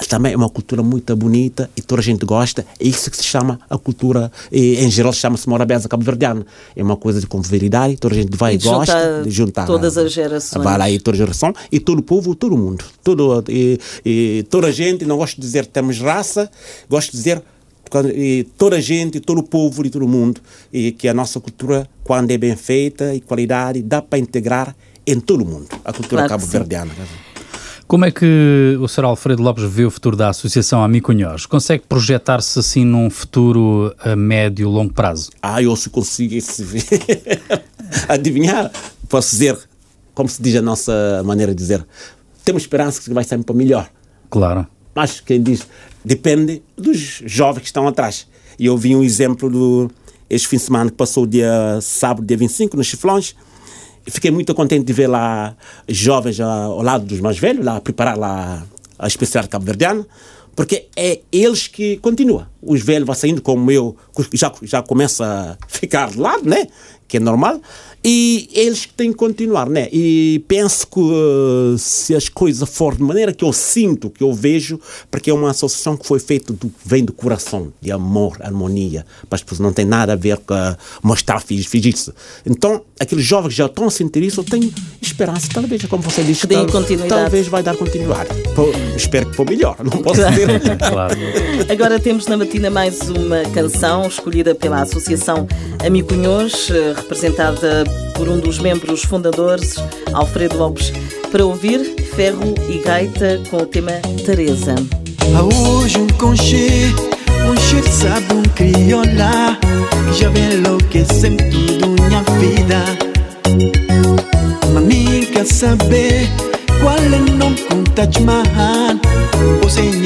também 0.09 0.33
é 0.33 0.35
uma 0.35 0.49
cultura 0.49 0.83
muito 0.83 1.15
bonita 1.15 1.69
e 1.77 1.81
toda 1.81 2.01
a 2.01 2.03
gente 2.03 2.25
gosta. 2.25 2.65
É 2.77 2.85
isso 2.85 3.09
que 3.09 3.15
se 3.15 3.23
chama 3.23 3.57
a 3.69 3.77
cultura, 3.77 4.29
e, 4.51 4.75
em 4.83 4.91
geral 4.91 5.13
chama-se 5.13 5.47
morabeza 5.47 5.88
cabo-verdiana. 5.88 6.45
É 6.75 6.83
uma 6.83 6.97
coisa 6.97 7.21
de 7.21 7.25
convivialidade, 7.25 7.95
toda 7.95 8.13
a 8.13 8.17
gente 8.17 8.35
vai 8.35 8.53
E 8.53 8.55
e 8.57 8.59
gosta 8.59 8.91
juntar 8.91 9.23
de 9.23 9.31
juntar. 9.31 9.65
todas 9.65 9.97
as 9.97 10.11
gerações. 10.11 10.61
Vai 10.61 10.77
lá 10.77 10.91
e 10.91 10.99
toda 10.99 11.15
a 11.15 11.19
geração, 11.19 11.53
e 11.71 11.79
todo 11.79 11.99
o 11.99 12.03
povo, 12.03 12.35
todo 12.35 12.53
o 12.53 12.57
mundo. 12.57 12.83
Todo, 13.01 13.45
e, 13.47 13.79
e 14.05 14.45
toda 14.49 14.67
a 14.67 14.71
gente, 14.71 15.05
não 15.05 15.15
gosto 15.15 15.35
de 15.35 15.41
dizer 15.41 15.67
que 15.67 15.71
temos 15.71 15.99
raça, 16.01 16.51
gosto 16.89 17.11
de 17.11 17.17
dizer 17.17 17.41
e 18.13 18.45
toda 18.57 18.75
a 18.75 18.81
gente, 18.81 19.21
todo 19.21 19.39
o 19.39 19.43
povo 19.43 19.85
e 19.85 19.89
todo 19.89 20.03
o 20.03 20.07
mundo. 20.09 20.41
E 20.73 20.91
que 20.91 21.07
a 21.07 21.13
nossa 21.13 21.39
cultura, 21.39 21.88
quando 22.03 22.31
é 22.31 22.38
bem 22.38 22.55
feita 22.55 23.15
e 23.15 23.21
qualidade, 23.21 23.81
dá 23.81 24.01
para 24.01 24.19
integrar 24.19 24.75
em 25.08 25.20
todo 25.20 25.41
o 25.43 25.45
mundo. 25.47 25.68
A 25.86 25.93
cultura 25.93 26.28
Claro 26.28 26.30
cabo-verdiana. 26.30 26.91
Como 27.88 28.03
é 28.03 28.12
que 28.12 28.78
o 28.82 28.88
Sr. 28.88 29.05
Alfredo 29.05 29.41
Lopes 29.41 29.64
vê 29.64 29.86
o 29.86 29.89
futuro 29.89 30.18
da 30.18 30.28
Associação 30.30 30.84
Amicunhós? 30.84 31.45
Consegue 31.45 31.86
projetar-se 31.88 32.60
assim 32.60 32.84
num 32.84 33.10
futuro 33.10 33.95
a 33.99 34.14
médio, 34.14 34.68
longo 34.70 34.93
prazo? 34.93 35.30
Ah, 35.41 35.64
eu 35.64 35.74
se 35.78 35.89
consigo 35.89 36.36
esse- 36.36 36.66
adivinhar, 38.10 38.70
posso 39.08 39.32
dizer, 39.32 39.58
como 40.14 40.28
se 40.28 40.41
diz 40.41 40.55
a 40.55 40.62
nossa 40.62 41.22
maneira 41.26 41.53
de 41.53 41.58
dizer, 41.58 41.86
temos 42.43 42.64
esperança 42.64 43.01
que 43.01 43.14
vai 43.14 43.24
sempre 43.24 43.45
para 43.45 43.55
melhor. 43.55 43.89
Claro. 44.30 44.68
Mas 44.93 45.22
quem 45.22 45.41
diz, 45.41 45.66
depende 46.03 46.62
dos 46.76 47.22
jovens 47.26 47.62
que 47.62 47.68
estão 47.68 47.88
atrás. 47.88 48.28
E 48.60 48.66
eu 48.66 48.78
vi 48.78 48.95
um 48.95 49.03
exemplo 49.03 49.49
do 49.49 49.89
este 50.30 50.47
fim 50.49 50.58
de 50.58 50.64
semana 50.64 50.89
que 50.89 50.97
passou 50.97 51.24
o 51.24 51.28
dia 51.28 51.80
sábado, 51.82 52.26
dia 52.26 52.36
25, 52.36 52.76
nos 52.76 52.88
Chiflões. 52.88 53.34
Fiquei 54.10 54.32
muito 54.32 54.53
contente 54.55 54.86
de 54.86 54.93
ver 54.93 55.08
lá 55.08 55.55
jovens 55.88 56.39
ao 56.39 56.82
lado 56.82 57.05
dos 57.05 57.20
mais 57.20 57.38
velhos, 57.38 57.66
lá 57.66 57.78
a 57.78 57.82
preparar 57.82 58.18
lá 58.18 58.66
a 58.97 59.08
especialidade 59.08 59.51
cabo-verdiana, 59.51 60.05
porque 60.55 60.88
é 60.95 61.20
eles 61.32 61.68
que 61.68 61.97
continuam. 61.97 62.47
Os 62.62 62.82
velhos 62.82 63.05
vão 63.05 63.16
saindo 63.16 63.41
como 63.41 63.70
eu, 63.70 63.95
já, 64.34 64.51
já 64.64 64.82
começa 64.82 65.58
a 65.62 65.68
ficar 65.68 66.10
de 66.10 66.18
lado, 66.18 66.49
né? 66.49 66.68
Que 67.08 67.18
é 67.18 67.20
normal. 67.20 67.62
E 68.10 68.47
eles 68.53 68.86
que 68.86 68.93
têm 68.93 69.12
que 69.12 69.18
continuar, 69.18 69.70
né? 69.70 69.89
E 69.91 70.41
penso 70.47 70.88
que 70.88 70.97
uh, 70.97 71.78
se 71.78 72.16
as 72.16 72.30
coisas 72.30 72.70
forem 72.70 72.99
de 72.99 73.03
maneira 73.03 73.34
que 73.34 73.43
eu 73.43 73.51
sinto, 73.51 74.10
que 74.10 74.24
eu 74.24 74.34
vejo, 74.34 74.80
porque 75.12 75.30
é 75.30 75.34
uma 75.34 75.49
associação 75.49 75.97
que 75.97 76.08
foi 76.08 76.18
feita, 76.18 76.53
do, 76.53 76.72
vem 76.86 77.03
do 77.03 77.12
coração, 77.12 77.74
de 77.82 77.91
amor, 77.91 78.38
harmonia, 78.39 79.05
para 79.30 79.36
as 79.36 79.43
pessoas 79.43 79.60
não 79.60 79.74
tem 79.74 79.84
nada 79.84 80.14
a 80.14 80.16
ver 80.16 80.38
com 80.38 80.53
uh, 80.53 80.78
mostrar, 81.03 81.41
fiz, 81.41 81.66
fiz 81.66 81.86
isso. 81.86 82.14
Então, 82.45 82.82
aqueles 82.97 83.26
jovens 83.26 83.49
que 83.49 83.58
já 83.58 83.66
estão 83.66 83.88
a 83.88 83.91
sentir 83.91 84.24
isso, 84.24 84.39
eu 84.39 84.45
tenho 84.45 84.74
esperança, 85.01 85.49
talvez, 85.53 85.84
como 85.84 86.01
você 86.01 86.24
disse, 86.24 86.47
tal- 86.47 86.66
continuidade. 86.68 87.24
talvez 87.24 87.47
vai 87.49 87.62
dar 87.62 87.76
continuidade. 87.76 88.30
Pô, 88.55 88.72
espero 88.95 89.30
que 89.30 89.36
for 89.36 89.45
melhor, 89.49 89.76
não 89.84 90.01
posso 90.01 90.22
dizer. 90.30 90.47
Claro. 90.78 91.18
Agora 91.70 91.99
temos 91.99 92.26
na 92.28 92.38
matina 92.38 92.70
mais 92.70 93.01
uma 93.10 93.41
canção 93.53 94.08
escolhida 94.08 94.55
pela 94.55 94.82
Associação 94.82 95.45
Amicunhos, 95.86 96.70
eh, 96.70 96.93
representada 96.95 97.84
por 98.15 98.29
um 98.29 98.39
dos 98.39 98.59
membros 98.59 99.03
fundadores, 99.03 99.75
Alfredo 100.13 100.57
Lopes, 100.57 100.93
para 101.31 101.45
ouvir 101.45 101.79
Ferro 102.15 102.55
e 102.69 102.79
Gaita 102.79 103.41
com 103.49 103.57
o 103.57 103.65
tema 103.65 103.91
Teresa. 104.25 104.75
Há 105.35 105.43
hoje 105.43 105.99
um 105.99 106.07
conche, 106.07 106.93
um 107.49 107.57
cheiro 107.57 107.91
sabe 107.91 108.33
um 108.33 108.43
crioula 108.43 109.57
que 110.07 110.13
já 110.19 110.29
vem 110.29 110.53
enlouquecendo 110.53 111.43
tudo 111.51 111.89
minha 111.89 112.23
vida. 112.39 112.83
Mami 114.73 115.25
quer 115.27 115.45
saber 115.45 116.29
qual 116.81 116.97
é 116.97 117.17
o 117.17 117.35
nome 117.35 117.61
com 117.63 117.83
Taj 117.83 118.19
Mahal. 118.21 118.97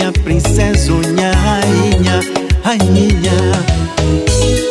Minha 0.01 0.11
princesa, 0.11 0.91
minha 0.91 1.31
rainha, 1.31 2.19
rainha. 2.63 4.70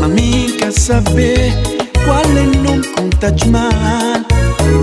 Mami 0.00 0.52
quer 0.58 0.72
saber 0.72 1.52
é 2.06 3.48
Mahal. 3.48 4.22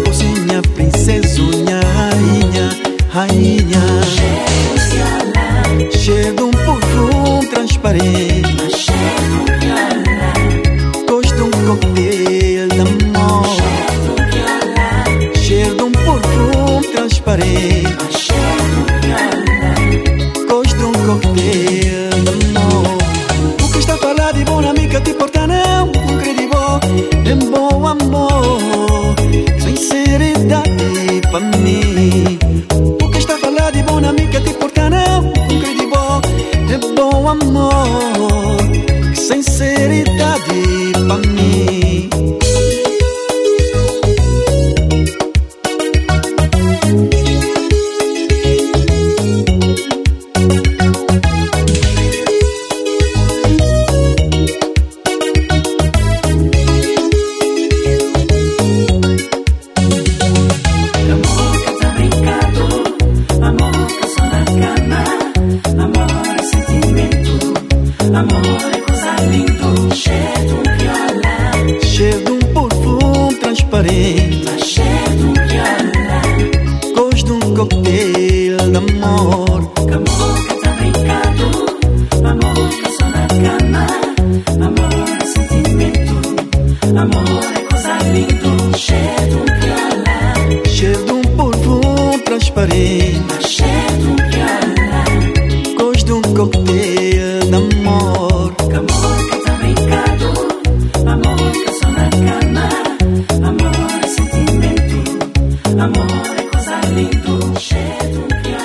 Você 0.05 0.23
é 0.23 0.39
minha 0.39 0.61
princesa, 0.61 1.41
minha 1.41 1.79
rainha, 1.79 2.69
rainha. 3.09 3.83
De 6.03 6.41
um 6.41 6.51
perfume 6.51 7.47
transparente. 7.47 8.32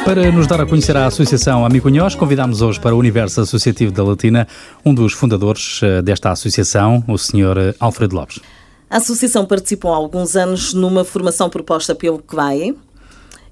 Para 0.09 0.33
nos 0.33 0.47
dar 0.47 0.59
a 0.59 0.65
conhecer 0.65 0.97
a 0.97 1.05
Associação 1.05 1.67
Amicunhós, 1.67 2.15
convidamos 2.15 2.63
hoje 2.63 2.81
para 2.81 2.95
o 2.95 2.99
Universo 2.99 3.43
Associativo 3.43 3.93
da 3.93 4.03
Latina 4.03 4.49
um 4.83 4.95
dos 4.95 5.13
fundadores 5.13 5.81
eh, 5.83 6.01
desta 6.01 6.31
associação, 6.31 7.05
o 7.07 7.19
Sr. 7.19 7.75
Alfredo 7.79 8.17
Lopes. 8.17 8.41
A 8.89 8.97
associação 8.97 9.45
participou 9.45 9.93
há 9.93 9.97
alguns 9.97 10.35
anos 10.35 10.73
numa 10.73 11.05
formação 11.05 11.51
proposta 11.51 11.95
pelo 11.95 12.21
CVAE. 12.21 12.75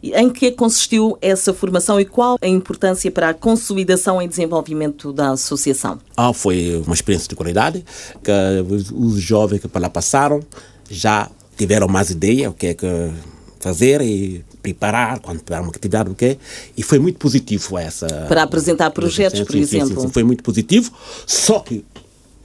Em 0.03 0.31
que 0.31 0.51
consistiu 0.51 1.19
essa 1.21 1.53
formação 1.53 2.01
e 2.01 2.07
qual 2.07 2.39
a 2.41 2.47
importância 2.47 3.11
para 3.11 3.29
a 3.29 3.35
consolidação 3.35 4.23
e 4.23 4.27
desenvolvimento 4.27 5.13
da 5.13 5.33
associação? 5.33 5.99
Ah, 6.17 6.33
foi 6.33 6.83
uma 6.87 6.95
experiência 6.95 7.29
de 7.29 7.37
qualidade, 7.37 7.85
que 8.25 8.33
os, 8.73 8.91
os 8.91 9.21
jovens 9.21 9.61
que 9.61 9.69
para 9.69 9.83
lá 9.83 9.91
passaram 9.91 10.41
já 10.89 11.29
tiveram 11.55 11.87
mais 11.87 12.09
ideia 12.09 12.49
o 12.49 12.55
que 12.55 12.69
é 12.69 12.75
que 12.75 13.11
fazer 13.61 14.01
e 14.01 14.43
preparar, 14.67 15.21
quando 15.21 15.41
tiver 15.41 15.61
uma 15.61 15.71
atividade, 15.71 16.11
o 16.11 16.14
quê, 16.14 16.39
e 16.77 16.83
foi 16.83 16.99
muito 16.99 17.19
positivo 17.19 17.79
essa... 17.79 18.07
Para 18.27 18.43
apresentar 18.43 18.91
projetos, 18.91 19.41
por 19.41 19.53
Sim, 19.53 19.64
sim, 19.64 19.77
exemplo. 19.79 20.01
Sim, 20.01 20.09
sim, 20.09 20.12
foi 20.12 20.25
muito 20.25 20.43
positivo, 20.43 20.91
só 21.25 21.61
que, 21.61 21.85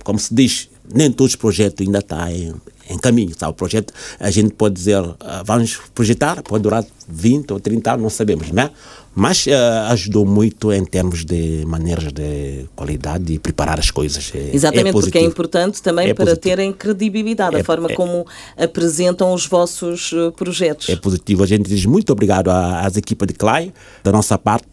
como 0.04 0.20
se 0.20 0.32
diz, 0.34 0.70
nem 0.94 1.12
todos 1.12 1.34
os 1.34 1.36
projetos 1.36 1.86
ainda 1.86 2.00
estão 2.00 2.28
em, 2.28 2.54
em 2.90 2.98
caminho, 2.98 3.36
tá? 3.36 3.48
O 3.50 3.54
projeto, 3.54 3.94
a 4.20 4.30
gente 4.32 4.54
pode 4.54 4.76
dizer, 4.76 4.98
ah, 5.20 5.44
vamos 5.46 5.78
projetar, 5.94 6.42
pode 6.44 6.64
durar 6.64 6.84
20 7.08 7.52
ou 7.54 7.60
30 7.60 7.92
anos, 7.92 8.04
não 8.04 8.10
sabemos, 8.10 8.52
né? 8.52 8.70
Mas 9.14 9.46
ah, 9.48 9.90
ajudou 9.92 10.26
muito 10.26 10.72
em 10.72 10.84
termos 10.86 11.26
de 11.26 11.64
maneiras 11.66 12.12
de 12.14 12.66
qualidade 12.76 13.34
e 13.34 13.40
preparar 13.40 13.80
as 13.80 13.92
coisas. 13.92 14.32
É- 14.34 14.52
Exatamente, 14.56 14.90
é 14.90 14.92
porque 15.02 15.18
é 15.18 15.22
importante 15.24 15.82
também 15.82 16.10
É 16.10 16.14
para 16.14 16.26
positivo. 16.26 16.42
terem 16.44 16.72
credibilidade, 16.74 17.56
a 17.56 17.60
É- 17.60 17.64
forma 17.64 17.90
é- 17.92 17.96
como 17.96 18.26
apresentam 18.58 19.34
os 19.34 19.46
vossos 19.46 20.12
eh, 20.14 20.32
projetos. 20.32 20.88
é 20.90 20.96
positivo. 20.96 21.44
A 21.44 21.48
gente 21.48 21.68
diz 21.70 21.86
muito 21.86 22.12
obrigado 22.12 22.50
às 22.50 22.96
equipas 22.98 23.28
de 23.28 23.34
CLAI, 23.34 23.74
da 24.04 24.12
nossa 24.12 24.38
parte, 24.38 24.68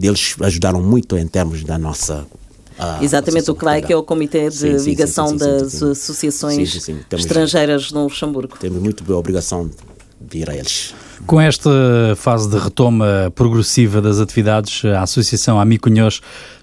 eles 0.00 0.34
ajudaram 0.40 0.82
muito 0.82 1.16
em 1.18 1.26
termos 1.26 1.62
da 1.64 1.76
nossa. 1.78 2.26
Ah, 2.80 2.98
Exatamente, 3.02 3.50
o 3.50 3.54
CLAI, 3.54 3.82
que 3.82 3.92
é 3.92 3.96
o 3.96 4.02
Comitê 4.02 4.48
de 4.48 4.56
Sim, 4.56 4.78
sim, 4.78 4.90
Ligação 4.90 5.28
sim, 5.28 5.38
sim, 5.38 5.44
das 5.44 5.72
sim, 5.72 5.78
sim. 5.78 5.90
Associações 5.92 6.56
Sim, 6.72 6.80
sim, 6.80 6.80
sim. 6.80 7.00
Temos- 7.08 7.24
Estrangeiras 7.26 7.92
no 7.92 8.04
Luxemburgo. 8.04 8.56
Temos 8.58 8.80
muito 8.82 9.04
boa 9.04 9.18
obrigação 9.18 9.70
de 10.20 10.38
ir 10.38 10.50
a 10.50 10.54
eles. 10.56 10.94
Com 11.26 11.40
esta 11.40 11.70
fase 12.16 12.48
de 12.48 12.56
retoma 12.58 13.30
progressiva 13.34 14.00
das 14.00 14.18
atividades, 14.18 14.84
a 14.84 15.02
Associação 15.02 15.60
Amicunhós 15.60 16.20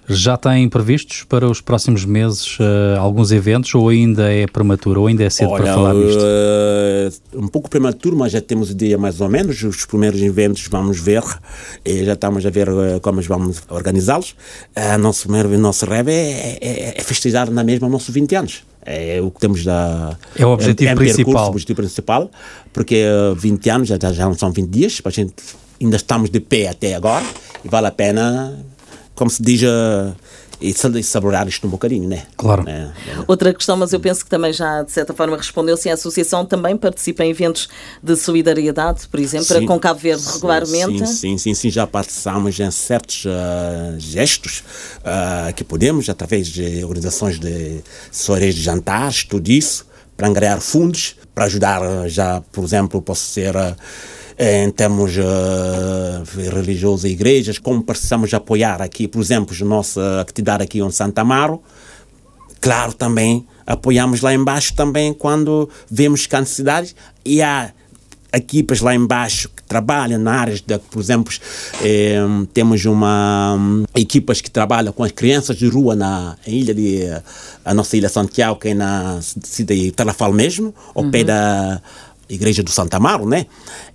já 0.08 0.36
tem 0.36 0.68
previstos 0.68 1.22
para 1.24 1.48
os 1.48 1.60
próximos 1.60 2.04
meses 2.04 2.56
eh, 2.60 2.96
alguns 2.98 3.30
eventos 3.30 3.74
ou 3.74 3.88
ainda 3.90 4.32
é 4.32 4.46
prematuro, 4.46 5.02
ou 5.02 5.06
ainda 5.06 5.22
é 5.24 5.30
cedo 5.30 5.50
para 5.50 5.66
falar 5.74 5.94
nisto? 5.94 6.20
eh, 6.22 7.10
um 7.34 7.46
pouco 7.48 7.68
prematuro, 7.68 8.16
mas 8.16 8.32
já 8.32 8.40
temos 8.40 8.70
ideia 8.70 8.96
mais 8.96 9.20
ou 9.20 9.28
menos. 9.28 9.62
Os 9.62 9.84
primeiros 9.84 10.20
eventos 10.22 10.66
vamos 10.70 10.98
ver, 10.98 11.22
e 11.84 12.04
já 12.04 12.14
estamos 12.14 12.44
a 12.46 12.50
ver 12.50 12.68
eh, 12.68 12.98
como 13.00 13.20
vamos 13.22 13.62
organizá-los. 13.68 14.30
Uh, 14.76 14.98
nosso 14.98 15.22
primeiro 15.28 15.58
nosso 15.58 15.84
reve 15.86 16.12
é, 16.12 16.58
é, 16.60 16.94
é 16.98 17.02
festejar 17.02 17.50
na 17.50 17.62
mesma 17.62 17.88
nossos 17.88 18.14
20 18.14 18.34
anos. 18.36 18.62
É 18.86 19.20
o 19.20 19.30
que 19.30 19.40
temos 19.40 19.64
da. 19.64 20.16
É 20.36 20.46
o 20.46 20.50
objetivo 20.50 20.90
em 20.92 20.96
principal. 20.96 21.24
Percurso, 21.26 21.44
o 21.44 21.50
objetivo 21.50 21.76
principal, 21.76 22.30
porque 22.72 22.94
eh, 22.96 23.34
20 23.36 23.68
anos 23.70 23.88
já- 23.88 23.98
já 24.12 24.24
não 24.24 24.34
são 24.34 24.50
20 24.50 24.68
dias, 24.70 25.02
a 25.04 25.10
gente 25.10 25.34
ainda 25.80 25.96
estamos 25.96 26.30
de 26.30 26.40
pé 26.40 26.68
até 26.68 26.94
agora 26.94 27.24
e 27.64 27.68
vale 27.68 27.86
a 27.86 27.90
pena, 27.90 28.58
como 29.18 29.28
se 29.28 29.42
diz, 29.42 29.60
eh, 29.64 30.12
e 30.60 31.02
saborear 31.02 31.48
isto 31.48 31.66
um 31.66 31.70
bocadinho, 31.70 32.08
né? 32.08 32.22
Claro. 32.36 32.68
É, 32.68 32.92
é. 33.08 33.24
Outra 33.26 33.52
questão, 33.52 33.76
mas 33.76 33.92
eu 33.92 33.98
penso 33.98 34.24
que 34.24 34.30
também 34.30 34.52
já, 34.52 34.82
de 34.82 34.92
certa 34.92 35.12
forma, 35.12 35.36
respondeu-se. 35.36 35.90
A 35.90 35.94
Associação 35.94 36.46
também 36.46 36.76
participa 36.76 37.24
em 37.24 37.30
eventos 37.30 37.68
de 38.00 38.14
solidariedade, 38.14 39.08
por 39.08 39.18
exemplo, 39.18 39.46
para 39.48 39.58
Sim. 39.58 39.66
com 39.66 39.78
Cabo 39.78 39.98
Verde 39.98 40.22
Sim, 40.22 40.34
regularmente. 40.34 40.98
Sim, 40.98 41.14
sim, 41.14 41.38
sim, 41.38 41.54
sim, 41.54 41.70
já 41.70 41.84
participamos 41.84 42.58
em 42.60 42.70
certos 42.70 43.24
ah, 43.26 43.96
gestos 43.98 44.62
ah, 45.04 45.52
que 45.54 45.64
podemos, 45.64 46.08
através 46.08 46.46
de 46.46 46.84
organizações 46.84 47.40
de 47.40 47.80
soirées 48.12 48.54
de 48.54 48.62
jantares, 48.62 49.24
tudo 49.24 49.48
isso, 49.48 49.84
para 50.16 50.28
angariar 50.28 50.60
fundos, 50.60 51.16
para 51.34 51.44
ajudar, 51.46 52.08
já, 52.08 52.40
por 52.52 52.62
exemplo, 52.62 53.02
posso 53.02 53.26
ser. 53.26 53.56
ah, 53.56 53.76
em 54.38 54.70
termos 54.70 55.12
ah, 55.18 56.22
religiosos 56.52 57.04
e 57.04 57.08
igrejas, 57.08 57.58
como 57.58 57.82
precisamos 57.82 58.32
apoiar 58.32 58.80
aqui, 58.80 59.08
por 59.08 59.20
exemplo, 59.20 59.56
a 59.60 59.64
nossa 59.64 60.20
atividade 60.20 60.62
aqui 60.62 60.80
em 60.80 60.90
Santa 60.90 61.22
Amaro, 61.22 61.60
Claro, 62.60 62.92
também 62.92 63.46
apoiamos 63.66 64.20
lá 64.20 64.34
embaixo 64.34 64.74
também 64.74 65.12
quando 65.12 65.68
vemos 65.90 66.26
que 66.26 66.34
há 66.34 66.40
necessidades. 66.40 66.94
E 67.24 67.40
há 67.40 67.70
equipas 68.32 68.80
lá 68.80 68.94
embaixo 68.94 69.48
que 69.48 69.62
trabalham 69.62 70.18
na 70.18 70.32
área, 70.32 70.54
de, 70.54 70.78
por 70.90 71.00
exemplo, 71.00 71.32
eh, 71.82 72.18
temos 72.52 72.84
uma 72.84 73.54
hum, 73.58 73.84
equipas 73.94 74.40
que 74.40 74.50
trabalham 74.50 74.92
com 74.92 75.02
as 75.02 75.12
crianças 75.12 75.56
de 75.56 75.66
rua 75.66 75.96
na 75.96 76.36
ilha 76.46 76.74
de 76.74 77.04
a 77.64 77.72
nossa 77.72 77.96
ilha 77.96 78.08
Santiago, 78.08 78.58
que 78.58 78.68
é 78.68 78.74
na 78.74 79.20
cidade 79.22 79.80
de 79.80 79.92
Tarrafal 79.92 80.32
mesmo, 80.32 80.74
ao 80.94 81.10
pé 81.10 81.24
da 81.24 81.80
igreja 82.28 82.62
do 82.62 82.70
Santa 82.70 82.98
Amaro, 82.98 83.26
né? 83.26 83.46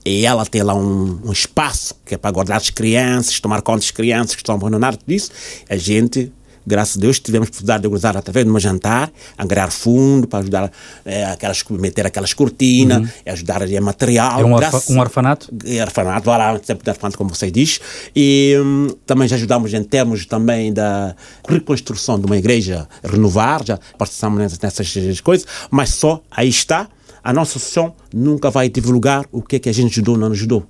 E 0.05 0.25
ela 0.25 0.45
tem 0.45 0.61
lá 0.61 0.75
um, 0.75 1.19
um 1.23 1.31
espaço 1.31 1.95
que 2.05 2.15
é 2.15 2.17
para 2.17 2.31
guardar 2.31 2.57
as 2.57 2.69
crianças, 2.69 3.39
tomar 3.39 3.61
conta 3.61 3.79
das 3.79 3.91
crianças 3.91 4.35
que 4.35 4.41
estão 4.41 4.55
abandonadas, 4.55 4.97
tudo 4.97 5.13
isso. 5.13 5.31
A 5.69 5.77
gente 5.77 6.31
graças 6.65 6.97
a 6.97 6.99
Deus, 6.99 7.19
tivemos 7.19 7.49
possibilidade 7.49 7.83
de 7.83 7.93
usar 7.93 8.15
através 8.15 8.45
de 8.45 8.51
um 8.51 8.59
jantar, 8.59 9.11
angariar 9.37 9.71
fundo 9.71 10.27
para 10.27 10.39
ajudar 10.39 10.71
eh, 11.05 11.25
aquelas, 11.25 11.63
meter 11.69 12.05
aquelas 12.05 12.33
cortinas, 12.33 13.09
ajudar 13.25 13.69
em 13.69 13.79
material. 13.79 14.39
É 14.39 14.45
um, 14.45 14.55
Graças- 14.55 14.89
um 14.89 14.99
orfanato? 14.99 15.53
é 15.65 15.81
orfanato, 15.81 16.29
lá, 16.29 16.59
sempre 16.63 16.83
de 16.83 16.89
orfanato, 16.89 17.17
como 17.17 17.33
você 17.33 17.51
diz. 17.51 17.79
E 18.15 18.55
hum, 18.59 18.87
também 19.05 19.27
já 19.27 19.35
ajudamos 19.35 19.73
em 19.73 19.83
termos 19.83 20.25
também 20.25 20.71
da 20.71 21.15
reconstrução 21.47 22.19
de 22.19 22.25
uma 22.25 22.37
igreja, 22.37 22.87
renovar, 23.03 23.63
já 23.65 23.79
participamos 23.97 24.39
nessas, 24.39 24.59
nessas 24.59 25.21
coisas, 25.21 25.45
mas 25.69 25.89
só 25.89 26.21
aí 26.31 26.49
está. 26.49 26.87
A 27.23 27.31
nossa 27.31 27.57
associação 27.57 27.95
nunca 28.13 28.51
vai 28.51 28.67
divulgar 28.67 29.25
o 29.31 29.41
que 29.41 29.55
é 29.55 29.59
que 29.59 29.69
a 29.69 29.73
gente 29.73 29.93
ajudou 29.93 30.15
ou 30.15 30.19
não 30.19 30.31
ajudou. 30.31 30.67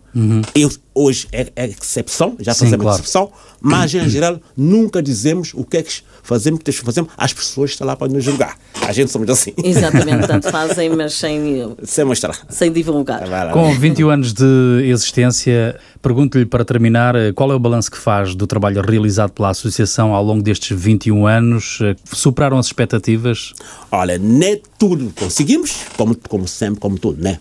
Eu, 0.54 0.70
hoje 0.94 1.28
é, 1.32 1.52
é 1.56 1.66
exceção, 1.68 2.36
já 2.40 2.54
Sim, 2.54 2.66
fazemos 2.66 2.84
claro. 2.84 3.02
exceção, 3.02 3.32
mas 3.60 3.94
em 3.94 4.08
geral 4.08 4.40
nunca 4.56 5.02
dizemos 5.02 5.52
o 5.56 5.64
que 5.64 5.78
é 5.78 5.84
que 5.84 5.92
fazemos, 6.22 6.60
o 6.60 6.64
que 6.64 6.72
fazemos. 6.72 7.12
As 7.18 7.34
pessoas 7.34 7.72
estão 7.72 7.88
lá 7.88 7.96
para 7.96 8.12
nos 8.12 8.24
julgar. 8.24 8.58
A 8.88 8.92
gente 8.94 9.12
somos 9.12 9.30
assim. 9.30 9.54
Exatamente, 9.64 10.28
tanto 10.28 10.50
fazem, 10.52 10.90
mas 10.90 11.14
sem, 11.14 11.76
Sem 11.84 12.06
mostrar. 12.06 12.38
sem 12.50 12.72
divulgar. 12.72 13.28
Lá. 13.28 13.52
Com 13.52 13.74
21 13.74 14.10
anos 14.10 14.34
de 14.34 14.84
existência, 14.86 15.80
pergunto-lhe 16.02 16.46
para 16.46 16.64
terminar 16.64 17.16
eh, 17.16 17.32
qual 17.34 17.52
é 17.52 17.56
o 17.56 17.60
balanço 17.60 17.90
que 17.90 17.98
faz 17.98 18.36
do 18.36 18.46
trabalho 18.46 18.82
realizado 18.82 19.32
pela 19.32 19.50
Associação 19.50 20.14
ao 20.14 20.24
longo 20.24 20.44
destes 20.44 20.78
21 20.80 21.26
anos? 21.26 21.80
Eh, 21.82 21.96
Superaram 22.12 22.58
as 22.60 22.68
expectativas? 22.68 23.54
Olha, 23.92 24.18
nem 24.18 24.62
tudo 24.78 25.12
conseguimos, 25.16 25.76
como, 25.98 26.16
como 26.30 26.48
sempre, 26.48 26.80
como 26.80 26.98
tudo, 27.00 27.22
né? 27.22 27.40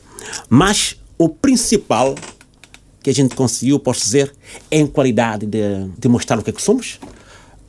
Mas 0.48 0.96
o 1.18 1.28
principal 1.28 2.14
que 3.02 3.10
a 3.10 3.14
gente 3.14 3.34
conseguiu, 3.34 3.78
posso 3.78 4.04
dizer, 4.04 4.32
em 4.70 4.86
qualidade 4.86 5.46
de, 5.46 5.88
de 5.98 6.08
mostrar 6.08 6.38
o 6.38 6.42
que 6.42 6.50
é 6.50 6.52
que 6.52 6.62
somos, 6.62 6.98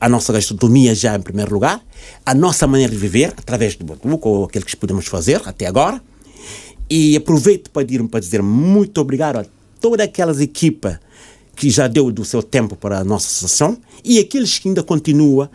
a 0.00 0.08
nossa 0.08 0.32
gastronomia 0.32 0.94
já 0.94 1.16
em 1.16 1.20
primeiro 1.20 1.52
lugar, 1.52 1.82
a 2.24 2.34
nossa 2.34 2.66
maneira 2.66 2.92
de 2.92 2.98
viver, 2.98 3.34
através 3.36 3.74
do 3.74 3.84
Botuco, 3.84 4.28
ou 4.28 4.44
aquilo 4.44 4.64
que 4.64 4.76
podemos 4.76 5.06
fazer 5.06 5.40
até 5.44 5.66
agora, 5.66 6.02
e 6.88 7.16
aproveito 7.16 7.70
para 7.70 7.84
dizer, 7.84 8.02
para 8.08 8.20
dizer 8.20 8.42
muito 8.42 9.00
obrigado 9.00 9.38
a 9.38 9.46
todas 9.80 10.06
aquelas 10.06 10.40
equipas 10.40 10.98
que 11.56 11.70
já 11.70 11.86
deu 11.86 12.10
do 12.10 12.24
seu 12.24 12.42
tempo 12.42 12.76
para 12.76 12.98
a 12.98 13.04
nossa 13.04 13.26
associação 13.26 13.78
e 14.04 14.18
aqueles 14.18 14.58
que 14.58 14.68
ainda 14.68 14.82
continuam, 14.82 15.48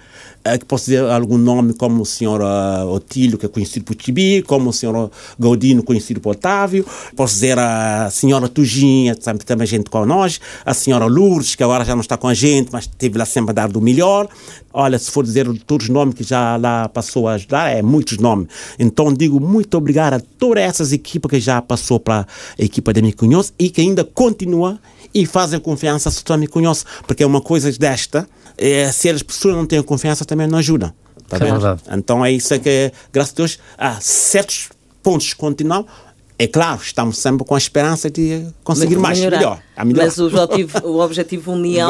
eh, 0.44 0.58
que 0.58 0.66
posso 0.66 0.86
dizer 0.86 1.04
algum 1.04 1.38
nome, 1.38 1.74
como 1.74 2.02
o 2.02 2.06
senhor 2.06 2.42
ah, 2.42 2.84
Otílio, 2.86 3.38
que 3.38 3.46
é 3.46 3.50
conhecido 3.50 3.86
por 3.86 3.96
Tibi, 3.96 4.42
como 4.42 4.72
o 4.72 4.74
senhor 4.74 5.12
Gaudino, 5.38 5.84
conhecido 5.84 6.20
por 6.20 6.32
Otávio, 6.32 6.84
posso 7.16 7.36
dizer 7.36 7.60
a 7.60 8.10
senhora 8.10 8.50
Tujinha, 8.50 9.16
também 9.16 9.68
gente 9.68 9.90
com 9.90 10.04
nós, 10.04 10.42
a 10.66 10.74
senhora 10.74 11.06
Lourdes, 11.06 11.54
que 11.54 11.64
agora 11.64 11.86
já 11.86 11.94
não 11.94 12.02
está 12.02 12.18
com 12.18 12.28
a 12.28 12.34
gente, 12.34 12.70
mas 12.72 12.86
esteve 12.86 13.20
lá 13.20 13.26
sempre 13.26 13.52
a 13.52 13.54
dar 13.54 13.70
do 13.70 13.80
melhor. 13.80 14.28
Olha, 14.74 14.98
se 14.98 15.12
for 15.12 15.24
dizer 15.24 15.48
todos 15.68 15.86
os 15.86 15.94
nomes 15.94 16.16
que 16.16 16.24
já 16.24 16.56
lá 16.58 16.90
passou 16.90 17.28
a 17.28 17.34
ajudar, 17.34 17.70
é 17.70 17.84
muitos 17.84 18.18
nomes. 18.18 18.48
Então 18.80 19.14
digo 19.14 19.40
muito 19.40 19.78
obrigado 19.78 20.14
a 20.14 20.20
todas 20.40 20.64
essas 20.64 20.92
equipas 20.92 21.30
que 21.30 21.40
já 21.40 21.62
passou 21.62 22.00
para 22.00 22.26
a 22.58 22.64
equipa 22.64 22.92
de 22.94 23.02
Micunhos 23.02 23.54
e 23.60 23.70
que 23.70 23.82
ainda 23.82 24.04
continua 24.04 24.80
e 25.14 25.26
fazem 25.26 25.60
confiança 25.60 26.10
a 26.10 26.12
sua 26.12 26.38
Micunhos, 26.38 26.86
porque 27.08 27.24
é 27.24 27.26
uma 27.26 27.42
coisa 27.42 27.72
desta, 27.72 28.28
é, 28.58 28.92
se 28.92 29.10
as 29.10 29.24
pessoas 29.24 29.56
não 29.56 29.66
têm 29.66 29.82
confiança 29.82 30.24
também 30.26 30.48
não 30.48 30.60
ajudam. 30.60 30.94
Tá 31.28 31.38
É 31.38 31.40
verdade. 31.40 31.82
Então 31.92 32.26
é 32.26 32.32
isso 32.32 32.58
que, 32.60 32.92
graças 33.14 33.34
a 33.34 33.36
Deus, 33.36 33.60
há 33.78 33.98
certos 34.02 34.70
pontos 35.04 35.30
que 35.34 35.36
continuam. 35.40 35.86
É 36.38 36.48
claro, 36.48 36.80
estamos 36.82 37.18
sempre 37.18 37.46
com 37.46 37.54
a 37.54 37.58
esperança 37.58 38.10
de 38.10 38.48
conseguir 38.64 38.96
mais, 38.98 39.20
melhor. 39.20 39.60
A 39.76 39.84
melhor. 39.84 40.06
Mas 40.06 40.18
o 40.18 40.26
objetivo, 40.28 40.88
o 40.88 41.00
objetivo 41.02 41.52
União 41.54 41.90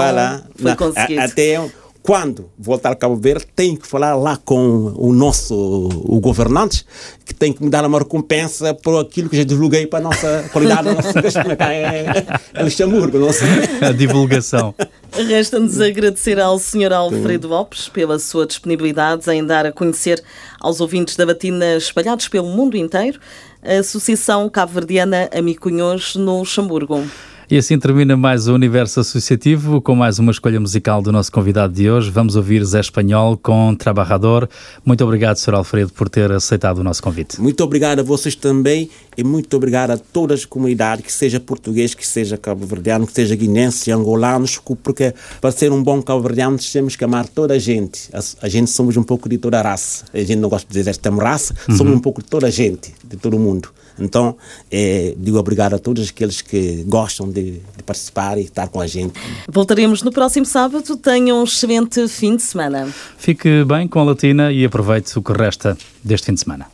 foi 0.56 0.76
conseguido. 0.76 1.22
a- 1.22 1.26
Até 1.26 1.72
quando 2.02 2.50
voltar 2.58 2.92
a 2.92 2.96
Cabo 2.96 3.16
Verde, 3.16 3.46
tenho 3.56 3.78
que 3.78 3.88
falar 3.88 4.16
lá 4.16 4.38
com 4.38 4.94
o 4.96 5.14
nosso 5.14 5.54
o 5.56 6.20
governante, 6.20 6.86
que 7.26 7.34
tem 7.34 7.52
que 7.52 7.64
me 7.64 7.70
dar 7.70 7.86
uma 7.86 8.00
recompensa 8.00 8.74
por 8.74 9.00
aquilo 9.00 9.30
que 9.30 9.38
já 9.38 9.44
divulguei 9.44 9.86
para 9.86 10.00
a 10.00 10.02
nossa 10.02 10.46
qualidade 10.52 10.84
da 10.84 10.94
nossa 10.96 11.22
gastronomia 11.22 11.56
cá 11.56 11.74
em, 11.74 12.60
em 12.60 12.64
Luxemburgo. 12.64 13.20
Não 13.20 13.34
sei. 13.34 13.50
A 13.82 13.92
divulgação. 13.92 14.74
Resta-nos 15.12 15.80
agradecer 15.82 16.40
ao 16.40 16.58
Sr. 16.58 16.94
Alfredo 16.94 17.48
Lopes 17.48 17.90
pela 17.90 18.18
sua 18.20 18.46
disponibilidade 18.46 19.30
em 19.32 19.46
dar 19.46 19.66
a 19.66 19.72
conhecer 19.72 20.24
aos 20.60 20.80
ouvintes 20.80 21.16
da 21.16 21.26
Batina 21.26 21.76
espalhados 21.76 22.28
pelo 22.28 22.48
mundo 22.48 22.78
inteiro 22.78 23.20
a 23.62 23.80
Associação 23.80 24.50
Cabo-Verdiana 24.50 25.30
Amicunhões 25.34 26.16
no 26.16 26.40
Luxemburgo. 26.40 27.04
E 27.52 27.58
assim 27.58 27.80
termina 27.80 28.16
mais 28.16 28.48
o 28.48 28.54
Universo 28.54 29.00
Associativo 29.00 29.82
com 29.82 29.96
mais 29.96 30.20
uma 30.20 30.32
escolha 30.32 30.60
musical 30.60 31.02
do 31.02 31.12
nosso 31.12 31.32
convidado 31.32 31.74
de 31.74 31.90
hoje. 31.90 32.12
Vamos 32.12 32.36
ouvir 32.36 32.64
Zé 32.64 32.80
Espanhol 32.80 33.36
com 33.38 33.74
Trabajador. 33.74 34.48
Muito 34.86 35.04
obrigado, 35.04 35.38
Sr. 35.38 35.56
Alfredo, 35.56 35.92
por 35.92 36.08
ter 36.10 36.32
aceitado 36.32 36.78
o 36.78 36.84
nosso 36.84 37.02
convite. 37.02 37.42
Muito 37.42 37.64
obrigado 37.64 38.02
a 38.02 38.04
vocês 38.04 38.36
também 38.36 38.88
e 39.18 39.24
muito 39.24 39.58
obrigado 39.58 39.90
a 39.90 39.98
todas 39.98 40.42
as 40.42 40.46
comunidades, 40.46 41.04
que 41.04 41.12
seja 41.12 41.40
português, 41.40 41.96
que 41.96 42.06
seja 42.06 42.38
cabo-verdiano, 42.38 43.08
que 43.08 43.14
seja 43.14 43.36
guinense, 43.36 43.92
angolanos, 43.92 44.62
porque 44.84 45.12
para 45.42 45.50
ser 45.52 45.72
um 45.72 45.82
bom 45.82 46.04
cabo-verdiano 46.04 46.56
temos 46.72 46.96
que 46.96 47.04
amar 47.04 47.28
toda 47.28 47.56
a 47.56 47.60
gente. 47.60 48.12
A, 48.14 48.46
a 48.46 48.48
gente 48.48 48.70
somos 48.70 48.96
um 48.96 49.02
pouco 49.02 49.28
de 49.28 49.40
toda 49.40 49.60
a 49.60 49.64
raça. 49.64 50.06
A 50.14 50.20
gente 50.20 50.36
não 50.36 50.50
gosta 50.50 50.68
de 50.68 50.78
dizer 50.78 50.92
esta 50.92 51.10
raça, 51.10 51.56
somos 51.76 51.96
um 51.96 52.00
pouco 52.00 52.22
de 52.22 52.30
toda 52.30 52.46
a 52.46 52.52
gente, 52.52 52.94
de 53.04 53.18
todo 53.18 53.38
o 53.38 53.40
mundo. 53.40 53.70
Então, 54.02 54.36
eh, 54.72 55.14
digo 55.18 55.38
obrigado 55.38 55.76
a 55.76 55.80
todos 55.80 56.10
aqueles 56.10 56.42
que 56.42 56.84
gostam 56.88 57.30
de, 57.30 57.62
de 57.78 57.84
participar 57.86 58.38
e 58.38 58.42
estar 58.42 58.68
com 58.68 58.82
a 58.82 58.88
gente. 58.88 59.14
Voltaremos 59.52 60.02
no 60.02 60.12
próximo 60.12 60.46
sábado. 60.46 60.98
Tenham 60.98 61.42
um 61.42 61.44
excelente 61.44 62.08
fim 62.08 62.36
de 62.36 62.44
semana. 62.44 62.88
Fique 63.18 63.64
bem 63.66 63.88
com 63.88 64.00
a 64.00 64.04
Latina 64.04 64.52
e 64.52 64.66
aproveite 64.66 65.18
o 65.18 65.22
que 65.22 65.34
resta 65.34 65.78
deste 66.04 66.28
fim 66.28 66.34
de 66.34 66.40
semana. 66.42 66.68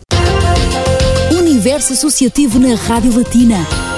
Universo 1.32 1.93
Associativo 1.93 2.59
na 2.59 2.76
Rádio 2.76 3.17
Latina. 3.17 3.95